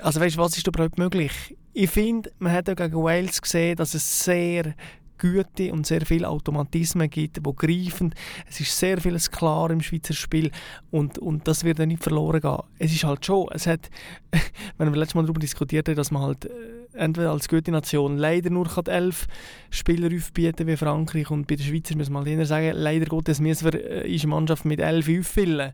also 0.00 0.20
weißt, 0.20 0.36
was 0.36 0.56
ist 0.56 0.66
überhaupt 0.66 0.98
möglich? 0.98 1.56
Ich 1.72 1.90
finde, 1.90 2.30
man 2.38 2.52
hat 2.52 2.68
ja 2.68 2.74
gegen 2.74 3.02
Wales 3.02 3.40
gesehen, 3.40 3.76
dass 3.76 3.94
es 3.94 4.24
sehr 4.24 4.74
Güte 5.18 5.72
und 5.72 5.86
sehr 5.86 6.04
viele 6.04 6.28
Automatismen 6.28 7.08
gibt, 7.08 7.38
die 7.38 7.40
greifen. 7.56 8.14
Es 8.48 8.60
ist 8.60 8.78
sehr 8.78 9.00
vieles 9.00 9.30
klar 9.30 9.70
im 9.70 9.80
Schweizer 9.80 10.14
Spiel 10.14 10.50
und, 10.90 11.18
und 11.18 11.48
das 11.48 11.64
wird 11.64 11.78
dann 11.78 11.88
nicht 11.88 12.02
verloren 12.02 12.40
gehen. 12.40 12.58
Es 12.78 12.92
ist 12.92 13.04
halt 13.04 13.24
schon, 13.24 13.48
es 13.52 13.66
hat, 13.66 13.90
wenn 14.78 14.92
wir 14.92 14.98
letztes 14.98 15.14
Mal 15.14 15.22
darüber 15.22 15.40
diskutiert 15.40 15.88
haben, 15.88 15.96
dass 15.96 16.10
man 16.10 16.22
halt 16.22 16.44
äh, 16.46 16.83
entweder 16.94 17.30
als 17.30 17.48
gute 17.48 17.70
Nation 17.70 18.16
leider 18.16 18.50
nur 18.50 18.68
elf 18.88 19.26
Spieler 19.70 20.14
aufbieten 20.14 20.66
wie 20.66 20.76
Frankreich 20.76 21.30
und 21.30 21.46
bei 21.46 21.56
den 21.56 21.66
Schweizer 21.66 21.96
müssen 21.96 22.12
wir 22.12 22.36
halt 22.36 22.46
sagen, 22.46 22.72
leider 22.74 23.06
Gottes 23.06 23.40
müssen 23.40 23.72
wir 23.72 24.04
äh, 24.04 24.10
unsere 24.10 24.28
Mannschaft 24.28 24.64
mit 24.64 24.80
elf 24.80 25.08
auffüllen. 25.08 25.72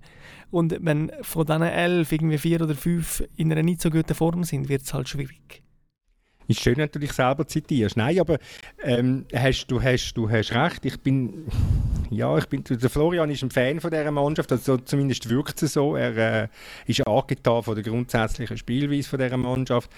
Und 0.51 0.77
wenn 0.81 1.13
von 1.23 1.47
diesen 1.47 1.63
elf 1.63 2.13
irgendwie 2.13 2.39
vier 2.39 2.61
oder 2.61 2.75
fünf 2.75 3.23
in 3.37 3.53
einer 3.53 3.63
nicht 3.63 3.81
so 3.81 3.91
guten 3.91 4.15
Form 4.15 4.45
sind, 4.45 4.69
wird 4.69 4.83
es 4.83 4.93
halt 4.93 5.09
schwierig. 5.09 5.63
Ist 6.51 6.63
schön, 6.63 6.77
wenn 6.79 6.91
du 6.91 6.99
dich 6.99 7.13
selber 7.13 7.47
zitierst. 7.47 7.97
Nein, 7.97 8.19
aber 8.19 8.39
ähm, 8.83 9.25
hast, 9.33 9.69
du, 9.69 9.81
hast, 9.81 10.15
du 10.15 10.29
hast 10.29 10.53
recht. 10.53 10.85
Ich 10.85 10.99
bin, 10.99 11.47
ja, 12.11 12.37
ich 12.39 12.47
bin, 12.47 12.65
der 12.65 12.91
Florian 12.91 13.31
ist 13.31 13.45
ein 13.45 13.53
Fan 13.53 13.79
von 13.79 13.89
dieser 13.89 14.11
Mannschaft, 14.11 14.51
also 14.51 14.77
zumindest 14.79 15.31
wirkt 15.31 15.63
es 15.63 15.75
so. 15.75 15.95
Er 15.95 16.17
äh, 16.17 16.49
ist 16.87 17.07
angetan 17.07 17.63
von 17.63 17.77
der 17.77 17.85
grundsätzlichen 17.85 18.57
Spielweise 18.57 19.09
von 19.09 19.21
dieser 19.21 19.37
Mannschaft. 19.37 19.93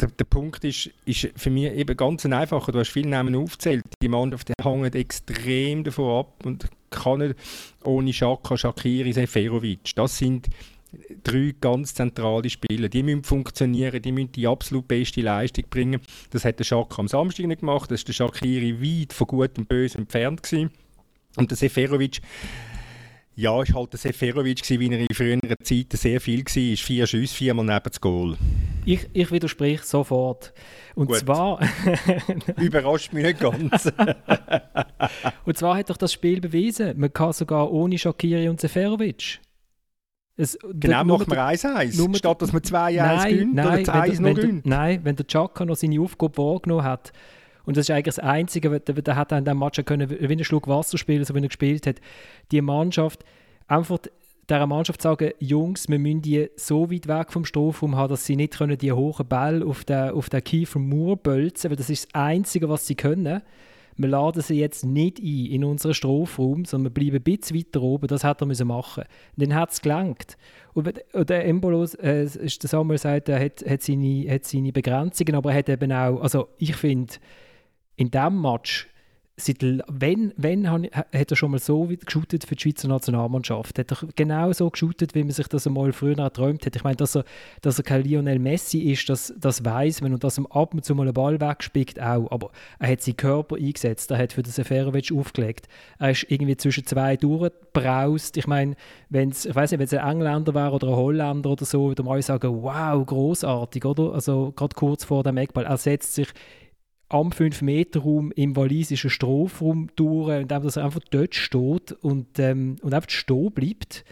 Der, 0.00 0.08
der, 0.08 0.24
Punkt 0.24 0.62
ist, 0.64 0.90
ist 1.04 1.30
für 1.34 1.50
mich 1.50 1.72
eben 1.72 1.96
ganz 1.96 2.24
einfach. 2.24 2.70
Du 2.70 2.78
hast 2.78 2.90
viele 2.90 3.08
Namen 3.08 3.34
aufgezählt. 3.34 3.84
Die 4.00 4.08
Mannschaft 4.08 4.52
hängt 4.62 4.94
extrem 4.94 5.82
davon 5.82 6.20
ab 6.20 6.46
und 6.46 6.68
kann 6.90 7.18
nicht 7.18 7.34
ohne 7.82 8.12
Schaka, 8.12 8.56
Shakiri, 8.56 9.12
Seferovic. 9.12 9.94
Das 9.96 10.18
sind 10.18 10.48
drei 11.22 11.54
ganz 11.60 11.94
zentrale 11.94 12.48
Spieler. 12.48 12.88
Die 12.88 13.02
müssen 13.02 13.24
funktionieren, 13.24 14.00
die 14.00 14.12
müssen 14.12 14.32
die 14.32 14.46
absolut 14.46 14.88
beste 14.88 15.20
Leistung 15.20 15.64
bringen. 15.68 16.00
Das 16.30 16.44
hat 16.44 16.58
der 16.58 16.64
Schaka 16.64 17.00
am 17.00 17.08
Samstag 17.08 17.46
nicht 17.46 17.60
gemacht, 17.60 17.90
das 17.90 18.02
war 18.02 18.06
der 18.06 18.12
Shakiri 18.12 18.80
weit 18.80 19.12
von 19.12 19.26
gut 19.26 19.58
und 19.58 19.68
böse 19.68 19.98
entfernt. 19.98 20.42
Gewesen. 20.42 20.70
Und 21.36 21.50
der 21.50 21.58
Seferovic, 21.58 22.20
ja, 23.38 23.62
ist 23.62 23.72
halt 23.72 23.92
der 23.92 24.00
Seferovic, 24.00 24.68
wie 24.68 24.92
er 24.92 24.98
in 24.98 25.14
früheren 25.14 25.40
Zeiten 25.62 25.96
sehr 25.96 26.20
viel 26.20 26.40
war. 26.40 26.76
Vier 26.76 27.06
Schüsse, 27.06 27.36
viermal 27.36 27.64
neben 27.64 27.84
das 27.84 28.00
Goal. 28.00 28.36
Ich, 28.84 29.08
ich 29.12 29.30
widerspreche 29.30 29.84
sofort. 29.84 30.52
Und 30.96 31.06
Gut. 31.06 31.18
zwar. 31.18 31.60
Überrascht 32.56 33.12
mich 33.12 33.24
nicht 33.24 33.38
ganz. 33.38 33.92
und 35.44 35.56
zwar 35.56 35.76
hat 35.76 35.88
doch 35.88 35.96
das 35.96 36.12
Spiel 36.12 36.40
bewiesen, 36.40 36.98
man 36.98 37.12
kann 37.12 37.32
sogar 37.32 37.70
ohne 37.70 37.96
Shakiri 37.96 38.48
und 38.48 38.60
Seferovic. 38.60 39.38
Es, 40.36 40.58
genau, 40.72 41.04
machen 41.04 41.30
wir 41.30 41.38
1-1. 41.38 42.16
Statt 42.16 42.42
dass 42.42 42.52
man 42.52 42.62
2-1 42.62 43.28
gewinnt 43.28 43.52
oder 43.52 43.72
2-1 43.72 44.20
noch 44.20 44.34
gewinnt. 44.34 44.66
Nein, 44.66 45.00
wenn 45.04 45.14
der 45.14 45.28
Chaka 45.28 45.64
noch 45.64 45.76
seine 45.76 46.00
Aufgabe 46.00 46.36
wahrgenommen 46.38 46.82
hat, 46.82 47.12
und 47.68 47.76
das 47.76 47.84
ist 47.84 47.90
eigentlich 47.90 48.14
das 48.14 48.18
Einzige, 48.18 48.80
der, 48.80 49.02
der 49.02 49.14
hat 49.14 49.30
in 49.30 49.44
diesem 49.44 49.58
Match 49.58 49.84
können, 49.84 50.08
wie 50.08 50.24
einen 50.24 50.42
Schluck 50.42 50.68
Wasser 50.68 50.96
spielen, 50.96 51.22
so 51.24 51.34
wie 51.34 51.40
er 51.40 51.48
gespielt 51.48 51.86
hat. 51.86 51.96
Die 52.50 52.62
Mannschaft, 52.62 53.26
einfach 53.66 53.98
dieser 54.48 54.66
Mannschaft 54.66 55.02
sagen, 55.02 55.32
Jungs, 55.38 55.86
wir 55.86 55.98
müssen 55.98 56.22
die 56.22 56.48
so 56.56 56.90
weit 56.90 57.08
weg 57.08 57.30
vom 57.30 57.44
Strafraum 57.44 57.94
haben, 57.94 58.08
dass 58.08 58.24
sie 58.24 58.36
nicht 58.36 58.56
können 58.56 58.78
die 58.78 58.90
hohen 58.90 59.28
Bälle 59.28 59.66
auf 59.66 59.84
den, 59.84 60.12
auf 60.12 60.30
den 60.30 60.42
Kiefer 60.42 60.78
Moor 60.78 61.18
bölzen, 61.18 61.68
weil 61.68 61.76
das 61.76 61.90
ist 61.90 62.06
das 62.06 62.14
Einzige, 62.14 62.70
was 62.70 62.86
sie 62.86 62.94
können. 62.94 63.42
Wir 63.98 64.08
laden 64.08 64.40
sie 64.40 64.58
jetzt 64.58 64.86
nicht 64.86 65.18
ein 65.18 65.26
in 65.26 65.62
unseren 65.62 65.92
Strafraum, 65.92 66.64
sondern 66.64 66.94
wir 66.94 67.02
bleiben 67.02 67.16
ein 67.16 67.22
bisschen 67.22 67.54
weiter 67.54 67.82
oben. 67.82 68.06
Das 68.06 68.24
hat 68.24 68.40
er 68.40 68.46
müssen 68.46 68.68
machen. 68.68 69.04
Und 69.36 69.46
dann 69.46 69.54
hat 69.54 69.72
es 69.72 69.82
gelangt. 69.82 70.38
Und 70.72 70.88
der 71.12 71.44
Embolos, 71.44 71.96
äh, 71.96 72.24
ist 72.24 72.62
der 72.62 72.70
Samuel 72.70 72.96
sagt, 72.96 73.28
er 73.28 73.44
hat, 73.44 73.62
hat, 73.68 73.82
seine, 73.82 74.24
hat 74.30 74.46
seine 74.46 74.72
Begrenzungen, 74.72 75.34
aber 75.34 75.52
er 75.52 75.58
hat 75.58 75.68
eben 75.68 75.92
auch, 75.92 76.22
also 76.22 76.48
ich 76.56 76.74
finde, 76.74 77.12
in 77.98 78.10
diesem 78.10 78.40
Match, 78.40 78.88
seit, 79.36 79.62
wenn, 79.62 80.32
wenn 80.36 80.68
hat 80.68 81.30
er 81.30 81.36
schon 81.36 81.50
mal 81.50 81.60
so 81.60 81.88
geschootet 82.04 82.44
für 82.44 82.54
die 82.54 82.62
Schweizer 82.62 82.88
Nationalmannschaft. 82.88 83.78
Hat 83.78 83.90
er 83.90 84.08
genau 84.14 84.52
so 84.52 84.70
geschootet, 84.70 85.14
wie 85.14 85.22
man 85.22 85.32
sich 85.32 85.48
das 85.48 85.66
einmal 85.66 85.92
früher 85.92 86.18
erträumt 86.18 86.64
hat. 86.64 86.76
Ich 86.76 86.84
meine, 86.84 86.96
dass 86.96 87.16
er, 87.16 87.24
dass 87.60 87.78
er 87.78 87.84
kein 87.84 88.02
Lionel 88.02 88.38
Messi 88.38 88.78
ist, 88.90 89.08
das, 89.08 89.34
das 89.38 89.64
weiß 89.64 90.00
man 90.00 90.14
und 90.14 90.24
dass 90.24 90.38
er 90.38 90.44
ab 90.50 90.74
und 90.74 90.84
zu 90.84 90.94
mal 90.94 91.04
einen 91.04 91.14
Ball 91.14 91.40
wegspickt 91.40 92.00
auch. 92.00 92.30
Aber 92.30 92.50
er 92.78 92.92
hat 92.92 93.02
seinen 93.02 93.16
Körper 93.16 93.56
eingesetzt, 93.56 94.10
er 94.10 94.18
hat 94.18 94.32
für 94.32 94.42
den 94.42 94.52
Seferovic 94.52 95.12
aufgelegt. 95.12 95.68
Er 95.98 96.10
ist 96.10 96.26
irgendwie 96.28 96.56
zwischen 96.56 96.86
zwei 96.86 97.16
durchgebraust. 97.16 98.36
Ich 98.36 98.46
meine, 98.46 98.76
wenn's, 99.08 99.44
ich 99.44 99.54
weiß 99.54 99.72
nicht, 99.72 99.78
wenn 99.78 99.86
es 99.86 99.94
ein 99.94 100.08
Engländer 100.08 100.54
wäre 100.54 100.72
oder 100.72 100.88
ein 100.88 100.96
Holländer 100.96 101.50
oder 101.50 101.64
so, 101.64 101.88
würde 101.88 102.02
man 102.02 102.14
alle 102.14 102.22
sagen, 102.22 102.62
wow, 102.62 103.04
großartig, 103.04 103.84
oder? 103.84 104.14
Also 104.14 104.52
gerade 104.54 104.74
kurz 104.74 105.04
vor 105.04 105.22
dem 105.22 105.36
Eckball. 105.36 105.64
Er 105.64 105.76
setzt 105.76 106.14
sich 106.14 106.28
am 107.08 107.30
5-Meter-Raum 107.30 108.32
im 108.32 108.54
walisischen 108.56 109.10
Strafraum 109.10 109.88
durch, 109.96 110.40
indem 110.40 110.62
er 110.62 110.84
einfach 110.84 111.00
dort 111.10 111.34
steht 111.34 111.92
und, 111.92 112.38
ähm, 112.38 112.76
und 112.82 112.92
einfach 112.92 113.10
stehen 113.10 113.52
bleibt. 113.52 114.04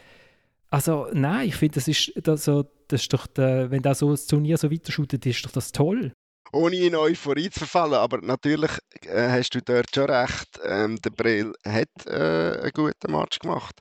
Also 0.70 1.08
nein, 1.12 1.48
ich 1.48 1.56
finde, 1.56 1.74
das 1.76 1.88
ist, 1.88 2.12
das, 2.16 2.44
das 2.44 3.00
ist 3.02 3.12
doch, 3.12 3.26
der, 3.26 3.70
wenn 3.70 3.82
da 3.82 3.94
so 3.94 4.10
das 4.10 4.26
Turnier 4.26 4.56
so 4.56 4.70
weiterschootet, 4.70 5.24
ist 5.26 5.44
doch 5.44 5.52
das 5.52 5.72
toll. 5.72 6.12
Ohne 6.52 6.76
in 6.76 6.94
Euphorie 6.94 7.50
zu 7.50 7.60
verfallen, 7.60 7.94
aber 7.94 8.20
natürlich 8.22 8.70
äh, 9.02 9.28
hast 9.28 9.50
du 9.50 9.60
dort 9.60 9.94
schon 9.94 10.08
recht. 10.08 10.60
Ähm, 10.64 10.96
der 11.02 11.10
Brill 11.10 11.52
hat 11.64 12.06
äh, 12.06 12.60
einen 12.62 12.70
guten 12.72 13.12
Match 13.12 13.38
gemacht. 13.40 13.76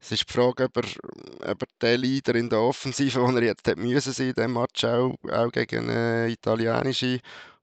Es 0.00 0.12
ist 0.12 0.28
die 0.28 0.32
Frage, 0.32 0.64
ob 0.64 0.76
er, 0.76 1.50
ob 1.50 1.62
er 1.62 1.68
der 1.80 1.98
Leader 1.98 2.34
in 2.34 2.48
der 2.48 2.60
Offensive, 2.60 3.20
wo 3.20 3.26
er 3.26 3.42
jetzt 3.42 3.66
hätte 3.66 3.80
müssen 3.80 4.12
sein, 4.12 4.28
in 4.28 4.34
diesem 4.34 4.52
Match 4.54 4.84
auch, 4.84 5.14
auch 5.30 5.52
gegen 5.52 5.88
eine 5.90 6.30
italienische 6.30 7.20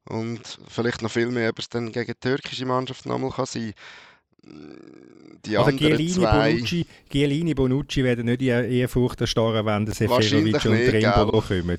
und 0.10 0.60
vielleicht 0.68 1.01
noch 1.01 1.12
viel 1.12 1.28
mehr, 1.28 1.49
ob 1.49 1.60
es 1.60 1.70
dann 1.70 1.91
gegen 1.91 2.14
die 2.14 2.20
türkische 2.20 2.66
Mannschaft 2.66 3.06
nochmal 3.06 3.32
kann 3.32 3.45
sein 3.45 3.74
die 5.45 5.58
also 5.58 5.72
Gielini, 5.72 6.12
zwei... 6.12 6.54
Bonucci, 6.54 6.86
Gielini, 7.10 7.54
Bonucci 7.54 8.04
werden 8.04 8.26
nicht 8.26 8.41
Ehrfurcht 8.41 9.22
erstarren, 9.22 9.66
wenn 9.66 9.86
der 9.86 9.95
Seferovic 9.95 10.66
und 10.66 10.86
Trimbolo 10.86 11.41
kommen. 11.41 11.78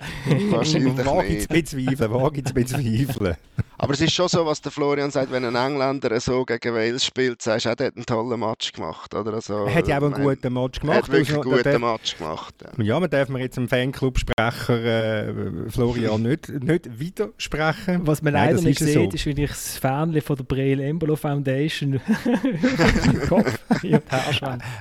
Wahrscheinlich 0.50 0.96
Wage 0.96 1.28
nicht. 1.28 1.36
Wage 1.36 1.38
zu 1.38 1.48
bezweifeln, 1.48 2.12
wage 2.12 2.44
zu 2.44 2.54
bezweifeln. 2.54 3.36
Aber 3.78 3.92
es 3.92 4.00
ist 4.00 4.12
schon 4.12 4.28
so, 4.28 4.46
was 4.46 4.60
der 4.60 4.70
Florian 4.70 5.10
sagt, 5.10 5.32
wenn 5.32 5.44
ein 5.44 5.54
Engländer 5.54 6.18
so 6.20 6.44
gegen 6.44 6.74
Wales 6.74 7.04
spielt, 7.04 7.42
sagst 7.42 7.66
du, 7.66 7.70
er 7.70 7.72
hat 7.72 7.80
einen 7.80 8.06
tollen 8.06 8.38
Match 8.38 8.72
gemacht. 8.72 9.14
Oder? 9.14 9.34
Also, 9.34 9.64
er 9.64 9.74
hat 9.74 9.88
ja 9.88 9.98
auch 9.98 10.02
einen 10.02 10.14
guten 10.14 10.52
Match 10.52 10.80
gemacht. 10.80 10.96
Er 10.96 11.02
hat 11.02 11.08
wirklich 11.10 11.36
also, 11.36 11.50
einen 11.50 11.62
guten 11.62 11.80
Match 11.80 12.16
gemacht. 12.16 12.54
Ja. 12.62 12.84
ja, 12.84 13.00
man 13.00 13.10
darf 13.10 13.28
mir 13.28 13.40
jetzt 13.40 13.56
dem 13.56 13.68
Fanclub-Sprecher 13.68 14.84
äh, 14.84 15.70
Florian 15.70 16.22
nicht, 16.22 16.48
nicht 16.48 16.98
widersprechen. 16.98 18.06
Was 18.06 18.22
man 18.22 18.34
leider 18.34 18.60
nicht 18.60 18.78
sieht, 18.78 18.94
so. 18.94 19.16
ist, 19.16 19.26
wenn 19.26 19.38
ich 19.38 19.50
das 19.50 19.76
Fan 19.76 20.20
von 20.20 20.36
der 20.36 20.44
Breel 20.44 20.80
Embolo 20.80 21.16
Foundation 21.16 22.00
Kopf 23.28 23.58
ja, 23.82 24.00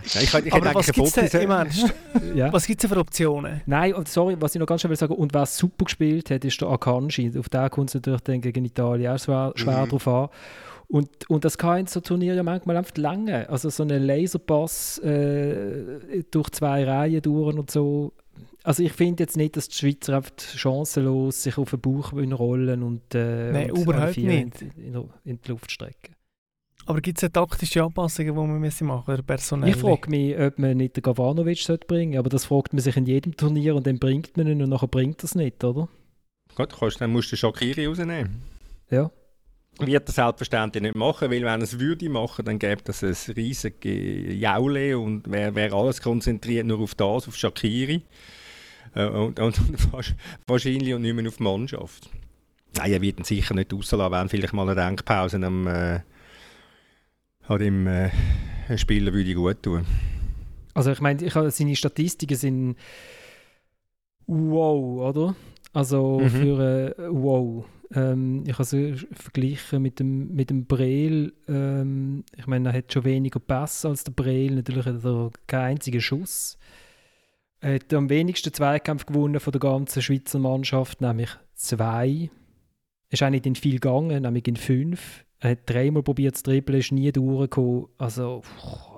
ich, 0.04 0.34
ich 0.34 0.54
Aber 0.54 0.76
was 0.76 0.92
gibt 0.92 1.08
es 1.08 1.30
denn, 1.30 1.68
ja. 2.36 2.54
Was 2.54 2.66
gibt's 2.68 2.82
denn 2.82 2.90
für 2.92 3.00
Optionen? 3.00 3.62
Nein, 3.66 3.94
sorry, 4.08 4.36
was 4.40 4.56
ich 4.56 4.60
noch 4.60 4.68
ganz 4.68 4.82
schnell 4.82 4.92
will 4.92 4.98
sagen, 4.98 5.14
und 5.14 5.34
wer 5.34 5.46
super 5.46 5.86
gespielt 5.86 6.30
hat, 6.30 6.46
ist 6.46 6.62
der 6.62 6.70
Akanji. 6.70 7.32
Auf 7.38 7.50
den 7.50 7.70
kommt 7.70 7.90
es 7.90 7.96
natürlich 7.96 8.22
dann 8.22 8.42
gegen 8.42 8.66
Italien 8.66 8.83
auch 8.84 9.18
schwer, 9.18 9.54
schwer 9.56 9.86
mhm. 9.86 9.90
drauf 9.90 10.08
an. 10.08 10.30
Und, 10.88 11.30
und 11.30 11.44
das 11.44 11.58
kann 11.58 11.80
in 11.80 11.88
so 11.88 12.02
Turnier 12.02 12.36
ja 12.36 12.44
manchmal 12.44 12.78
einfach 12.78 12.96
lange. 12.98 13.50
Also 13.50 13.70
so 13.72 13.82
einen 13.82 14.04
Laserpass 14.04 15.00
äh, 15.00 16.24
durch 16.30 16.52
zwei 16.52 16.84
Reihen 16.84 17.22
durch 17.22 17.56
und 17.56 17.72
so. 17.72 18.14
Also 18.64 18.84
ich 18.84 18.94
finde 18.94 19.24
jetzt 19.24 19.36
nicht, 19.36 19.58
dass 19.58 19.68
die 19.70 19.76
Schweizer 19.76 20.18
einfach 20.18 20.32
chancenlos 20.38 21.42
sich 21.44 21.58
auf 21.58 21.72
den 21.72 21.82
Bauch 21.82 22.14
rollen 22.14 22.84
und, 22.84 23.16
äh, 23.16 23.52
Nein, 23.52 23.72
und 23.72 23.82
überhaupt 23.82 24.18
nicht. 24.18 24.62
In, 24.62 24.94
in, 24.94 25.10
in, 25.26 25.40
die 25.42 25.50
Luft 25.50 25.72
strecken. 25.72 26.16
Aber 26.86 27.02
gibt 27.02 27.24
es 27.24 27.32
taktische 27.32 27.84
Anpassungen, 27.84 28.34
die 28.34 28.40
man 28.40 28.60
müssen 28.60 28.88
machen 28.88 29.06
müssen, 29.08 29.26
personell? 29.26 29.70
Ich 29.70 29.78
frage 29.78 30.10
mich, 30.10 30.38
ob 30.38 30.60
man 30.60 30.78
nicht 30.78 30.96
den 30.96 31.02
Gavanovic 31.02 31.66
bringen 31.88 32.14
sollte, 32.14 32.20
aber 32.20 32.30
das 32.30 32.46
fragt 32.46 32.74
man 32.74 32.82
sich 32.82 32.96
in 32.98 33.06
jedem 33.06 33.36
Turnier 33.36 33.76
und 33.76 33.88
dann 33.88 34.00
bringt 34.00 34.38
man 34.38 34.48
ihn 34.48 34.62
und 34.62 34.70
nachher 34.70 34.88
bringt 34.88 35.22
er 35.22 35.26
es 35.26 35.36
nicht, 35.36 35.64
oder? 35.64 35.88
Gut, 36.56 36.78
kannst, 36.78 37.02
dann 37.02 37.12
musst 37.12 37.32
du 37.32 37.36
Shakiri 37.36 37.88
rausnehmen. 37.88 38.53
Ja. 38.90 39.12
Wird 39.80 40.08
er 40.08 40.14
selbstverständlich 40.14 40.84
nicht 40.84 40.96
machen, 40.96 41.32
weil 41.32 41.44
wenn 41.44 41.62
es 41.62 41.80
würde 41.80 42.08
machen, 42.10 42.46
dann 42.46 42.60
gäbe 42.60 42.84
es 42.86 43.04
ein 43.04 43.34
riesiges 43.34 44.40
Jaule 44.40 45.00
und 45.00 45.32
wäre 45.32 45.56
wär 45.56 45.74
alles 45.74 46.02
konzentriert 46.02 46.68
nur 46.68 46.80
auf 46.80 46.94
das, 46.94 47.28
auf 47.28 47.36
Shakiri. 47.36 48.04
Äh, 48.96 49.06
und, 49.06 49.40
und, 49.40 49.60
wahrscheinlich 50.48 50.94
und 50.94 51.02
nicht 51.02 51.16
mehr 51.16 51.28
auf 51.28 51.38
die 51.38 51.44
Mannschaft. 51.44 52.10
Nein, 52.78 52.92
er 52.92 53.02
wird 53.02 53.20
ihn 53.20 53.24
sicher 53.24 53.56
nicht 53.56 53.74
rauslassen, 53.74 54.12
wenn 54.12 54.30
vielleicht 54.30 54.54
mal 54.54 54.70
eine 54.70 54.76
Denkpause 54.76 55.38
am, 55.38 55.68
äh, 55.68 56.00
an 57.48 57.60
dem 57.60 57.88
äh, 57.88 58.12
Spieler 58.76 59.14
würde 59.14 59.34
gut 59.34 59.62
tun. 59.64 59.86
Also 60.74 60.92
ich 60.92 61.02
meine, 61.02 61.24
ich 61.24 61.34
seine 61.34 61.76
Statistiken 61.76 62.36
sind 62.36 62.76
wow, 64.26 65.10
oder? 65.10 65.36
Also 65.72 66.20
mhm. 66.20 66.30
für 66.30 66.96
äh, 66.98 67.08
wow. 67.10 67.66
Ähm, 67.96 68.44
ich 68.46 68.54
habe 68.54 68.64
es 68.64 69.06
verglichen 69.14 69.82
mit 69.82 70.00
dem, 70.00 70.34
mit 70.34 70.50
dem 70.50 70.66
Breel. 70.66 71.34
Ähm, 71.48 72.24
ich 72.36 72.48
meine, 72.48 72.70
er 72.70 72.78
hat 72.78 72.92
schon 72.92 73.06
weniger 73.06 73.40
Pass 73.40 73.86
als 73.86 74.04
der 74.04 74.14
Breel. 74.14 74.56
Natürlich 74.56 74.86
hat 74.86 75.04
er 75.04 75.32
keinen 75.48 75.72
einzigen 75.72 76.02
Schuss. 76.02 76.58
Er 77.60 77.76
hat 77.76 77.94
am 77.94 78.10
wenigsten 78.10 78.54
Zweikampf 78.54 79.06
gewonnen 79.06 79.40
von 79.40 79.52
der 79.52 79.62
ganzen 79.62 80.02
Schweizer 80.02 80.40
Mannschaft, 80.40 81.02
nämlich 81.02 81.30
zwei. 81.56 82.30
Ist 83.10 83.24
auch 83.24 83.30
nicht 83.30 83.46
in 83.46 83.56
viel 83.56 83.80
gegangen, 83.80 84.24
nämlich 84.24 84.48
in 84.48 84.56
fünf. 84.58 85.24
Er 85.40 85.52
hat 85.52 85.60
dreimal 85.66 86.04
probiert 86.04 86.36
zu 86.36 86.44
dribbeln, 86.44 86.80
ist 86.80 86.92
nie 86.92 87.12
durchgekommen. 87.12 87.88
Also, 87.98 88.42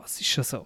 es 0.05 0.21
ist 0.21 0.27
schon 0.27 0.43
so. 0.43 0.65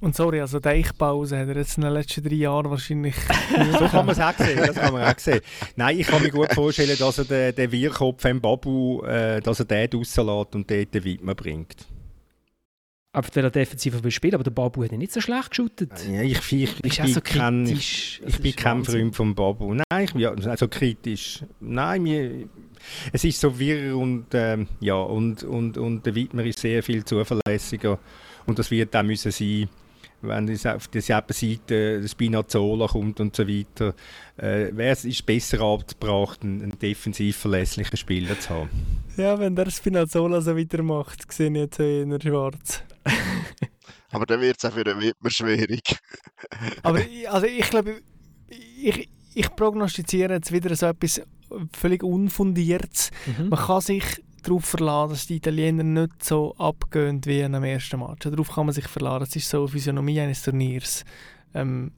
Und 0.00 0.14
sorry, 0.14 0.40
also 0.40 0.60
Deichpause 0.60 1.38
hat 1.38 1.48
er 1.48 1.56
jetzt 1.56 1.78
in 1.78 1.84
den 1.84 1.92
letzten 1.92 2.22
drei 2.22 2.34
Jahren 2.34 2.70
wahrscheinlich. 2.70 3.14
so 3.72 3.86
kann 3.86 4.04
man 4.04 4.10
es 4.10 4.20
auch 4.20 4.34
sehen. 4.34 4.58
Das 4.58 4.76
kann 4.76 4.92
man 4.92 5.02
auch 5.04 5.18
sehen. 5.18 5.40
Nein, 5.74 5.98
ich 5.98 6.06
kann 6.06 6.22
mir 6.22 6.30
gut 6.30 6.52
vorstellen, 6.52 6.96
dass 6.98 7.18
er 7.18 7.24
den, 7.24 7.54
den 7.54 7.72
Wirkopf 7.72 8.24
im 8.26 8.40
Babu, 8.40 9.02
äh, 9.04 9.40
dass 9.40 9.60
er 9.60 9.64
den 9.64 9.88
rauslässt 9.94 10.54
und 10.54 10.70
dort 10.70 10.94
den 10.94 11.04
Widmer 11.04 11.34
bringt. 11.34 11.86
Aber 13.12 13.28
der 13.30 13.50
defensiv 13.50 14.02
will 14.02 14.10
spielen, 14.10 14.34
aber 14.34 14.44
der 14.44 14.50
Babu 14.50 14.84
hat 14.84 14.92
ihn 14.92 14.98
nicht 14.98 15.12
so 15.12 15.22
schlecht 15.22 15.48
geschaut. 15.48 15.80
Ja, 16.06 16.20
ich, 16.20 16.36
ich, 16.36 16.52
ich, 16.52 16.84
ich 16.84 17.00
bin, 17.00 17.14
so 17.14 17.22
kein, 17.22 17.64
ich, 17.64 18.20
ich 18.26 18.40
bin 18.40 18.54
kein 18.54 18.84
Freund 18.84 19.16
vom 19.16 19.34
Babu. 19.34 19.72
Nein, 19.72 20.04
ich, 20.04 20.12
ja, 20.12 20.32
also 20.32 20.68
kritisch. 20.68 21.42
Nein, 21.58 22.02
mir, 22.02 22.46
es 23.14 23.24
ist 23.24 23.40
so 23.40 23.58
wirr 23.58 23.96
und, 23.96 24.26
ähm, 24.34 24.68
ja, 24.80 24.96
und, 24.96 25.42
und, 25.44 25.78
und 25.78 26.04
der 26.04 26.14
Widmer 26.14 26.44
ist 26.44 26.58
sehr 26.58 26.82
viel 26.82 27.06
zuverlässiger 27.06 27.98
und 28.44 28.58
das 28.58 28.70
wird 28.70 28.94
auch 28.94 29.02
müssen 29.02 29.32
sein 29.32 29.70
wenn 30.22 30.48
es 30.48 30.66
auf 30.66 30.88
derselben 30.88 31.32
Seite 31.32 32.00
das 32.00 32.12
Spinazzola 32.12 32.86
kommt 32.86 33.20
und 33.20 33.36
so 33.36 33.46
weiter, 33.46 33.94
äh, 34.36 34.68
wäre 34.72 34.92
es 34.92 35.04
ist 35.04 35.24
besser 35.26 35.60
abgebracht, 35.60 36.42
einen, 36.42 36.78
defensiv 36.78 37.36
verlässlichen 37.36 37.96
Spieler 37.96 38.38
zu 38.38 38.50
haben. 38.50 38.70
Ja, 39.16 39.38
wenn 39.38 39.56
der 39.56 39.70
Spinazzola 39.70 40.40
so 40.40 40.56
weitermacht, 40.56 41.30
sehe 41.32 41.50
ich 41.50 41.56
jetzt 41.56 41.80
in 41.80 42.20
schwarz. 42.20 42.82
Aber 44.10 44.26
dann 44.26 44.40
wird 44.40 44.56
es 44.58 44.64
auch 44.64 44.74
für 44.74 44.84
den 44.84 45.00
Wittmer 45.00 45.30
schwierig. 45.30 45.98
Aber 46.82 47.00
also 47.28 47.46
ich 47.46 47.68
glaube, 47.68 48.00
ich, 48.48 49.08
ich 49.34 49.56
prognostiziere 49.56 50.34
jetzt 50.34 50.52
wieder 50.52 50.74
so 50.74 50.86
etwas 50.86 51.20
völlig 51.72 52.02
Unfundiertes. 52.02 53.10
Mhm. 53.26 53.48
Man 53.50 53.58
kann 53.58 53.80
sich 53.80 54.04
darauf 54.46 54.64
verlassen, 54.64 55.10
dass 55.10 55.26
die 55.26 55.36
Italiener 55.36 55.82
nicht 55.82 56.24
so 56.24 56.54
abgehen 56.56 57.20
wie 57.24 57.44
am 57.44 57.64
ersten 57.64 58.00
Match. 58.00 58.28
Darauf 58.28 58.54
kann 58.54 58.66
man 58.66 58.74
sich 58.74 58.86
verlassen. 58.88 59.20
Das 59.20 59.36
ist 59.36 59.48
so 59.48 59.58
eine 59.58 59.68
Physiognomie 59.68 60.20
eines 60.20 60.42
Turniers. 60.42 61.04
Ähm, 61.54 61.92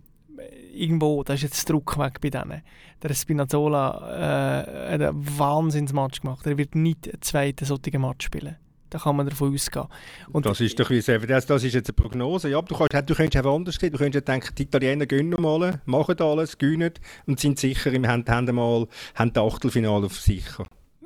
irgendwo, 0.72 1.22
da 1.24 1.34
ist 1.34 1.42
jetzt 1.42 1.68
der 1.68 1.74
Druck 1.74 1.98
weg 1.98 2.20
bei 2.20 2.30
denen. 2.30 2.62
Der 3.02 3.14
Spinazzola 3.14 4.64
äh, 4.66 4.92
hat 4.94 5.02
einen 5.02 5.38
Wahnsinnsmatch 5.38 6.20
gemacht. 6.20 6.46
Er 6.46 6.58
wird 6.58 6.74
nicht 6.74 7.08
einen 7.08 7.22
zweiten 7.22 7.64
solchen 7.64 8.00
Match 8.00 8.26
spielen. 8.26 8.56
Da 8.90 8.98
kann 8.98 9.16
man 9.16 9.28
davon 9.28 9.52
ausgehen. 9.52 9.86
Und 10.32 10.46
das 10.46 10.60
ist 10.60 10.80
doch 10.80 10.88
wie 10.88 11.02
das, 11.02 11.44
das 11.44 11.62
ist 11.62 11.74
jetzt 11.74 11.90
eine 11.90 11.94
Prognose. 11.94 12.48
Ja, 12.48 12.62
du, 12.62 12.74
kannst, 12.74 13.10
du 13.10 13.14
könntest 13.14 13.44
auch 13.44 13.54
anders 13.54 13.74
sehen. 13.74 13.92
Du 13.92 13.98
könntest 13.98 14.26
denken, 14.26 14.54
die 14.56 14.62
Italiener 14.62 15.06
gönnen 15.06 15.40
mal, 15.40 15.82
machen 15.84 16.18
alles, 16.20 16.56
gewinnen 16.56 16.92
und 17.26 17.38
sind 17.38 17.58
sicher 17.58 17.92
im 17.92 18.06
haben, 18.06 18.24
haben 18.26 18.54
mal 18.54 18.86
haben 19.14 19.32
das 19.32 19.44
Achtelfinale 19.44 20.06
auf 20.06 20.18
sicher. 20.18 20.64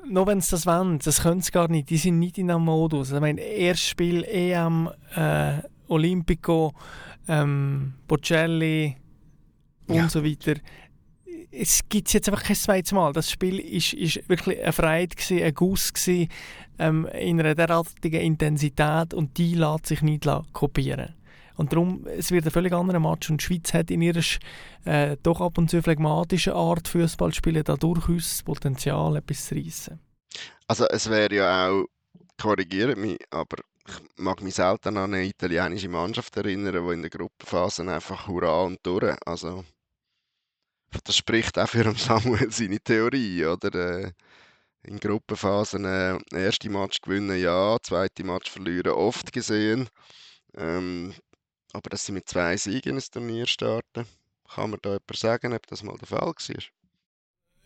Nur 0.09 0.27
wenn 0.27 0.41
sie 0.41 0.51
das 0.51 0.65
wollen, 0.65 0.99
das 0.99 1.21
können 1.21 1.41
sie 1.41 1.51
gar 1.51 1.67
nicht. 1.69 1.89
Die 1.89 1.97
sind 1.97 2.19
nicht 2.19 2.37
in 2.37 2.51
einem 2.51 2.65
Modus. 2.65 3.11
Ich 3.11 3.19
meine, 3.19 3.41
erstes 3.41 3.89
Spiel 3.89 4.23
EM, 4.23 4.89
äh, 5.15 5.59
Olympico, 5.87 6.73
ähm, 7.27 7.93
Bocelli 8.07 8.97
und 9.87 9.95
ja. 9.95 10.09
so 10.09 10.23
weiter 10.23 10.55
es 11.55 11.81
gibt 11.87 12.11
jetzt 12.13 12.27
einfach 12.27 12.43
kein 12.43 12.55
zweites 12.55 12.91
Mal. 12.91 13.13
Das 13.13 13.29
Spiel 13.29 13.59
ist, 13.59 13.93
ist 13.93 14.27
wirklich 14.27 14.61
eine 14.61 14.73
Freude, 14.73 15.15
gewesen, 15.15 15.43
ein 15.43 15.53
Guss 15.53 15.93
gewesen, 15.93 16.29
ähm, 16.79 17.07
in 17.13 17.39
einer 17.39 17.55
derartigen 17.55 18.21
Intensität 18.21 19.13
und 19.13 19.37
die 19.37 19.53
lässt 19.53 19.85
sich 19.85 20.01
nicht 20.01 20.27
kopieren. 20.51 21.13
Und 21.55 21.71
darum, 21.71 22.05
es 22.07 22.31
wird 22.31 22.45
ein 22.45 22.51
völlig 22.51 22.73
anderer 22.73 22.99
Match 22.99 23.29
und 23.29 23.41
die 23.41 23.45
Schweiz 23.45 23.73
hat 23.73 23.91
in 23.91 24.01
ihrer 24.01 24.21
äh, 24.85 25.17
doch 25.21 25.41
ab 25.41 25.57
und 25.57 25.69
zu 25.69 25.81
phlegmatischen 25.81 26.53
Art 26.53 26.87
Fußball 26.87 27.33
spielen 27.33 27.63
da 27.63 27.75
durchaus 27.75 28.29
das 28.29 28.43
Potenzial, 28.43 29.17
etwas 29.17 29.45
zu 29.45 29.55
reissen. 29.55 29.99
Also 30.67 30.85
es 30.87 31.09
wäre 31.09 31.35
ja 31.35 31.69
auch, 31.69 31.85
korrigiert 32.41 32.97
mich, 32.97 33.17
aber 33.29 33.57
ich 33.87 33.95
mag 34.17 34.41
mich 34.41 34.55
selten 34.55 34.97
an 34.97 35.13
eine 35.13 35.25
italienische 35.25 35.89
Mannschaft 35.89 36.35
erinnern, 36.37 36.85
die 36.87 36.93
in 36.93 37.01
der 37.01 37.09
Gruppenphase 37.09 37.81
einfach 37.83 38.27
hurra 38.27 38.63
und 38.63 38.79
durch. 38.83 39.15
Also 39.25 39.63
das 41.03 41.15
spricht 41.17 41.59
auch 41.59 41.67
für 41.67 41.91
Samuel 41.97 42.51
seine 42.51 42.79
Theorie, 42.79 43.45
oder? 43.45 43.73
Äh, 43.75 44.11
in 44.85 44.99
Gruppenphasen 44.99 45.85
äh, 45.85 46.19
erste 46.33 46.69
Match 46.69 46.99
gewinnen, 47.01 47.39
ja, 47.39 47.77
zweite 47.81 48.23
Match 48.23 48.51
verlieren, 48.51 48.91
oft 48.91 49.31
gesehen. 49.31 49.87
Ähm, 50.55 51.13
aber 51.73 51.89
dass 51.89 52.05
sie 52.05 52.11
mit 52.11 52.29
zwei 52.29 52.55
Siegen 52.55 52.95
ins 52.95 53.09
Turnier 53.09 53.47
starten, 53.47 54.05
kann 54.53 54.69
man 54.69 54.79
da 54.81 54.91
jemand 54.91 55.15
sagen, 55.15 55.53
ob 55.53 55.67
das 55.67 55.83
mal 55.83 55.97
der 55.97 56.07
Fall 56.07 56.21
war? 56.21 56.33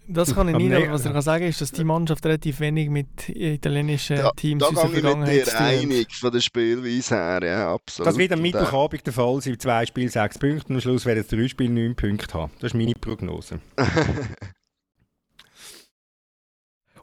Das 0.10 0.34
kann 0.34 0.48
ich 0.48 0.56
nicht, 0.56 0.74
aber 0.74 0.90
was 0.94 1.06
ich 1.06 1.12
kann 1.12 1.22
sagen 1.22 1.46
ist, 1.46 1.60
dass 1.60 1.74
die 1.74 1.84
Mannschaft 1.84 2.26
relativ 2.26 2.62
wenig 2.62 2.90
mit 2.90 3.28
italienischen 3.28 4.16
da, 4.16 4.32
Teams 4.32 4.64
da 4.64 4.70
aus 4.70 4.76
der 4.76 4.90
Vergangenheit 4.90 5.46
zu 5.46 5.52
tun 5.52 5.66
einig 5.66 6.16
von 6.16 6.32
der 6.32 6.40
Spielweise 6.40 7.16
her, 7.16 7.40
ja, 7.44 7.74
absolut. 7.74 8.08
Das 8.08 8.18
wird 8.18 8.32
am 8.32 8.42
Mittwochabend 8.42 9.06
der 9.06 9.12
Fall 9.12 9.42
sein, 9.42 9.60
zwei 9.60 9.86
Spiele 9.86 10.10
sechs 10.10 10.40
Punkte 10.40 10.70
und 10.70 10.76
am 10.76 10.82
Schluss 10.82 11.06
werden 11.06 11.20
es 11.20 11.28
drei 11.28 11.50
Spiele 11.50 11.74
neun 11.74 11.96
Punkte 11.96 12.34
haben. 12.34 12.54
Das 12.60 12.72
ist 12.72 12.74
meine 12.76 12.94
Prognose. 12.94 13.60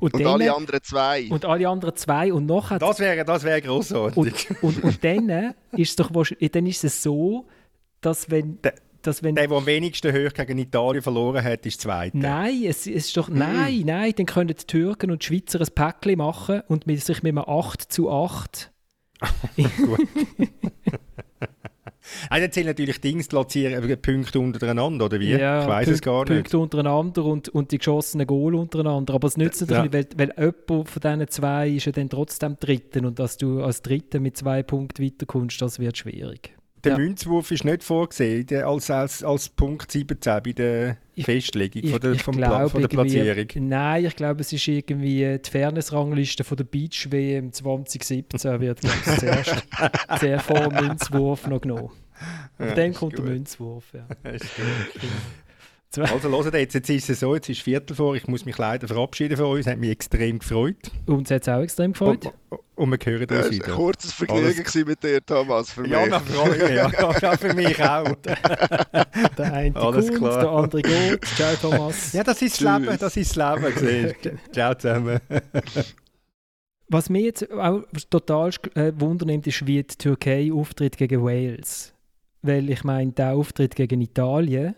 Und, 0.04 0.12
und 0.12 0.22
dann, 0.22 0.32
alle 0.34 0.54
anderen 0.54 0.82
zwei. 0.82 1.28
Und 1.30 1.46
alle 1.46 1.66
anderen 1.66 1.96
zwei 1.96 2.30
und 2.30 2.44
noch 2.44 2.76
Das 2.76 2.98
wäre 2.98 3.24
das 3.24 3.42
wäre 3.42 3.62
großartig. 3.62 4.50
Und, 4.60 4.62
und, 4.62 4.84
und 4.84 5.02
dann 5.02 5.54
ist 5.72 5.88
es 5.88 5.96
doch 5.96 6.10
dann 6.12 6.66
ist 6.66 6.84
es 6.84 7.02
so, 7.02 7.46
dass 8.02 8.30
wenn 8.30 8.60
der, 8.60 8.74
dass 9.00 9.22
wenn 9.22 9.34
der, 9.34 9.48
der 9.48 9.56
am 9.56 9.64
wenigsten 9.64 10.12
hoch 10.12 10.34
gegen 10.34 10.58
Italien 10.58 11.02
verloren 11.02 11.42
hat, 11.42 11.64
ist 11.64 11.80
Zweiter. 11.80 12.18
Nein, 12.18 12.64
es, 12.64 12.80
es 12.80 13.06
ist 13.06 13.16
doch 13.16 13.30
mm. 13.30 13.38
nein, 13.38 13.82
nein, 13.86 14.12
dann 14.14 14.26
können 14.26 14.48
die 14.48 14.66
Türken 14.66 15.10
und 15.10 15.22
die 15.22 15.26
Schweizer 15.26 15.58
ein 15.58 15.68
Päckchen 15.74 16.18
machen 16.18 16.60
und 16.68 16.86
mit 16.86 17.02
sich 17.02 17.22
mit 17.22 17.30
einem 17.30 17.48
8 17.48 17.80
zu 17.80 18.10
8 18.10 18.70
Gut. 19.56 20.08
Also 22.28 22.44
dann 22.44 22.52
zählen 22.52 22.66
natürlich 22.66 23.00
Dings 23.00 23.28
platzieren, 23.28 23.98
Punkte 24.00 24.40
untereinander, 24.40 25.06
oder 25.06 25.20
wie? 25.20 25.30
Ja, 25.30 25.62
ich 25.62 25.68
weiß 25.68 25.88
es 25.88 26.00
gar 26.00 26.20
nicht. 26.20 26.28
Punkte 26.28 26.58
untereinander 26.58 27.24
und, 27.24 27.48
und 27.48 27.72
die 27.72 27.78
geschossenen 27.78 28.26
Goal 28.26 28.54
untereinander. 28.54 29.14
Aber 29.14 29.28
es 29.28 29.36
nützt 29.36 29.60
natürlich, 29.62 29.92
ja. 29.92 29.98
weil, 30.18 30.32
weil 30.36 30.52
jemand 30.68 30.88
von 30.88 31.02
diesen 31.02 31.28
zwei 31.28 31.68
ist 31.70 31.86
ja 31.86 31.92
dann 31.92 32.08
trotzdem 32.08 32.56
Dritten 32.58 33.06
und 33.06 33.18
dass 33.18 33.36
du 33.36 33.62
als 33.62 33.82
Dritter 33.82 34.20
mit 34.20 34.36
zwei 34.36 34.62
Punkten 34.62 35.04
weiterkommst, 35.04 35.60
das 35.60 35.78
wird 35.78 35.96
schwierig. 35.96 36.54
Der 36.84 36.92
ja. 36.92 36.98
Münzwurf 36.98 37.50
ist 37.50 37.64
nicht 37.64 37.82
vorgesehen 37.82 38.46
als, 38.62 38.90
als, 38.90 39.24
als 39.24 39.48
Punkt 39.48 39.90
17 39.90 40.42
bei 40.42 40.52
der 40.52 40.96
ich, 41.14 41.24
Festlegung 41.24 41.82
ich, 41.84 41.90
von 41.90 42.00
der, 42.00 42.14
vom 42.16 42.36
glaub, 42.36 42.70
von 42.70 42.80
der 42.80 42.88
Platzierung. 42.88 43.46
Nein, 43.68 44.04
ich 44.04 44.16
glaube, 44.16 44.40
es 44.40 44.52
ist 44.52 44.66
irgendwie 44.66 45.38
die 45.38 45.50
Fairness-Rangliste 45.50 46.44
von 46.44 46.56
der 46.56 46.64
Beach 46.64 47.08
WM 47.10 47.52
2017 47.52 48.60
wird 48.60 48.80
zuerst, 49.18 49.64
zuerst 50.18 50.46
vor 50.46 50.68
dem 50.68 50.86
Münzwurf 50.88 51.46
noch 51.46 51.60
genommen. 51.60 51.90
Ja, 52.58 52.74
dann 52.74 52.94
kommt 52.94 53.16
gut. 53.16 53.24
der 53.24 53.32
Münzwurf. 53.32 53.84
Ja. 53.92 54.06
Also 55.98 56.30
hört 56.30 56.54
jetzt, 56.54 56.74
jetzt 56.74 56.90
ist 56.90 57.10
es 57.10 57.20
so, 57.20 57.34
jetzt 57.34 57.48
ist 57.48 57.60
Viertel 57.60 57.94
vor, 57.94 58.14
ich 58.14 58.26
muss 58.26 58.44
mich 58.44 58.58
leider 58.58 58.88
verabschieden 58.88 59.36
von 59.36 59.46
uns, 59.46 59.66
hat 59.66 59.78
mich 59.78 59.90
extrem 59.90 60.38
gefreut. 60.38 60.76
Uns 61.06 61.30
hat 61.30 61.42
es 61.42 61.48
auch 61.48 61.60
extrem 61.60 61.92
gefreut. 61.92 62.26
Und, 62.50 62.60
und 62.76 62.90
wir 62.90 62.98
hören 63.12 63.22
uns 63.22 63.30
wieder. 63.30 63.40
Es 63.40 63.60
war 63.60 63.68
ein 63.68 63.74
kurzes 63.74 64.12
Vergnügen 64.12 64.46
Alles... 64.46 64.74
mit 64.74 65.02
dir, 65.02 65.24
Thomas, 65.24 65.72
für 65.72 65.82
mich. 65.82 65.90
Ja, 65.92 66.06
na, 66.08 66.20
Freude, 66.20 66.74
ja, 66.74 66.90
ja, 67.20 67.36
für 67.36 67.54
mich 67.54 67.82
auch. 67.82 68.14
der 69.38 69.52
eine 69.52 69.76
Alles 69.76 70.08
kommt, 70.08 70.18
klar. 70.18 70.40
der 70.40 70.50
andere 70.50 70.82
geht. 70.82 71.24
Ciao, 71.24 71.54
Thomas. 71.60 72.12
Ja, 72.12 72.24
das 72.24 72.42
ist 72.42 72.60
das 72.60 72.80
Leben, 72.80 72.98
das 72.98 73.16
ist 73.16 73.36
das 73.36 73.80
Leben. 73.80 74.38
Ciao 74.52 74.74
zusammen. 74.74 75.20
Was 76.88 77.08
mich 77.10 77.24
jetzt 77.24 77.50
auch 77.52 77.82
total 78.10 78.50
äh, 78.74 78.92
wundernimmt, 78.96 79.46
ist, 79.46 79.66
wie 79.66 79.82
die 79.82 79.96
Türkei 79.96 80.50
auftritt 80.52 80.96
gegen 80.96 81.22
Wales. 81.22 81.94
Weil 82.42 82.68
ich 82.68 82.84
meine, 82.84 83.12
der 83.12 83.34
Auftritt 83.34 83.74
gegen 83.74 84.00
Italien 84.00 84.74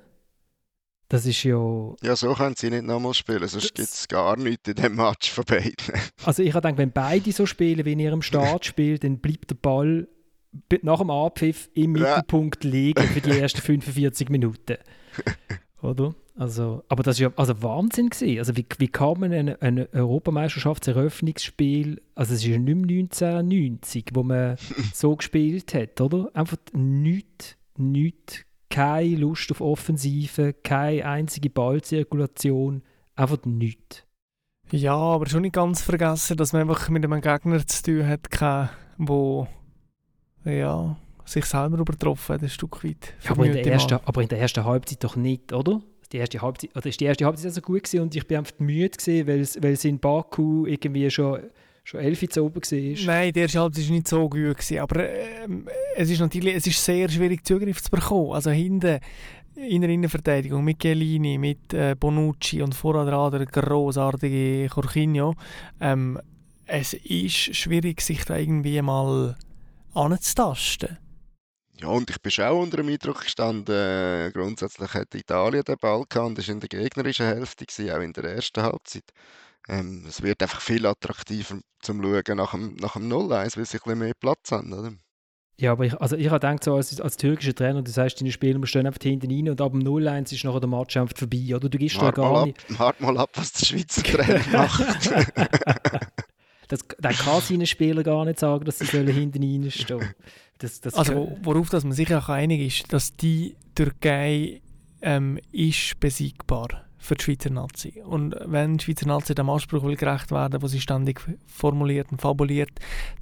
das 1.09 1.25
ist 1.25 1.45
ja. 1.45 1.95
Ja, 2.03 2.17
so 2.17 2.35
können 2.35 2.57
sie 2.57 2.71
nicht 2.71 2.85
nochmal 2.85 3.15
spielen, 3.15 3.47
sonst 3.47 3.75
gibt 3.75 3.89
es 3.89 4.09
gar 4.09 4.37
nichts 4.37 4.69
in 4.69 4.75
dem 4.75 4.97
Match 4.97 5.31
von 5.31 5.45
beiden. 5.45 5.77
Also 6.25 6.43
ich 6.43 6.55
habe 6.55 6.63
gedacht, 6.63 6.79
wenn 6.79 6.91
beide 6.91 7.31
so 7.33 7.45
spielen 7.47 7.85
wie 7.85 7.93
in 7.93 8.01
ihrem 8.01 8.23
Startspiel, 8.23 8.99
dann 9.03 9.19
bleibt 9.19 9.51
der 9.51 9.57
Ball 9.57 10.09
nach 10.83 10.99
dem 10.99 11.11
Abpfiff 11.11 11.69
im 11.75 11.93
Mittelpunkt 11.93 12.65
liegen 12.65 13.05
für 13.05 13.21
die 13.21 13.31
ersten 13.39 13.61
45 13.61 14.31
Minuten. 14.31 14.79
Oder? 15.83 16.15
Also, 16.35 16.83
aber 16.89 17.03
das 17.03 17.21
war 17.21 17.31
ja 17.31 17.37
also 17.37 17.63
Wahnsinn. 17.63 18.09
Gewesen. 18.11 18.39
Also 18.39 18.57
wie, 18.57 18.67
wie 18.79 18.89
kann 18.89 19.21
man 19.21 19.33
ein, 19.33 19.61
ein 19.61 19.87
Europameisterschaftseröffnungsspiel, 19.93 22.01
also 22.15 22.35
es 22.35 22.41
ist 22.41 22.47
ja 22.47 22.59
nicht 22.59 22.77
mehr 22.77 23.01
1990, 23.01 24.11
wo 24.15 24.23
man 24.23 24.57
so 24.93 25.17
gespielt 25.17 25.73
hat, 25.75 26.01
oder? 26.01 26.31
Einfach 26.35 26.57
nichts, 26.73 27.57
nichts 27.77 28.46
keine 28.71 29.17
Lust 29.17 29.51
auf 29.51 29.61
Offensive, 29.61 30.53
keine 30.53 31.05
einzige 31.07 31.51
Ballzirkulation, 31.51 32.83
einfach 33.15 33.45
nichts. 33.45 34.05
Ja, 34.71 34.97
aber 34.97 35.29
schon 35.29 35.43
nicht 35.43 35.55
ganz 35.55 35.81
vergessen, 35.81 36.37
dass 36.37 36.53
man 36.53 36.63
einfach 36.63 36.89
mit 36.89 37.05
einem 37.05 37.21
Gegner 37.21 37.65
zu 37.67 37.83
tun 37.83 38.07
hat, 38.07 38.29
der 38.33 38.71
ja, 40.45 40.97
sich 41.25 41.45
selber 41.45 41.79
übertroffen 41.79 42.35
hat, 42.35 42.43
ein 42.43 42.49
Stück 42.49 42.83
weit. 42.85 43.15
Ja, 43.23 43.33
aber, 43.33 43.47
in 43.47 43.53
der 43.53 43.67
ersten, 43.67 43.95
aber 44.05 44.23
in 44.23 44.29
der 44.29 44.41
ersten 44.41 44.65
Halbzeit 44.65 45.05
doch 45.05 45.17
nicht, 45.17 45.53
oder? 45.53 45.81
Die 46.13 46.19
erste 46.19 46.41
Halbzeit, 46.41 46.75
oder 46.77 46.87
ist 46.87 47.01
die 47.01 47.05
erste 47.05 47.25
Halbzeit 47.25 47.53
so 47.53 47.61
gut 47.61 47.85
gewesen 47.85 48.01
und 48.01 48.15
ich 48.15 48.27
bin 48.27 48.39
einfach 48.39 48.59
müde 48.59 48.91
gewesen, 48.91 49.27
weil, 49.27 49.41
weil 49.63 49.73
es 49.73 49.85
in 49.85 49.99
Baku 49.99 50.67
irgendwie 50.67 51.11
schon 51.11 51.41
schon 51.87 52.01
elf 52.01 52.29
zu 52.29 52.45
oben 52.45 52.57
war. 52.57 53.07
Nein, 53.07 53.33
die 53.33 53.41
erste 53.41 53.61
Halbzeit 53.61 53.85
war 53.87 53.93
nicht 53.93 54.09
so 54.09 54.29
gut. 54.29 54.57
Gewesen, 54.57 54.79
aber 54.79 55.09
äh, 55.09 55.49
es 55.97 56.11
ist 56.11 56.21
natürlich 56.21 56.57
es 56.57 56.67
ist 56.67 56.85
sehr 56.85 57.09
schwierig, 57.09 57.45
Zugriff 57.47 57.83
zu 57.83 57.91
bekommen. 57.91 58.33
Also 58.33 58.51
hinten 58.51 58.99
in 59.55 59.81
der 59.81 59.91
Innenverteidigung 59.91 60.63
mit 60.65 60.81
Chiellini, 60.81 61.39
mit 61.39 61.73
äh, 61.73 61.95
Bonucci 61.99 62.61
und 62.61 62.75
vorher 62.75 63.07
dran 63.07 63.33
der 63.33 63.47
grossartige 63.47 64.67
Jorginho. 64.67 65.35
Ähm, 65.81 66.21
es 66.67 66.95
ist 66.95 67.57
schwierig, 67.57 68.01
sich 68.01 68.25
da 68.25 68.37
irgendwie 68.37 68.83
mal 68.83 69.37
anzutasten. 69.95 70.99
Ja, 71.81 71.89
und 71.89 72.09
ich 72.11 72.21
bin 72.21 72.33
schon 72.33 72.47
auch 72.47 72.63
unter 72.63 72.79
dem 72.79 72.89
Eindruck 72.89 73.21
gestanden, 73.21 73.75
äh, 73.75 74.31
grundsätzlich 74.33 74.93
hat 74.95 75.15
Italien 75.15 75.63
den 75.63 75.77
Ball 75.79 76.05
gehabt 76.09 76.39
das 76.39 76.49
war 76.49 76.55
in 76.55 76.61
der 76.61 76.69
gegnerischen 76.71 77.27
Hälfte, 77.27 77.67
gewesen, 77.67 77.91
auch 77.91 78.01
in 78.01 78.15
der 78.15 78.25
ersten 78.25 78.63
Halbzeit. 78.63 79.05
Ähm, 79.69 80.05
es 80.09 80.23
wird 80.23 80.43
einfach 80.43 80.61
viel 80.61 80.87
attraktiver 80.87 81.59
zum 81.81 82.03
Schauen 82.03 82.37
nach 82.37 82.53
dem, 82.53 82.75
nach 82.77 82.95
dem 82.95 83.11
0-1, 83.11 83.31
weil 83.31 83.51
sie 83.51 83.61
ein 83.61 83.67
bisschen 83.67 83.99
mehr 83.99 84.15
Platz 84.19 84.53
haben, 84.53 84.73
oder? 84.73 84.93
Ja, 85.59 85.73
aber 85.73 85.87
ich, 85.87 85.95
also 85.99 86.17
ich 86.17 86.27
habe 86.27 86.39
gedacht, 86.39 86.65
so 86.65 86.75
als, 86.75 87.01
als 87.01 87.17
türkischer 87.17 87.55
Trainer, 87.55 87.83
du 87.83 87.91
sagst, 87.91 88.21
deine 88.21 88.31
Spieler 88.31 88.65
stehen 88.67 88.87
einfach 88.87 89.03
hinten 89.03 89.31
rein 89.31 89.49
und 89.49 89.61
ab 89.61 89.73
dem 89.73 89.83
0-1 89.83 90.35
ist 90.35 90.45
nachher 90.45 90.61
der 90.61 90.69
Match 90.69 90.97
einfach 90.97 91.17
vorbei, 91.17 91.55
oder? 91.55 91.69
Du 91.69 91.79
gibst 91.79 92.01
da 92.01 92.11
gar 92.11 92.43
ab, 92.43 92.47
nicht... 92.47 92.79
Warte 92.79 93.03
mal 93.03 93.17
ab, 93.17 93.31
was 93.35 93.53
der 93.53 93.67
Schweizer 93.67 94.03
Trainer 94.03 94.47
macht. 94.53 95.11
Das, 96.69 96.81
der 96.99 97.13
kann 97.13 97.41
seinen 97.43 97.65
Spielern 97.65 98.03
gar 98.03 98.25
nicht 98.25 98.41
sagen, 98.41 98.65
dass 98.65 98.81
sie 98.81 98.87
sollen 98.87 99.07
hinten 99.07 99.41
reinstehen 99.41 100.15
das, 100.59 100.81
das 100.81 100.95
Also 100.95 101.37
worauf 101.43 101.69
dass 101.71 101.85
man 101.85 101.93
sich 101.93 102.13
auch 102.15 102.29
einig 102.29 102.61
ist, 102.61 102.93
dass 102.93 103.17
die 103.17 103.57
Türkei 103.75 104.63
ähm, 105.03 105.39
ist 105.53 106.01
besiegbar 106.01 106.86
für 106.99 107.15
die 107.15 107.25
Schweizer 107.25 107.51
Nazi. 107.51 108.03
Und 108.05 108.35
wenn 108.45 108.79
die 108.79 108.85
Schweizer 108.85 109.07
Nazi 109.07 109.35
dem 109.35 109.51
Anspruch 109.51 109.83
will 109.83 109.97
gerecht 109.97 110.31
werden 110.31 110.63
was 110.63 110.73
sie 110.73 110.81
ständig 110.81 111.21
formuliert 111.47 112.11
und 112.11 112.21
fabuliert, 112.21 112.71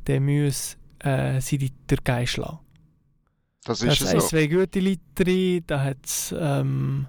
dann 0.04 0.24
müssen 0.24 0.76
äh, 1.00 1.40
sie 1.40 1.58
die 1.58 1.72
Türkei 1.86 2.26
schlagen. 2.26 2.58
Das 3.64 3.82
ist 3.82 4.02
es 4.02 4.10
so. 4.10 4.18
zwei 4.18 4.46
gute 4.46 4.80
Leute 4.80 5.00
drin, 5.14 5.64
da 5.66 5.82
hat 5.82 6.04
es 6.04 6.34
ähm, 6.38 7.06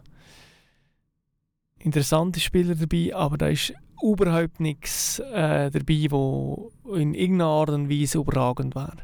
interessante 1.79 2.39
Spieler 2.39 2.75
dabei, 2.75 3.13
aber 3.13 3.37
da 3.37 3.47
ist 3.47 3.73
überhaupt 4.01 4.59
nichts 4.59 5.19
äh, 5.19 5.69
dabei, 5.69 6.07
wo 6.09 6.71
in 6.93 7.13
irgendeiner 7.13 7.49
Art 7.49 7.69
und 7.69 7.89
Weise 7.89 8.19
überragend 8.19 8.75
wäre. 8.75 8.97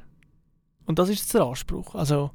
Und 0.86 1.00
das 1.00 1.10
ist 1.10 1.34
der 1.34 1.44
Anspruch. 1.44 1.94
Also, 1.96 2.32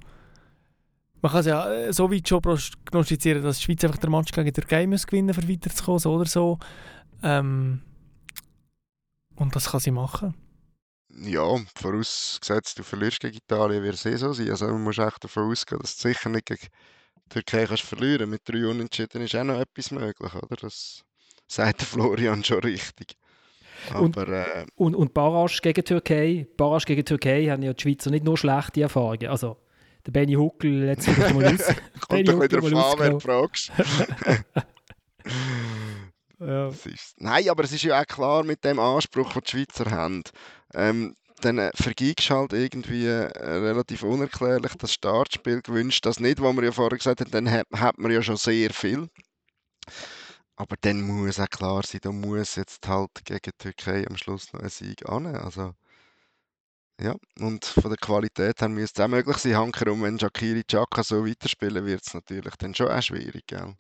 man 1.27 1.33
kann 1.33 1.41
es 1.41 1.47
ja 1.47 1.73
äh, 1.73 1.93
so 1.93 2.13
weit 2.13 2.29
schon 2.29 2.41
prognostizieren, 2.41 3.43
dass 3.43 3.59
die 3.59 3.65
Schweiz 3.65 3.83
einfach 3.83 3.99
der 3.99 4.11
Match 4.11 4.31
gegen 4.31 4.47
die 4.47 4.53
Türkei 4.53 4.87
muss 4.87 5.09
gewinnen 5.09 5.35
muss, 5.35 5.39
um 5.39 5.49
weiterzukommen, 5.49 5.99
so 5.99 6.15
oder 6.15 6.27
so. 6.27 6.59
Ähm, 7.25 7.83
und 9.35 9.57
das 9.57 9.71
kann 9.71 9.81
sie 9.81 9.91
machen. 9.91 10.35
Ja, 11.09 11.43
vorausgesetzt, 11.75 12.79
du 12.79 12.85
verlierst 12.85 13.19
gegen 13.19 13.39
Italien, 13.39 13.83
wird 13.83 13.95
es 13.95 14.07
eh 14.07 14.15
so 14.15 14.33
sein. 14.33 14.51
Also 14.51 14.69
man 14.69 14.85
muss 14.85 14.99
echt 14.99 15.25
davon 15.25 15.51
ausgehen, 15.51 15.81
dass 15.81 15.97
du 15.97 16.09
sicher 16.09 16.29
nicht 16.29 16.47
gegen 16.47 16.69
die 17.25 17.29
Türkei 17.31 17.67
kannst 17.67 17.83
verlieren 17.83 18.31
Mit 18.31 18.43
drei 18.45 18.65
Unentschieden 18.65 19.23
ist 19.23 19.35
auch 19.35 19.43
noch 19.43 19.59
etwas 19.59 19.91
möglich, 19.91 20.33
oder? 20.33 20.57
Das 20.61 21.03
sagt 21.49 21.83
Florian 21.83 22.45
schon 22.45 22.61
richtig. 22.61 23.17
Aber, 23.91 24.01
und, 24.03 24.17
äh, 24.17 24.67
und, 24.77 24.95
und 24.95 25.13
Barrage 25.13 25.59
gegen 25.61 25.85
Türkei, 25.85 26.47
Barrage 26.57 26.85
gegen 26.85 27.05
Türkei 27.05 27.47
haben 27.47 27.63
ja 27.63 27.73
die 27.73 27.83
Schweizer 27.83 28.11
nicht 28.11 28.25
nur 28.25 28.39
schlechte 28.39 28.83
Erfahrungen. 28.83 29.27
Also 29.27 29.57
der 30.07 30.13
Benny 30.13 30.35
Huckel 30.35 30.85
letztes 30.85 31.19
Mal 31.19 31.47
aus. 31.55 31.75
Kommt 32.09 32.29
doch 32.29 32.41
wieder 32.41 32.63
auf 32.63 32.99
wer 32.99 33.11
du 33.11 33.21
fragst. 33.21 33.73
ja. 36.39 36.71
nein, 37.19 37.49
aber 37.49 37.65
es 37.65 37.73
ist 37.73 37.83
ja 37.83 38.01
auch 38.01 38.07
klar 38.07 38.45
mit 38.45 38.65
dem 38.65 38.79
Anspruch, 38.79 39.33
den 39.33 39.43
die 39.43 39.51
Schweizer 39.51 39.91
haben. 39.91 40.23
Ähm, 40.75 41.17
dann 41.41 41.59
äh, 41.59 41.71
vergibst 41.75 42.31
halt 42.31 42.53
irgendwie 42.53 43.07
äh, 43.07 43.27
relativ 43.27 44.03
unerklärlich 44.03 44.73
das 44.79 44.93
Startspiel 44.93 45.61
gewünscht. 45.61 46.07
Das 46.07 46.21
nicht, 46.21 46.41
was 46.41 46.57
wir 46.57 46.65
ja 46.65 46.73
vorher 46.73 46.97
gesagt 46.97 47.21
haben, 47.21 47.31
dann 47.31 47.51
hat, 47.51 47.67
hat 47.75 47.99
man 47.99 48.11
ja 48.11 48.23
schon 48.23 48.37
sehr 48.37 48.71
viel. 48.71 49.09
Aber 50.57 50.77
dann 50.81 51.03
muss 51.03 51.39
auch 51.39 51.51
klar 51.51 51.83
sein, 51.85 52.01
da 52.03 52.13
muss 52.13 52.57
jetzt 52.57 52.87
halt 52.89 53.11
gegen 53.25 53.41
die 53.45 53.51
Türkei 53.59 54.07
am 54.09 54.17
Schluss 54.17 54.53
noch 54.53 54.61
ein 54.61 54.71
Sieg 54.71 55.07
an. 55.07 55.27
Also, 55.27 55.75
ja, 57.01 57.15
und 57.41 57.65
von 57.65 57.91
der 57.91 57.99
Qualität 57.99 58.61
her 58.61 58.69
müsste 58.69 59.03
es 59.03 59.05
auch 59.05 59.11
möglich 59.11 59.37
sein. 59.37 59.57
Hankerum, 59.57 60.03
wenn 60.03 60.19
Shakiri 60.19 60.65
Chaka 60.65 61.03
so 61.03 61.27
weiterspielen, 61.27 61.85
wird 61.85 62.03
es 62.07 62.15
natürlich 62.15 62.57
dann 62.57 62.75
schon 62.75 62.89
auch 62.89 63.03
schwierig, 63.03 63.47
gell? 63.47 63.75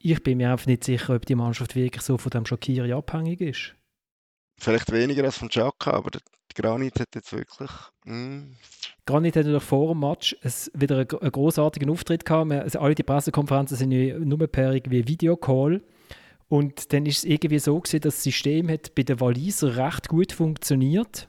Ich 0.00 0.22
bin 0.22 0.38
mir 0.38 0.50
einfach 0.50 0.66
nicht 0.66 0.84
sicher, 0.84 1.14
ob 1.14 1.26
die 1.26 1.34
Mannschaft 1.34 1.74
wirklich 1.74 2.02
so 2.02 2.18
von 2.18 2.30
dem 2.30 2.46
Shakiri 2.46 2.92
abhängig 2.92 3.40
ist. 3.40 3.74
Vielleicht 4.60 4.90
weniger 4.90 5.24
als 5.24 5.38
von 5.38 5.48
Chaka, 5.48 5.92
aber 5.92 6.10
der 6.10 6.20
Granit 6.54 6.98
hat 6.98 7.14
jetzt 7.14 7.32
wirklich... 7.32 7.70
Mm. 8.04 8.54
Granit 9.06 9.36
hatte 9.36 9.52
doch 9.52 9.62
vor 9.62 9.92
dem 9.92 10.00
Match 10.00 10.36
es 10.42 10.70
wieder 10.74 10.98
einen, 10.98 11.10
einen 11.10 11.32
großartigen 11.32 11.88
Auftritt 11.90 12.24
gehabt. 12.24 12.50
Also 12.52 12.80
alle 12.80 12.94
die 12.94 13.04
Pressekonferenzen 13.04 13.76
sind 13.76 13.92
ja 13.92 14.18
nur 14.18 14.38
per 14.48 14.72
irgendwie 14.72 15.06
Videocall. 15.06 15.80
Und 16.48 16.92
dann 16.92 17.06
ist 17.06 17.18
es 17.18 17.24
irgendwie 17.24 17.58
so 17.58 17.78
gewesen, 17.78 18.00
dass 18.00 18.16
das 18.16 18.22
System 18.24 18.68
hat 18.68 18.94
bei 18.94 19.04
den 19.04 19.20
Waliser 19.20 19.76
recht 19.76 20.08
gut 20.08 20.32
funktioniert. 20.32 21.28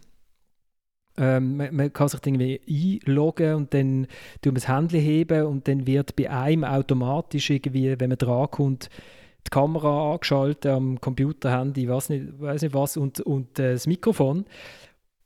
Ähm, 1.20 1.58
man, 1.58 1.76
man, 1.76 1.94
kann 1.94 2.08
sich 2.08 2.22
irgendwie 2.26 3.02
einloggen 3.06 3.56
und 3.56 3.74
dann 3.74 4.08
tut 4.42 4.54
man 4.54 4.56
das 4.56 4.68
Handy 4.68 5.02
heben 5.02 5.46
und 5.46 5.68
dann 5.68 5.86
wird 5.86 6.16
bei 6.16 6.30
einem 6.30 6.64
automatisch 6.64 7.50
irgendwie, 7.50 8.00
wenn 8.00 8.10
man 8.10 8.18
drankommt, 8.18 8.90
die 9.46 9.50
Kamera 9.50 10.14
angeschaltet 10.14 10.68
am 10.68 11.00
Computer, 11.02 11.52
Handy, 11.52 11.88
weiß 11.90 12.10
nicht, 12.10 12.40
weiß 12.40 12.62
nicht 12.62 12.74
was 12.74 12.98
und, 12.98 13.20
und 13.22 13.60
äh, 13.60 13.74
das 13.74 13.88
Mikrofon. 13.88 14.46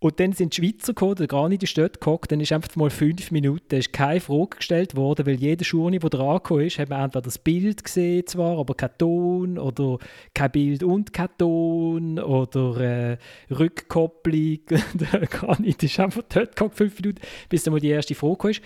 Und 0.03 0.19
dann 0.19 0.33
sind 0.33 0.57
die 0.57 0.61
Schweizer 0.61 0.91
gekommen, 0.91 1.15
der 1.15 1.27
gar 1.27 1.47
nicht 1.47 1.55
in 1.55 1.59
die 1.59 1.67
Stadt 1.67 2.01
gehockt, 2.01 2.29
dann 2.29 2.41
ist 2.41 2.51
einfach 2.51 2.75
mal 2.75 2.89
fünf 2.89 3.31
Minuten, 3.31 3.73
ist 3.73 3.93
keine 3.93 4.19
Frage 4.19 4.57
gestellt 4.57 4.97
worden, 4.97 5.25
weil 5.25 5.35
jeder 5.35 5.63
Schurni, 5.63 5.97
der 5.97 6.09
dran 6.09 6.41
ist, 6.59 6.77
hat 6.77 6.89
man 6.89 7.05
entweder 7.05 7.21
das 7.21 7.37
Bild 7.37 7.85
gesehen 7.85 8.27
zwar, 8.27 8.59
aber 8.59 8.75
kein 8.75 8.89
Ton 8.97 9.57
oder 9.57 9.99
kein 10.33 10.51
Bild 10.51 10.83
und 10.83 11.13
kein 11.13 11.29
Ton 11.37 12.19
oder 12.19 12.81
äh, 12.81 13.17
Rückkopplung. 13.49 14.59
gar 15.41 15.61
nicht 15.61 15.81
ist 15.81 15.97
einfach 16.01 16.23
dort 16.27 16.57
gehockt, 16.57 16.75
fünf 16.75 16.99
Minuten, 16.99 17.21
bis 17.47 17.63
dann 17.63 17.73
mal 17.73 17.79
die 17.79 17.87
erste 17.87 18.13
Frage 18.13 18.49
ist. 18.49 18.61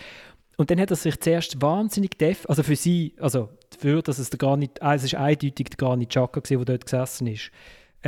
Und 0.58 0.72
dann 0.72 0.80
hat 0.80 0.90
er 0.90 0.96
sich 0.96 1.20
zuerst 1.20 1.62
wahnsinnig 1.62 2.18
def, 2.18 2.50
also 2.50 2.64
für 2.64 2.76
sie, 2.76 3.14
also 3.20 3.50
für, 3.78 4.02
dass 4.02 4.18
es 4.18 4.32
gar 4.32 4.58
nicht, 4.58 4.82
also 4.82 5.06
es 5.06 5.14
ist 5.14 5.20
eindeutig 5.20 5.78
gar 5.78 5.98
nicht 5.98 6.12
Chaka 6.12 6.40
der 6.40 6.66
dort 6.66 6.86
gesessen 6.86 7.28
ist 7.28 7.52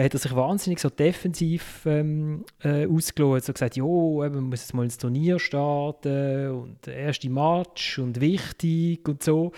hat 0.03 0.13
er 0.13 0.19
sich 0.19 0.35
wahnsinnig 0.35 0.79
so 0.79 0.89
defensiv 0.89 1.85
ähm, 1.85 2.45
äh, 2.63 2.87
ausgelotet. 2.87 3.45
So 3.45 3.53
gesagt, 3.53 3.75
jo, 3.75 4.19
man 4.19 4.43
muss 4.43 4.61
jetzt 4.61 4.73
mal 4.73 4.83
ins 4.83 4.97
Turnier 4.97 5.39
starten 5.39 6.51
und 6.51 6.87
erste 6.87 7.29
Match 7.29 7.99
und 7.99 8.19
wichtig 8.21 9.07
und 9.07 9.23
so. 9.23 9.51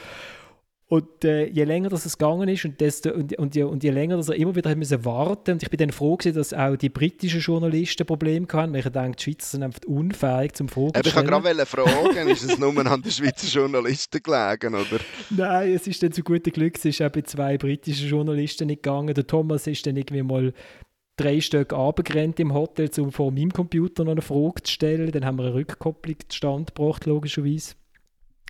Und 0.92 1.24
äh, 1.24 1.48
je 1.48 1.64
länger 1.64 1.88
das 1.88 2.06
es 2.06 2.18
gegangen 2.18 2.50
ist 2.50 2.66
und, 2.66 2.82
desto, 2.82 3.14
und, 3.14 3.40
und, 3.40 3.56
je, 3.56 3.64
und 3.64 3.82
je 3.82 3.92
länger 3.92 4.18
dass 4.18 4.28
er 4.28 4.36
immer 4.36 4.54
wieder 4.54 4.76
müssen 4.76 5.06
warten 5.06 5.52
und 5.52 5.64
ich 5.64 5.70
bin 5.70 5.78
dann 5.78 5.92
froh 5.92 6.18
gewesen, 6.18 6.36
dass 6.36 6.54
auch 6.54 6.76
die 6.76 6.90
britischen 6.90 7.40
Journalisten 7.40 8.06
Probleme 8.06 8.46
hatten. 8.52 8.76
Ich 8.76 8.90
denke, 8.90 9.16
die 9.16 9.24
Schweizer 9.24 9.52
sind 9.52 9.64
einfach 9.64 9.80
unfähig 9.88 10.52
zum 10.52 10.68
Fragen 10.68 10.92
Ich 11.02 11.16
wollte 11.16 11.30
gerade 11.30 11.66
fragen, 11.66 12.28
ist 12.28 12.44
es 12.44 12.60
nur 12.60 12.78
an 12.86 13.02
den 13.02 13.10
Schweizer 13.10 13.48
Journalisten 13.48 14.22
gelegen, 14.22 14.76
oder? 14.76 15.00
Nein, 15.30 15.72
es 15.72 15.88
ist 15.88 16.04
dann 16.04 16.12
zu 16.12 16.24
gutem 16.24 16.52
Glück, 16.52 16.76
es 16.76 16.84
ist 16.84 17.02
auch 17.02 17.10
bei 17.10 17.22
zwei 17.22 17.58
britischen 17.58 18.10
Journalisten 18.10 18.68
nicht 18.68 18.84
gegangen. 18.84 19.14
Der 19.14 19.26
Thomas 19.26 19.68
ist 19.68 19.88
dann 19.88 19.96
irgendwie 19.96 20.24
mal 20.24 20.52
drei 21.16 21.40
Stück 21.40 21.72
abgerannt 21.72 22.38
im 22.42 22.54
Hotel, 22.54 22.90
um 23.00 23.14
vor 23.14 23.32
meinem 23.32 23.54
Computer 23.54 24.04
noch 24.04 24.12
eine 24.12 24.22
Frage 24.22 24.64
zu 24.64 24.74
stellen. 24.74 25.10
Dann 25.12 25.24
haben 25.24 25.38
wir 25.38 25.46
eine 25.46 25.54
Rückkopplung 25.54 26.18
zustande 26.28 26.74
gebracht, 26.74 27.06
logischerweise. 27.06 27.76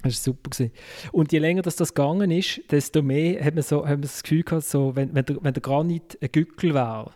Das 0.03 0.13
war 0.27 0.33
super. 0.33 0.49
Gewesen. 0.49 0.71
Und 1.11 1.31
je 1.31 1.39
länger 1.39 1.61
das, 1.61 1.75
das 1.75 1.93
gegangen 1.93 2.31
ist, 2.31 2.61
desto 2.71 3.01
mehr 3.01 3.43
hat 3.43 3.55
man, 3.55 3.63
so, 3.63 3.83
hat 3.83 3.91
man 3.91 4.01
das 4.01 4.23
Gefühl 4.23 4.43
gehabt, 4.43 4.65
so, 4.65 4.95
wenn, 4.95 5.13
wenn, 5.13 5.25
der, 5.25 5.37
wenn 5.41 5.53
der 5.53 5.61
Granit 5.61 6.17
ein 6.21 6.31
Gückel 6.31 6.73
wäre, 6.73 7.11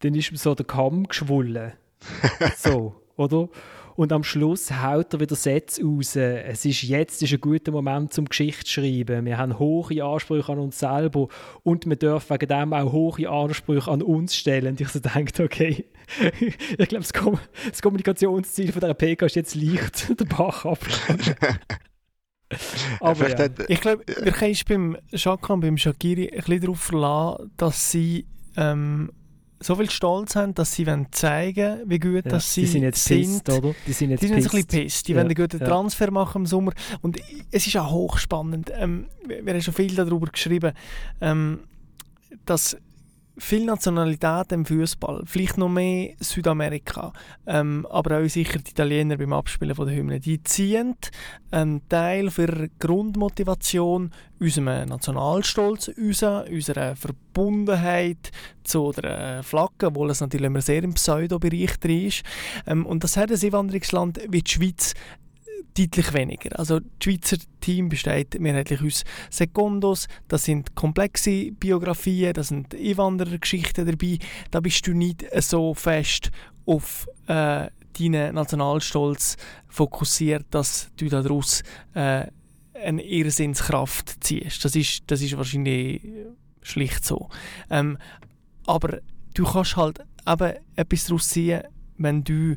dann 0.00 0.14
ist 0.14 0.30
mir 0.30 0.38
so 0.38 0.54
der 0.54 0.66
Kamm 0.66 1.06
geschwollen. 1.06 1.72
so, 2.56 2.94
oder? 3.16 3.48
Und 3.98 4.12
am 4.12 4.22
Schluss 4.22 4.70
haut 4.70 5.12
er 5.12 5.18
wieder 5.18 5.34
Sätze 5.34 5.82
raus. 5.82 6.14
Es 6.14 6.64
ist 6.64 6.82
jetzt 6.82 7.20
ist 7.20 7.32
ein 7.32 7.40
guter 7.40 7.72
Moment 7.72 8.12
zum 8.12 8.26
Geschichte 8.26 8.70
schreiben. 8.70 9.26
Wir 9.26 9.38
haben 9.38 9.58
hohe 9.58 10.04
Ansprüche 10.04 10.52
an 10.52 10.60
uns 10.60 10.78
selber 10.78 11.26
und 11.64 11.84
wir 11.84 11.96
dürfen 11.96 12.32
wegen 12.32 12.46
dem 12.46 12.72
auch 12.74 12.92
hohe 12.92 13.28
Ansprüche 13.28 13.90
an 13.90 14.02
uns 14.02 14.36
stellen. 14.36 14.68
Und 14.68 14.80
ich 14.80 14.88
so 14.90 15.00
denke, 15.00 15.42
okay, 15.42 15.84
ich 16.38 16.88
glaube, 16.88 17.02
das, 17.02 17.12
Kom 17.12 17.40
das, 17.68 17.82
Kommunikationsziel 17.82 18.70
von 18.70 18.82
der 18.82 18.94
PK 18.94 19.26
ist 19.26 19.34
jetzt 19.34 19.56
leicht 19.56 20.08
der 20.20 20.26
Bach 20.26 20.64
ab. 20.64 20.78
Aber 23.00 23.28
ja. 23.28 23.48
Ich 23.66 23.80
glaube, 23.80 24.04
wir 24.06 24.30
können 24.30 24.56
beim 24.68 24.96
Shaka 25.12 25.54
und 25.54 25.60
beim 25.60 25.76
Shakiri 25.76 26.28
ein 26.28 26.36
bisschen 26.36 26.60
darauf 26.60 26.78
verlassen, 26.78 27.50
dass 27.56 27.90
sie 27.90 28.28
ähm, 28.56 29.10
so 29.60 29.76
viel 29.76 29.90
Stolz 29.90 30.36
haben, 30.36 30.54
dass 30.54 30.72
sie 30.72 30.86
wollen 30.86 31.06
zeigen 31.10 31.80
wie 31.86 31.98
gut 31.98 32.24
ja, 32.24 32.30
dass 32.30 32.54
sie 32.54 32.62
die 32.62 32.66
sind. 32.66 32.82
Jetzt 32.82 33.04
sind. 33.04 33.44
Pissed, 33.44 33.50
oder? 33.50 33.74
Die 33.86 33.92
sind 33.92 34.10
jetzt, 34.10 34.22
die 34.22 34.28
sind 34.28 34.36
jetzt 34.36 34.54
ein 34.54 34.60
bisschen 34.60 34.84
pissed. 34.84 35.08
Die 35.08 35.12
ja, 35.12 35.18
wollen 35.18 35.26
einen 35.26 35.34
guten. 35.34 35.58
Transfer 35.58 36.10
machen 36.10 36.42
im 36.42 36.46
Sommer. 36.46 36.72
Und 37.02 37.18
es 37.50 37.66
ist 37.66 37.76
auch 37.76 37.90
hochspannend. 37.90 38.72
Ähm, 38.74 39.06
wir 39.26 39.52
haben 39.52 39.62
schon 39.62 39.74
viel 39.74 39.94
darüber 39.94 40.26
geschrieben, 40.26 40.72
ähm, 41.20 41.60
dass 42.44 42.76
viele 43.38 43.66
Nationalitäten 43.66 44.60
im 44.60 44.66
Fußball, 44.66 45.22
vielleicht 45.24 45.58
noch 45.58 45.68
mehr 45.68 46.14
Südamerika, 46.20 47.12
ähm, 47.46 47.86
aber 47.90 48.18
auch 48.18 48.28
sicher 48.28 48.58
die 48.58 48.70
Italiener 48.70 49.16
beim 49.16 49.32
Abspielen 49.32 49.74
von 49.74 49.86
der 49.86 49.96
Hymne, 49.96 50.20
die 50.20 50.42
ziehen 50.42 50.94
einen 51.50 51.88
Teil 51.88 52.30
für 52.30 52.68
Grundmotivation 52.78 54.10
unserem 54.40 54.88
Nationalstolz 54.88 55.88
raus, 55.88 56.44
unserer 56.50 56.96
Verbundenheit 56.96 58.30
zu 58.62 58.92
der 58.92 59.42
Flagge, 59.42 59.86
obwohl 59.86 60.10
es 60.10 60.20
natürlich 60.20 60.46
immer 60.46 60.60
sehr 60.60 60.82
im 60.82 60.94
Pseudo-Bereich 60.94 61.84
ist. 61.84 62.22
Ähm, 62.66 62.86
und 62.86 63.04
das 63.04 63.16
hat 63.16 63.30
ein 63.30 63.40
Einwanderungsland 63.42 64.20
wie 64.28 64.42
die 64.42 64.50
Schweiz 64.50 64.94
deutlich 65.76 66.12
weniger. 66.12 66.58
Also 66.58 66.80
das 66.80 66.88
Schweizer 67.02 67.36
Team 67.60 67.88
besteht 67.88 68.38
mehrheitlich 68.40 68.82
aus 68.82 69.04
Sekundos, 69.30 70.08
das 70.28 70.44
sind 70.44 70.74
komplexe 70.74 71.52
Biografien, 71.52 72.32
da 72.32 72.42
sind 72.42 72.74
Einwanderergeschichten 72.74 73.86
dabei. 73.86 74.18
Da 74.50 74.60
bist 74.60 74.86
du 74.86 74.92
nicht 74.92 75.24
so 75.40 75.74
fest 75.74 76.30
auf 76.66 77.06
äh, 77.26 77.68
deinen 77.98 78.34
Nationalstolz 78.34 79.36
fokussiert, 79.68 80.46
dass 80.50 80.90
du 80.96 81.08
daraus 81.08 81.62
äh, 81.94 82.26
eine 82.74 83.02
Irrsinnskraft 83.02 84.22
ziehst. 84.24 84.64
Das 84.64 84.76
ist, 84.76 85.02
das 85.08 85.20
ist 85.20 85.36
wahrscheinlich 85.36 86.02
schlicht 86.62 87.04
so. 87.04 87.28
Ähm, 87.70 87.98
aber 88.66 89.00
du 89.34 89.44
kannst 89.44 89.76
halt 89.76 90.00
aber 90.24 90.56
etwas 90.76 91.06
daraus 91.06 91.28
ziehen, 91.28 91.62
wenn 91.96 92.22
du 92.22 92.56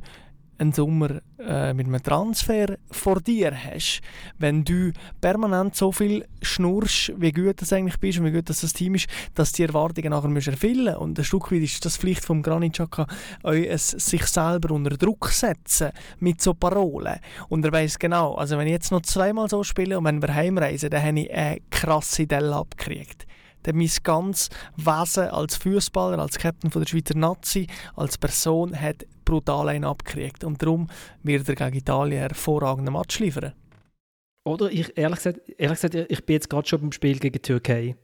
einen 0.62 0.74
Sommer 0.74 1.22
äh, 1.40 1.74
mit 1.74 1.88
einem 1.88 2.02
Transfer 2.02 2.78
vor 2.92 3.20
dir 3.20 3.52
hast, 3.52 4.02
wenn 4.38 4.64
du 4.64 4.92
permanent 5.20 5.76
so 5.76 5.92
viel 5.92 6.26
schnurst, 6.42 7.14
wie 7.18 7.32
gut 7.32 7.62
du 7.62 7.76
eigentlich 7.76 8.00
bist 8.00 8.20
und 8.20 8.26
wie 8.26 8.32
gut 8.32 8.50
das, 8.50 8.62
das 8.62 8.74
Team 8.74 8.96
ist, 8.96 9.08
dass 9.34 9.52
die 9.52 9.64
Erwartungen 9.64 10.12
nachher 10.12 10.30
müssen 10.30 10.54
erfüllen. 10.54 10.96
Und 10.96 11.18
ein 11.18 11.26
Stück 11.26 11.52
weit 11.52 11.64
ist 11.64 11.84
das 11.84 11.98
Pflicht 11.98 12.24
vom 12.24 12.44
Granit 12.44 12.74
Xhaka, 12.74 13.08
sich 13.76 14.26
selber 14.28 14.74
unter 14.74 14.96
Druck 14.96 15.30
setzen 15.30 15.92
mit 16.20 16.42
so 16.42 16.54
Parolen. 16.54 17.20
Und 17.50 17.66
er 17.66 17.72
weiß 17.72 18.00
genau, 18.00 18.36
also 18.36 18.58
wenn 18.58 18.68
ich 18.68 18.74
jetzt 18.74 18.92
noch 18.92 19.02
zweimal 19.02 19.50
so 19.50 19.64
spiele 19.64 19.98
und 19.98 20.06
wenn 20.06 20.22
wir 20.22 20.34
heimreisen, 20.34 20.90
dann 20.90 21.04
habe 21.04 21.20
ich 21.20 21.34
eine 21.34 21.60
krasse 21.70 22.28
Delle 22.28 22.56
abgekriegt 22.56 23.26
dann 23.64 23.78
mein 23.78 23.92
ganzes 24.04 24.50
Wesen 24.76 25.30
als 25.30 25.56
Fußballer, 25.58 26.18
als 26.20 26.40
Captain 26.40 26.72
der 26.72 26.86
Schweizer 26.88 27.16
Nazi, 27.16 27.68
als 27.96 28.18
Person 28.18 28.80
hat 28.80 29.06
brutal 29.32 29.70
einen 29.70 29.86
abgekriegt. 29.86 30.44
Und 30.44 30.62
darum 30.62 30.88
wird 31.24 31.48
er 31.48 31.56
gegen 31.56 31.78
Italien 31.78 32.20
hervorragenden 32.20 32.94
Match 32.94 33.20
liefern. 33.20 33.54
Oder 34.44 34.72
ich, 34.72 34.98
ehrlich 34.98 35.18
gesagt, 35.18 35.42
ehrlich 35.58 35.82
gesagt, 35.82 35.96
ich 35.96 36.26
bin 36.26 36.34
jetzt 36.34 36.50
gerade 36.50 36.68
schon 36.68 36.82
beim 36.82 36.92
Spiel 36.92 37.20
gegen 37.20 37.34
die 37.34 37.40
Türkei. 37.40 37.96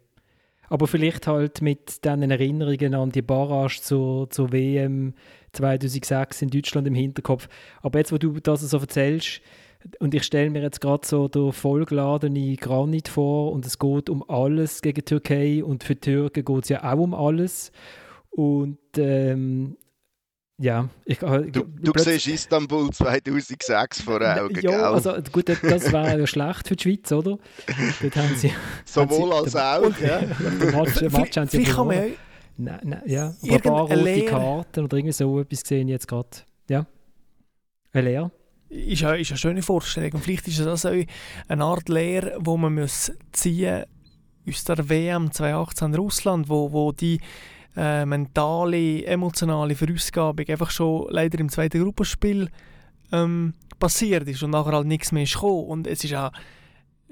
Aber 0.70 0.88
vielleicht 0.88 1.28
halt 1.28 1.62
mit 1.62 2.04
diesen 2.04 2.30
Erinnerungen 2.30 2.94
an 2.94 3.12
die 3.12 3.22
Barrage 3.22 3.82
zur, 3.82 4.30
zur 4.30 4.52
WM 4.52 5.14
2006 5.54 6.42
in 6.42 6.50
Deutschland 6.50 6.88
im 6.88 6.94
Hinterkopf. 6.94 7.48
Aber 7.82 8.00
jetzt, 8.00 8.12
wo 8.12 8.18
du 8.18 8.40
das 8.40 8.62
so 8.62 8.78
erzählst, 8.78 9.42
und 10.00 10.14
ich 10.14 10.24
stelle 10.24 10.50
mir 10.50 10.62
jetzt 10.62 10.82
gerade 10.82 11.08
so 11.08 11.28
der 11.28 11.54
vollgeladene 11.54 12.56
Granit 12.58 13.08
vor 13.08 13.52
und 13.52 13.66
es 13.66 13.80
geht 13.80 14.10
um 14.10 14.28
alles 14.30 14.82
gegen 14.82 14.96
die 14.96 15.04
Türkei 15.04 15.64
und 15.64 15.84
für 15.84 15.96
die 15.96 16.02
Türken 16.02 16.44
geht 16.44 16.64
es 16.64 16.70
ja 16.70 16.84
auch 16.84 17.00
um 17.00 17.14
alles. 17.14 17.72
Und 18.30 18.80
ähm, 18.98 19.78
ja, 20.60 20.90
ich, 21.06 21.22
ich, 21.22 21.52
du, 21.52 21.64
du 21.64 21.92
siehst 21.96 22.28
Istanbul 22.28 22.90
2006 22.92 24.02
vor 24.02 24.16
Augen, 24.16 24.56
Ja, 24.56 24.72
gell? 24.72 24.74
also 24.74 25.14
gut, 25.32 25.50
das 25.50 25.62
wäre 25.64 26.20
ja 26.20 26.28
schlecht 26.28 26.68
für 26.68 26.76
die 26.76 26.84
Schweiz, 26.84 27.12
oder? 27.12 27.38
Dort 28.02 28.16
haben 28.16 28.36
sie, 28.36 28.52
Sowohl 28.86 29.34
haben 29.34 29.50
sie, 29.50 29.60
als 29.60 29.84
auch, 29.84 30.00
ja. 30.00 30.20
Den 30.60 30.72
Match, 30.72 31.02
Match 31.02 31.38
haben 31.38 31.48
sie 31.48 31.66
verloren. 31.66 32.14
Nein, 32.60 32.80
nein, 32.84 33.02
ja, 33.06 33.34
ein 33.44 33.62
paar 33.62 33.82
rote 33.82 34.26
Karten 34.26 34.84
oder 34.86 34.98
irgendwie 34.98 35.14
so 35.14 35.40
etwas 35.40 35.62
gesehen 35.62 35.88
jetzt 35.88 36.08
gerade. 36.08 36.30
Ja, 36.70 36.88
eine 37.94 38.10
Lehre 38.10 38.32
ist, 38.70 39.04
eine, 39.04 39.20
ist 39.20 39.32
eine 39.32 39.38
schöne 39.38 39.62
Vorstellung. 39.62 40.14
Und 40.14 40.24
vielleicht 40.24 40.48
ist 40.48 40.60
das 40.60 40.86
auch 40.86 40.96
eine 41.48 41.64
Art 41.64 41.88
Lehre, 41.90 42.38
die 42.40 42.58
man 42.58 42.74
muss 42.74 43.12
ziehen 43.32 43.86
aus 44.48 44.64
der 44.64 44.90
WM 44.90 45.32
2018 45.32 45.88
in 45.88 45.96
Russland, 45.96 46.50
wo, 46.50 46.72
wo 46.72 46.92
die 46.92 47.20
äh, 47.78 48.06
mentale, 48.06 49.06
emotionale 49.06 49.76
Verausgabung 49.76 50.46
einfach 50.50 50.72
schon 50.72 51.08
leider 51.10 51.40
im 51.40 51.50
zweiten 51.50 51.82
Gruppenspiel 51.82 52.50
ähm, 53.12 53.54
passiert 53.80 54.28
ist 54.28 54.42
und 54.42 54.50
nachher 54.50 54.74
halt 54.74 54.88
nichts 54.88 55.12
mehr 55.12 55.24
ist 55.24 55.36
gekommen. 55.36 55.68
Und 55.68 55.88
es 55.88 56.04
ist 56.04 56.16
auch 56.16 56.32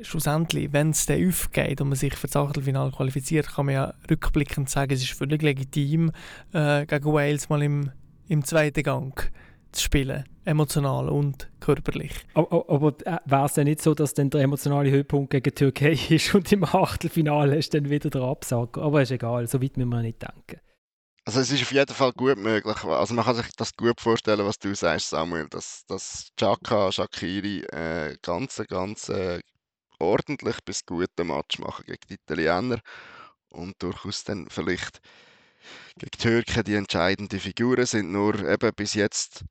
schlussendlich, 0.01 0.73
wenn 0.73 0.89
es 0.89 1.05
dann 1.05 1.25
aufgeht 1.27 1.79
und 1.79 1.89
man 1.89 1.97
sich 1.97 2.15
für 2.15 2.27
das 2.27 2.35
Achtelfinale 2.35 2.91
qualifiziert, 2.91 3.47
kann 3.47 3.67
man 3.67 3.75
ja 3.75 3.93
rückblickend 4.09 4.69
sagen, 4.69 4.91
es 4.91 5.03
ist 5.03 5.13
völlig 5.13 5.41
legitim, 5.41 6.11
äh, 6.51 6.85
gegen 6.85 7.13
Wales 7.13 7.47
mal 7.47 7.61
im, 7.61 7.91
im 8.27 8.43
zweiten 8.43 8.83
Gang 8.83 9.31
zu 9.75 9.83
spielen, 9.83 10.23
emotional 10.45 11.09
und 11.09 11.49
körperlich. 11.59 12.13
Aber, 12.33 12.69
aber 12.69 12.93
äh, 13.05 13.17
wäre 13.25 13.45
es 13.45 13.53
denn 13.53 13.65
nicht 13.65 13.81
so, 13.81 13.93
dass 13.93 14.13
dann 14.13 14.29
der 14.29 14.41
emotionale 14.41 14.89
Höhepunkt 14.89 15.31
gegen 15.31 15.43
die 15.43 15.51
Türkei 15.51 15.91
ist 16.09 16.33
und 16.33 16.51
im 16.51 16.63
Achtelfinale 16.63 17.55
ist 17.57 17.73
dann 17.73 17.89
wieder 17.89 18.09
der 18.09 18.21
Absager? 18.21 18.81
Aber 18.81 19.01
ist 19.01 19.11
egal, 19.11 19.47
so 19.47 19.61
weit 19.61 19.77
müssen 19.77 19.89
wir 19.89 20.01
nicht 20.01 20.21
denken. 20.21 20.59
Also 21.27 21.39
es 21.39 21.51
ist 21.51 21.63
auf 21.63 21.71
jeden 21.71 21.95
Fall 21.95 22.11
gut 22.11 22.37
möglich. 22.37 22.83
Also 22.83 23.15
man 23.15 23.25
kann 23.25 23.35
sich 23.35 23.47
das 23.57 23.75
gut 23.75 23.99
vorstellen, 23.99 24.45
was 24.45 24.59
du 24.59 24.75
sagst, 24.75 25.09
Samuel, 25.09 25.47
dass, 25.49 25.83
dass 25.87 26.27
Chaka, 26.37 26.91
Shakiri 26.91 27.61
äh, 27.71 28.15
ganz, 28.21 28.61
ganz 28.69 29.09
äh, 29.09 29.39
ordentlich 29.99 30.57
bis 30.63 30.85
guten 30.85 31.27
Match 31.27 31.57
machen 31.57 31.83
gegen 31.85 32.01
die 32.09 32.13
Italiener 32.13 32.79
und 33.49 33.73
durchaus 33.79 34.23
dann 34.23 34.47
vielleicht 34.49 35.01
gegen 35.97 36.11
die 36.11 36.17
Türken 36.17 36.63
die 36.63 36.75
entscheidende 36.75 37.39
Figuren 37.39 37.87
sind. 37.87 38.11
Nur 38.11 38.47
eben 38.47 38.71
bis 38.75 38.93
jetzt 38.93 39.43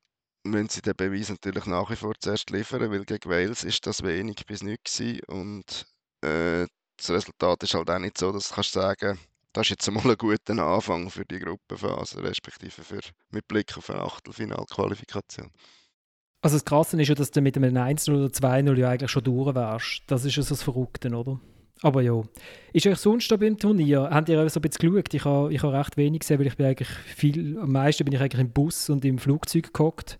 müssen 0.45 0.69
sie 0.69 0.83
den 0.83 0.95
Beweis 0.97 1.31
natürlich 1.31 1.67
nach 1.67 1.91
wie 1.91 1.97
vor 1.97 2.15
zuerst 2.19 2.51
liefern, 2.51 2.91
weil 2.91 3.05
gegen 3.05 3.31
Wales 3.31 3.65
ist 3.65 3.87
das 3.87 4.03
wenig 4.03 4.47
bis 4.47 4.63
nichts 4.63 5.01
und 5.27 5.87
äh, 6.21 6.67
das 6.97 7.11
Resultat 7.11 7.63
ist 7.63 7.75
halt 7.75 7.91
auch 7.91 7.99
nicht 7.99 8.19
so, 8.19 8.31
dass 8.31 8.49
du 8.49 8.55
kannst 8.55 8.73
sagen, 8.73 9.19
das 9.53 9.67
ist 9.67 9.71
jetzt 9.71 9.89
einmal 9.89 10.11
ein 10.11 10.17
guter 10.17 10.59
Anfang 10.59 11.11
für 11.11 11.25
die 11.25 11.39
Gruppenphase, 11.39 12.23
respektive 12.23 12.83
für, 12.83 13.01
mit 13.31 13.47
Blick 13.49 13.77
auf 13.77 13.89
eine 13.91 14.01
Achtelfinalqualifikation. 14.01 15.51
Also 16.43 16.57
das 16.57 16.65
Krasse 16.65 17.01
ist 17.01 17.09
ja, 17.09 17.15
dass 17.15 17.31
du 17.31 17.41
mit 17.41 17.57
einem 17.57 17.75
1-0 17.75 18.13
oder 18.13 18.27
2-0 18.27 18.77
ja 18.77 18.91
eigentlich 18.91 19.11
schon 19.11 19.25
durch 19.25 19.55
wärst. 19.55 20.03
Das 20.07 20.25
ist 20.25 20.37
ja 20.37 20.43
so 20.43 20.51
das 20.51 20.63
Verrückte, 20.63 21.09
oder? 21.09 21.41
Aber 21.83 22.03
ja. 22.03 22.23
Ist 22.73 22.87
euch 22.87 22.99
sonst 22.99 23.31
da 23.31 23.37
beim 23.37 23.57
Turnier? 23.57 24.09
Habt 24.11 24.29
ihr 24.29 24.49
so 24.49 24.59
ein 24.59 24.63
bisschen 24.63 24.93
geschaut? 24.93 25.15
Ich 25.15 25.25
habe, 25.25 25.53
ich 25.53 25.63
habe 25.63 25.73
recht 25.73 25.97
wenig 25.97 26.21
gesehen, 26.21 26.39
weil 26.39 26.47
ich 26.47 26.57
bin 26.57 26.67
eigentlich 26.67 26.89
viel, 26.89 27.59
am 27.59 27.73
meisten 27.73 28.05
bin 28.05 28.15
ich 28.15 28.21
eigentlich 28.21 28.41
im 28.41 28.51
Bus 28.51 28.91
und 28.91 29.05
im 29.05 29.19
Flugzeug 29.19 29.73
gehockt. 29.73 30.19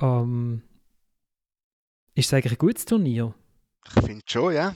Ähm, 0.00 0.62
ist 2.14 2.26
es 2.26 2.34
eigentlich 2.34 2.52
ein 2.52 2.58
gutes 2.58 2.84
Turnier? 2.84 3.34
Ich 3.86 4.04
finde 4.04 4.22
schon, 4.26 4.54
ja. 4.54 4.74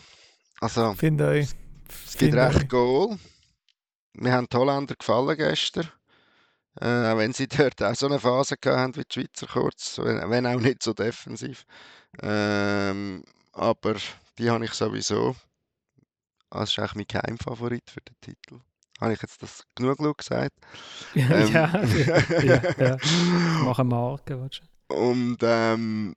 Also, 0.60 0.94
finde 0.94 1.28
euch. 1.28 1.48
Es 2.06 2.16
gibt 2.16 2.34
recht 2.34 2.68
Goal. 2.68 3.18
Mir 4.14 4.32
haben 4.32 4.46
die 4.50 4.56
Holländer 4.56 4.94
gefallen 4.94 5.36
gestern. 5.36 5.88
Äh, 6.80 7.12
auch 7.12 7.18
wenn 7.18 7.32
sie 7.32 7.48
dort 7.48 7.82
auch 7.82 7.94
so 7.94 8.06
eine 8.06 8.18
Phase 8.18 8.56
hatten 8.64 8.96
wie 8.96 9.02
die 9.04 9.12
Schweizer 9.12 9.46
kurz, 9.46 9.98
wenn 9.98 10.46
auch 10.46 10.60
nicht 10.60 10.82
so 10.82 10.92
defensiv. 10.92 11.64
Ähm, 12.22 13.24
aber 13.52 13.96
die 14.38 14.50
habe 14.50 14.64
ich 14.64 14.72
sowieso. 14.72 15.36
Das 16.50 16.70
ist 16.70 16.78
eigentlich 16.78 16.94
mein 16.94 17.06
Geheimfavorit 17.08 17.90
für 17.90 18.00
den 18.00 18.16
Titel. 18.20 18.60
Habe 19.00 19.12
ich 19.12 19.22
jetzt 19.22 19.42
das 19.42 19.64
genug 19.74 20.18
gesagt? 20.18 20.52
ähm, 21.14 21.52
ja, 21.52 21.82
ja, 22.42 22.62
ja. 22.78 22.96
Mach 23.64 23.78
eine 23.78 23.88
Marke, 23.88 24.40
weißt 24.40 24.60
du. 24.62 24.73
Und 24.88 25.38
ähm, 25.42 26.14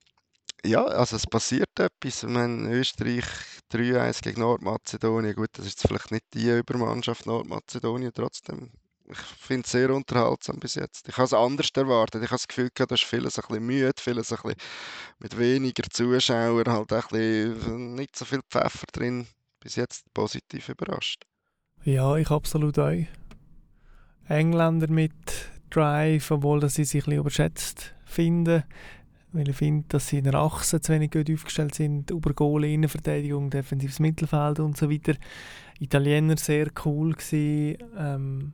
ja, 0.65 0.83
also 0.83 1.15
es 1.15 1.25
passiert 1.25 1.79
etwas. 1.79 2.23
Ich 2.23 2.29
meine, 2.29 2.69
Österreich 2.69 3.25
3-1 3.71 4.21
gegen 4.21 4.41
Nordmazedonien. 4.41 5.35
Gut, 5.35 5.49
das 5.53 5.65
ist 5.65 5.79
jetzt 5.79 5.87
vielleicht 5.87 6.11
nicht 6.11 6.25
die 6.33 6.49
Übermannschaft 6.49 7.25
Nordmazedonien, 7.25 8.11
trotzdem. 8.13 8.71
Ich 9.09 9.17
finde 9.17 9.63
es 9.63 9.71
sehr 9.71 9.89
unterhaltsam 9.91 10.59
bis 10.59 10.75
jetzt. 10.75 11.07
Ich 11.07 11.15
habe 11.15 11.25
es 11.25 11.33
anders 11.33 11.69
erwartet. 11.73 12.23
Ich 12.23 12.29
habe 12.29 12.37
das 12.37 12.47
Gefühl 12.47 12.69
gehabt, 12.73 12.91
da 12.91 12.95
ist 12.95 13.05
vieles 13.05 13.39
ein 13.39 13.45
bisschen 13.47 13.65
müde, 13.65 13.93
vieles 13.97 14.33
ein 14.33 14.39
bisschen 14.41 14.59
mit 15.19 15.37
weniger 15.37 15.83
Zuschauern, 15.89 16.67
halt 16.67 16.91
ein 16.91 17.01
bisschen 17.09 17.95
nicht 17.95 18.17
so 18.17 18.25
viel 18.25 18.41
Pfeffer 18.49 18.87
drin. 18.91 19.27
Bis 19.61 19.75
jetzt 19.75 20.03
positiv 20.13 20.67
überrascht. 20.67 21.23
Ja, 21.83 22.17
ich 22.17 22.29
absolut 22.29 22.77
auch. 22.79 23.05
Engländer 24.27 24.89
mit 24.89 25.13
Drive, 25.69 26.31
obwohl 26.31 26.67
sie 26.69 26.83
sich 26.83 27.03
ein 27.03 27.05
bisschen 27.05 27.19
überschätzt 27.19 27.96
finden, 28.07 28.63
weil 29.33 29.49
ich 29.49 29.55
finde, 29.55 29.85
dass 29.89 30.07
sie 30.07 30.19
in 30.19 30.23
der 30.23 30.35
Achse 30.35 30.81
zu 30.81 30.93
wenig 30.93 31.11
gut 31.11 31.29
aufgestellt 31.31 31.75
sind, 31.75 32.09
über 32.09 32.33
Goal, 32.33 32.65
Innenverteidigung, 32.65 33.49
defensives 33.49 33.99
Mittelfeld 33.99 34.59
und 34.59 34.77
so 34.77 34.89
weiter. 34.89 35.13
Italiener 35.79 36.37
sehr 36.37 36.69
cool 36.85 37.13
gewesen, 37.13 37.77
ähm, 37.97 38.53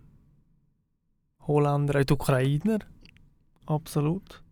Holländer, 1.47 1.99
auch 1.99 2.03
die 2.03 2.13
Ukrainer, 2.13 2.79
absolut. 3.65 4.43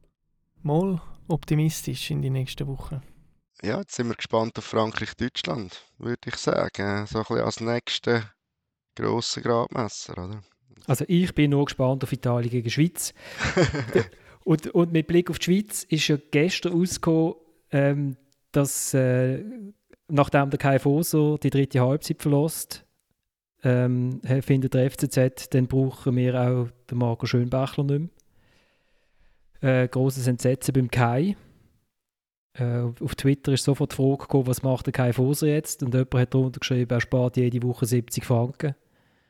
Mal 0.64 1.02
optimistisch 1.28 2.12
in 2.12 2.22
die 2.22 2.30
nächsten 2.30 2.68
Wochen. 2.68 3.02
Ja, 3.64 3.80
jetzt 3.80 3.95
sind 3.95 4.08
wir 4.08 4.16
gespannt 4.16 4.58
auf 4.58 4.66
Frankreich-Deutschland, 4.66 5.84
würde 5.97 6.22
ich 6.26 6.36
sagen. 6.36 7.06
So 7.08 7.20
ein 7.20 7.26
bisschen 7.26 7.45
als 7.45 7.60
nächsten 7.60 8.24
grossen 8.95 9.43
Gradmesser, 9.43 10.14
oder? 10.14 10.41
Also 10.88 11.06
ich 11.08 11.34
bin 11.36 11.52
nur 11.52 11.66
gespannt 11.66 12.04
auf 12.04 12.12
Italien 12.12 12.49
gegen 12.49 12.70
Schweiz. 12.70 13.14
und, 14.44 14.68
und 14.68 14.92
mit 14.92 15.08
Blick 15.08 15.30
auf 15.30 15.39
die 15.39 15.46
Schweiz 15.46 15.84
ist 15.84 16.08
ja 16.08 16.18
gestern 16.32 16.74
rausgekommen, 16.74 17.36
ähm, 17.72 18.18
dass 18.52 18.94
äh, 18.94 19.44
nachdem 20.08 20.50
der 20.50 20.60
Kai 20.60 20.80
Foser 20.80 21.38
die 21.38 21.50
dritte 21.50 21.80
Halbzeit 21.80 22.22
verlässt, 22.22 22.86
ähm, 23.64 24.22
findet 24.42 24.74
der 24.74 24.89
FCZ, 24.89 25.50
dann 25.52 25.68
brauchen 25.68 26.16
wir 26.16 26.42
auch 26.42 26.68
den 26.89 26.98
Marco 26.98 27.26
Schönbachler 27.26 27.84
nicht 27.84 28.12
mehr. 29.62 29.84
Äh, 29.84 29.88
grosses 29.88 30.28
Entsetzen 30.28 30.74
beim 30.74 30.89
Kai. 30.89 31.36
Äh, 32.54 32.82
auf 33.00 33.16
Twitter 33.16 33.54
ist 33.54 33.64
sofort 33.64 33.92
die 33.92 33.96
Frage 33.96 34.18
gekommen, 34.18 34.48
was 34.48 34.64
macht 34.64 34.88
der 34.88 34.94
Kai 34.94 35.14
Foser 35.14 35.48
jetzt? 35.48 35.84
Und 35.84 35.94
jemand 35.94 36.16
hat 36.16 36.34
darunter 36.34 36.60
geschrieben, 36.60 36.92
er 36.92 37.02
spart 37.02 37.38
jede 37.38 37.62
Woche 37.64 37.86
70 37.86 38.26
Franken. 38.26 38.76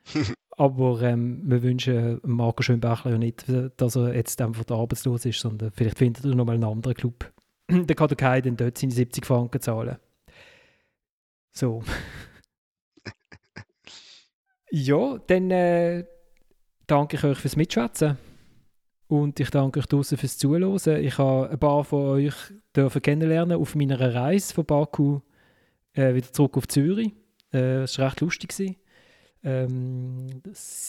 Aber 0.62 1.01
ähm, 1.01 1.41
wir 1.43 1.64
wünschen 1.64 2.20
Marco 2.22 2.62
Schönbachler 2.62 3.14
ja 3.14 3.18
nicht, 3.18 3.45
dass 3.78 3.95
er 3.95 4.14
jetzt 4.14 4.39
einfach 4.43 4.64
arbeitslos 4.70 5.26
ist, 5.26 5.39
sondern 5.39 5.72
vielleicht 5.72 5.97
findet 5.97 6.24
er 6.24 6.36
nochmal 6.36 6.53
einen 6.53 6.66
anderen 6.66 6.93
Club. 6.93 7.34
dann 7.68 7.88
kann 7.88 8.07
der 8.09 8.16
Kai 8.16 8.41
dann 8.41 8.57
dort 8.57 8.78
seine 8.78 8.91
70 8.91 9.26
Franken 9.26 9.59
zahlen. 9.59 9.97
So. 11.51 11.82
ja, 14.70 15.18
dann 15.26 15.49
äh, 15.49 16.05
danke 16.86 17.18
ich 17.18 17.24
euch 17.24 17.39
fürs 17.39 17.55
Mitschwätzen. 17.55 18.20
und 19.07 19.39
ich 19.39 19.49
danke 19.49 19.80
euch 19.80 19.88
draußen 19.88 20.16
fürs 20.16 20.38
Zuhören. 20.38 21.03
Ich 21.03 21.18
habe 21.18 21.49
ein 21.49 21.57
paar 21.57 21.84
von 21.84 22.03
euch 22.03 22.36
dürfen 22.76 23.01
kennenlernen 23.01 23.57
auf 23.57 23.74
meiner 23.74 23.99
Reise 23.99 24.53
von 24.53 24.66
Baku 24.66 25.22
äh, 25.93 26.14
wieder 26.14 26.32
zurück 26.32 26.55
auf 26.55 26.68
Zürich. 26.68 27.14
Äh, 27.51 27.88
war 27.97 28.05
recht 28.05 28.22
lustig. 28.22 28.78
Ähm, 29.43 30.41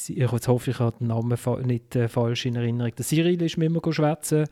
ich 0.08 0.30
hoffe, 0.30 0.70
ich 0.70 0.78
habe 0.78 0.98
den 0.98 1.06
Namen 1.08 1.38
nicht 1.64 1.96
äh, 1.96 2.08
falsch 2.08 2.44
in 2.46 2.56
Erinnerung. 2.56 2.94
Der 2.94 3.04
Cyril 3.04 3.40
ist 3.40 3.56
mir 3.56 3.66
immer 3.66 3.80
schwätzen. 3.90 4.46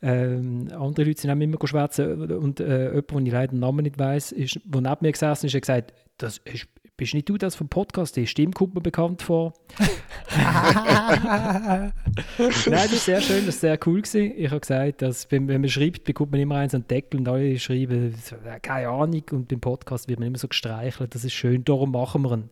Ähm, 0.00 0.68
andere 0.72 1.06
Leute 1.06 1.20
sind 1.20 1.30
auch 1.30 1.38
immer 1.38 1.58
schwätzen. 1.62 2.32
Und 2.32 2.60
äh, 2.60 2.88
jemand, 2.88 3.10
den 3.10 3.26
ich 3.26 3.32
leider 3.32 3.52
den 3.52 3.60
Namen 3.60 3.82
nicht 3.82 3.98
weiss, 3.98 4.34
der 4.34 4.80
neben 4.80 4.96
mir 5.00 5.12
gesessen 5.12 5.46
ist, 5.46 5.54
hat 5.54 5.62
gesagt, 5.62 5.92
das 6.16 6.38
ist, 6.38 6.66
bist 6.96 7.14
nicht 7.14 7.28
du 7.28 7.36
das 7.36 7.54
vom 7.54 7.68
Podcast? 7.68 8.16
Die 8.16 8.26
Stimme 8.26 8.52
kommt 8.52 8.74
mir 8.74 8.80
bekannt 8.80 9.22
vor. 9.22 9.52
Nein, 10.36 11.92
das 12.66 12.92
ist 12.92 13.04
sehr 13.04 13.20
schön, 13.20 13.44
das 13.44 13.56
war 13.56 13.70
sehr 13.70 13.78
cool. 13.86 14.00
Gewesen. 14.00 14.32
Ich 14.36 14.50
habe 14.50 14.60
gesagt, 14.60 15.02
dass 15.02 15.30
wenn, 15.30 15.46
man 15.46 15.68
schreibt, 15.68 16.04
bekommt 16.04 16.32
man 16.32 16.40
immer 16.40 16.56
einen, 16.56 16.70
so 16.70 16.78
einen 16.78 16.86
Deckel 16.88 17.20
und 17.20 17.28
alle 17.28 17.58
schreiben, 17.58 18.14
keine 18.62 18.88
Ahnung. 18.88 19.22
Und 19.30 19.48
beim 19.48 19.60
Podcast 19.60 20.08
wird 20.08 20.20
man 20.20 20.28
immer 20.28 20.38
so 20.38 20.48
gestreichelt. 20.48 21.14
Das 21.14 21.24
ist 21.24 21.34
schön, 21.34 21.64
darum 21.64 21.92
machen 21.92 22.22
wir 22.22 22.32
ihn. 22.32 22.50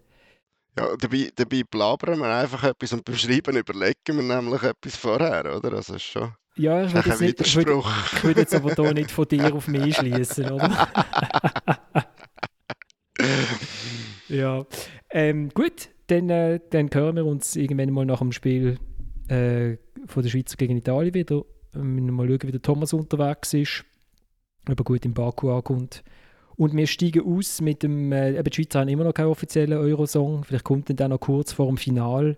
Ja, 0.79 0.97
dabei, 0.97 1.31
dabei 1.35 1.63
blabbern 1.69 2.19
wir 2.19 2.35
einfach 2.35 2.63
etwas 2.65 2.93
und 2.93 3.05
beim 3.05 3.17
Schreiben 3.17 3.57
überlegen 3.57 3.95
wir 4.07 4.23
nämlich 4.23 4.63
etwas 4.63 4.97
vorher, 4.97 5.57
oder? 5.57 5.73
Also 5.75 5.95
ist 5.95 6.03
schon 6.03 6.33
ja, 6.57 6.85
ich 6.85 6.93
würde 6.93 7.09
jetzt, 7.09 7.21
nicht, 7.21 7.41
ich 7.41 7.57
würde, 7.57 7.83
ich 8.13 8.25
würde 8.25 8.41
jetzt 8.41 8.55
aber 8.55 8.75
hier 8.75 8.93
nicht 8.93 9.11
von 9.11 9.27
dir 9.27 9.55
auf 9.55 9.69
mich 9.69 9.97
schließen, 9.97 10.51
oder? 10.51 10.89
ja. 14.29 14.67
Ähm, 15.11 15.49
gut, 15.51 15.89
dann, 16.09 16.29
äh, 16.29 16.61
dann 16.71 16.91
hören 16.93 17.17
wir 17.17 17.25
uns 17.25 17.57
irgendwann 17.57 17.93
mal 17.93 18.05
nach 18.05 18.19
dem 18.19 18.33
Spiel 18.33 18.79
äh, 19.29 19.77
von 20.07 20.23
der 20.23 20.29
Schweiz 20.29 20.57
gegen 20.57 20.77
Italien 20.77 21.15
wieder. 21.15 21.45
Wir 21.73 21.83
müssen 21.83 22.13
mal 22.13 22.27
schauen, 22.27 22.43
wie 22.43 22.53
der 22.53 22.63
Thomas 22.63 22.93
unterwegs 22.93 23.55
ist, 23.55 23.85
ob 24.69 24.81
er 24.81 24.85
gut 24.85 25.05
in 25.05 25.15
Baku 25.15 25.53
ankommt. 25.53 26.03
Und 26.61 26.77
wir 26.77 26.87
steigen 26.87 27.23
aus 27.25 27.63
mit 27.63 27.83
dem, 27.83 28.13
äh, 28.13 28.43
die 28.43 28.55
Schweizer 28.55 28.81
haben 28.81 28.89
immer 28.89 29.05
noch 29.05 29.15
keinen 29.15 29.29
offiziellen 29.29 29.79
Eurosong, 29.79 30.45
vielleicht 30.45 30.65
kommt 30.65 30.91
dann 30.91 30.97
der 30.97 31.09
noch 31.09 31.19
kurz 31.19 31.55
vor 31.55 31.69
dem 31.69 31.79
Final. 31.79 32.37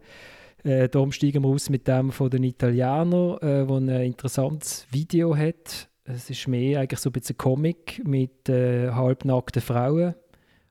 Äh, 0.63 0.89
darum 0.89 1.11
steigen 1.11 1.43
wir 1.43 1.49
aus 1.49 1.69
mit 1.69 1.89
dem 1.89 2.13
von 2.13 2.31
den 2.31 2.45
Italienern, 2.45 3.39
äh, 3.39 3.69
wo 3.69 3.79
ein 3.79 3.89
interessantes 3.89 4.87
Video 4.93 5.37
hat. 5.37 5.89
Es 6.05 6.31
ist 6.31 6.47
mehr 6.47 6.79
eigentlich 6.79 7.01
so 7.01 7.11
ein 7.11 7.15
bisschen 7.15 7.37
Comic 7.37 8.01
mit 8.07 8.49
äh, 8.49 8.93
halbnackten 8.93 9.61
Frauen 9.61 10.15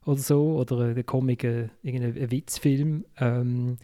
oder 0.05 0.19
so, 0.19 0.55
oder 0.55 0.95
ein 0.95 1.05
Comic, 1.05 1.43
äh, 1.43 1.67
irgendein 1.83 2.31
Witzfilm. 2.31 3.03
Ähm, 3.19 3.75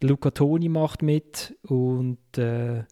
Luca 0.00 0.30
Toni 0.30 0.68
macht 0.68 1.02
mit 1.02 1.56
und 1.62 2.38
äh, 2.38 2.84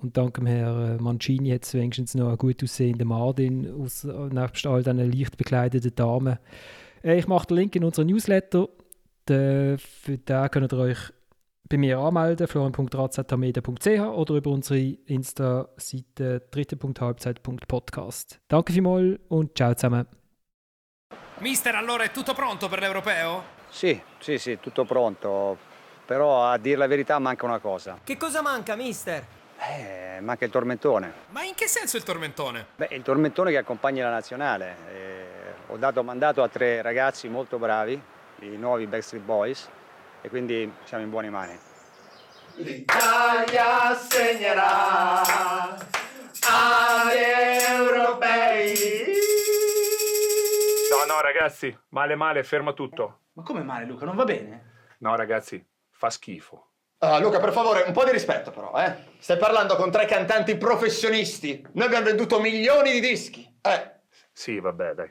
und 0.00 0.16
dank 0.16 0.34
dem 0.34 0.46
Herrn 0.46 0.98
äh, 0.98 1.02
Mancini 1.02 1.50
hat 1.50 1.64
es 1.64 1.74
wenigstens 1.74 2.14
noch 2.14 2.28
einen 2.28 2.38
gut 2.38 2.62
aussehenden 2.62 3.08
Martin, 3.08 3.70
aus, 3.80 4.04
nebst 4.04 4.66
all 4.66 4.82
diesen 4.82 5.12
leicht 5.12 5.36
bekleideten 5.36 5.94
Damen. 5.94 6.38
Äh, 7.02 7.18
ich 7.18 7.26
mache 7.26 7.46
den 7.48 7.56
Link 7.58 7.76
in 7.76 7.84
unserer 7.84 8.04
Newsletter. 8.06 8.68
Den, 9.28 9.78
für 9.78 10.18
den 10.18 10.50
könnt 10.50 10.72
ihr 10.72 10.78
euch 10.78 10.98
bei 11.68 11.76
mir 11.76 11.98
anmelden, 11.98 12.48
florian.razatamedia.ch 12.48 14.00
oder 14.00 14.34
über 14.34 14.50
unsere 14.50 14.78
Insta-Seite 14.78 16.42
dritte.halbzeit.podcast. 16.50 18.40
Danke 18.48 18.72
vielmals 18.72 19.20
und 19.28 19.54
ciao 19.56 19.74
zusammen. 19.74 20.06
Mister, 21.40 21.74
allora 21.74 22.04
è 22.04 22.10
tutto 22.10 22.34
pronto 22.34 22.68
per 22.68 22.80
l'europeo? 22.80 23.42
Sì, 23.70 23.98
sì, 24.18 24.38
sì, 24.38 24.58
tutto 24.60 24.84
pronto. 24.84 25.56
Però 26.04 26.44
a 26.44 26.58
dire 26.58 26.76
la 26.76 26.88
verità 26.88 27.18
manca 27.18 27.46
una 27.46 27.60
cosa. 27.60 28.00
Che 28.02 28.16
cosa 28.16 28.42
manca, 28.42 28.74
mister? 28.74 29.24
Eh, 29.62 30.20
manca 30.20 30.46
il 30.46 30.50
tormentone. 30.50 31.12
Ma 31.28 31.42
in 31.42 31.54
che 31.54 31.68
senso 31.68 31.98
il 31.98 32.02
tormentone? 32.02 32.66
Beh, 32.76 32.88
il 32.92 33.02
tormentone 33.02 33.50
che 33.50 33.58
accompagna 33.58 34.04
la 34.04 34.14
nazionale. 34.14 34.76
Eh, 34.90 35.26
ho 35.66 35.76
dato 35.76 36.02
mandato 36.02 36.42
a 36.42 36.48
tre 36.48 36.80
ragazzi 36.80 37.28
molto 37.28 37.58
bravi, 37.58 38.00
i 38.40 38.56
nuovi 38.56 38.86
Backstreet 38.86 39.22
Boys, 39.22 39.68
e 40.22 40.28
quindi 40.30 40.72
siamo 40.84 41.04
in 41.04 41.10
buone 41.10 41.28
mani. 41.28 41.58
L'Italia 42.54 43.94
segnerà 43.94 45.22
agli 46.48 47.18
europei. 47.68 48.74
No, 50.90 51.14
no, 51.14 51.20
ragazzi, 51.20 51.78
male 51.90 52.14
male, 52.14 52.42
ferma 52.44 52.72
tutto. 52.72 53.18
Ma 53.34 53.42
come 53.42 53.62
male, 53.62 53.84
Luca? 53.84 54.06
Non 54.06 54.16
va 54.16 54.24
bene? 54.24 54.94
No, 54.98 55.14
ragazzi, 55.16 55.64
fa 55.90 56.10
schifo. 56.10 56.69
Uh, 57.02 57.18
Luca, 57.18 57.40
per 57.40 57.52
favore, 57.52 57.84
un 57.86 57.94
po' 57.94 58.04
di 58.04 58.10
rispetto 58.10 58.50
però, 58.50 58.74
eh? 58.78 58.94
Stai 59.18 59.38
parlando 59.38 59.74
con 59.76 59.90
tre 59.90 60.04
cantanti 60.04 60.58
professionisti. 60.58 61.66
Noi 61.72 61.86
abbiamo 61.86 62.04
venduto 62.04 62.38
milioni 62.38 62.92
di 62.92 63.00
dischi. 63.00 63.56
Eh. 63.62 63.90
Sì, 64.30 64.60
vabbè, 64.60 64.92
dai. 64.92 65.10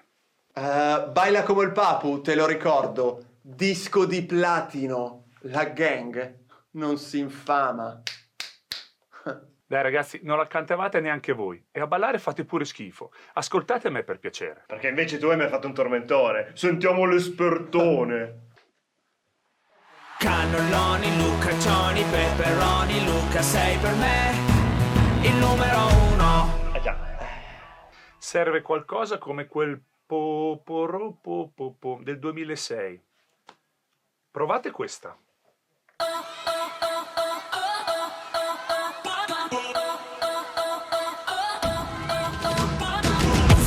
Uh, 0.53 1.09
Baila 1.11 1.41
come 1.41 1.63
il 1.63 1.71
Papu, 1.71 2.21
te 2.21 2.35
lo 2.35 2.45
ricordo. 2.45 3.37
Disco 3.41 4.05
di 4.05 4.23
platino. 4.23 5.29
La 5.43 5.65
gang 5.65 6.35
non 6.73 6.99
si 6.99 7.17
infama. 7.17 8.03
Dai 9.65 9.81
ragazzi, 9.83 10.19
non 10.23 10.37
la 10.37 10.47
cantavate 10.47 10.99
neanche 10.99 11.31
voi. 11.31 11.63
E 11.71 11.79
a 11.79 11.87
ballare 11.87 12.19
fate 12.19 12.43
pure 12.45 12.65
schifo. 12.65 13.11
Ascoltate 13.33 13.89
me 13.89 14.03
per 14.03 14.19
piacere. 14.19 14.63
Perché 14.67 14.89
invece 14.89 15.17
tu 15.17 15.33
mi 15.33 15.43
hai 15.43 15.49
fatto 15.49 15.67
un 15.67 15.73
tormentone. 15.73 16.51
Sentiamo 16.53 17.05
l'espertone. 17.05 18.47
Cannelloni, 20.19 21.15
Luca, 21.15 21.57
Cioni, 21.59 22.03
Peperoni, 22.03 23.05
Luca 23.05 23.41
sei 23.41 23.77
per 23.77 23.95
me 23.95 24.35
il 25.21 25.33
numero 25.35 25.87
uno. 26.11 26.73
Eh 26.73 26.81
già. 26.81 26.97
Serve 28.17 28.61
qualcosa 28.61 29.17
come 29.17 29.47
quel 29.47 29.81
po, 30.05 30.61
po, 30.61 31.17
po, 31.21 31.51
po, 31.55 31.73
po 31.79 31.99
del 32.03 32.19
2006. 32.19 33.01
Provate 34.29 34.71
questa. 34.71 35.17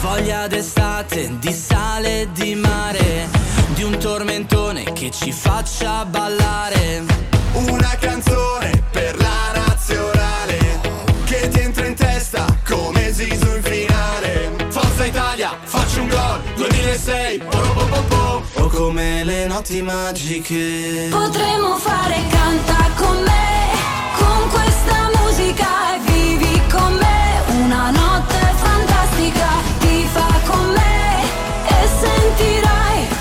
Voglia 0.03 0.47
d'estate, 0.49 1.39
di 1.39 1.53
sale 1.53 2.21
e 2.21 2.33
di 2.33 2.55
mare, 2.55 3.42
di 3.83 3.89
un 3.89 3.99
tormentone 3.99 4.85
che 4.93 5.11
ci 5.11 5.33
faccia 5.33 6.05
ballare. 6.05 7.03
Una 7.55 7.97
canzone 7.99 8.85
per 8.93 9.17
la 9.17 9.51
nazionale 9.67 10.81
che 11.25 11.49
ti 11.49 11.59
entra 11.59 11.87
in 11.87 11.97
testa 11.97 12.45
come 12.65 13.13
Zizu 13.13 13.57
in 13.57 13.63
finale. 13.63 14.53
Forza 14.69 15.05
Italia, 15.05 15.59
faccio 15.65 16.03
un 16.03 16.09
gol, 16.09 16.41
2006, 16.55 17.43
o 17.51 18.63
oh, 18.63 18.69
come 18.69 19.25
le 19.25 19.47
notti 19.47 19.83
magiche. 19.83 21.09
Potremmo 21.11 21.77
fare 21.77 22.23
canta 22.31 22.89
con 22.95 23.21
me, 23.21 23.69
con 24.17 24.49
questa 24.51 25.11
musica 25.21 25.97
e 25.97 25.99
vivi 26.13 26.63
con 26.71 26.93
me 26.95 27.65
una 27.65 27.91
notte 27.91 28.39
fantastica. 28.63 29.49
Ti 29.81 30.09
fa 30.13 30.41
con 30.47 30.69
me 30.69 31.23
e 31.67 31.89
sentirai 32.01 33.12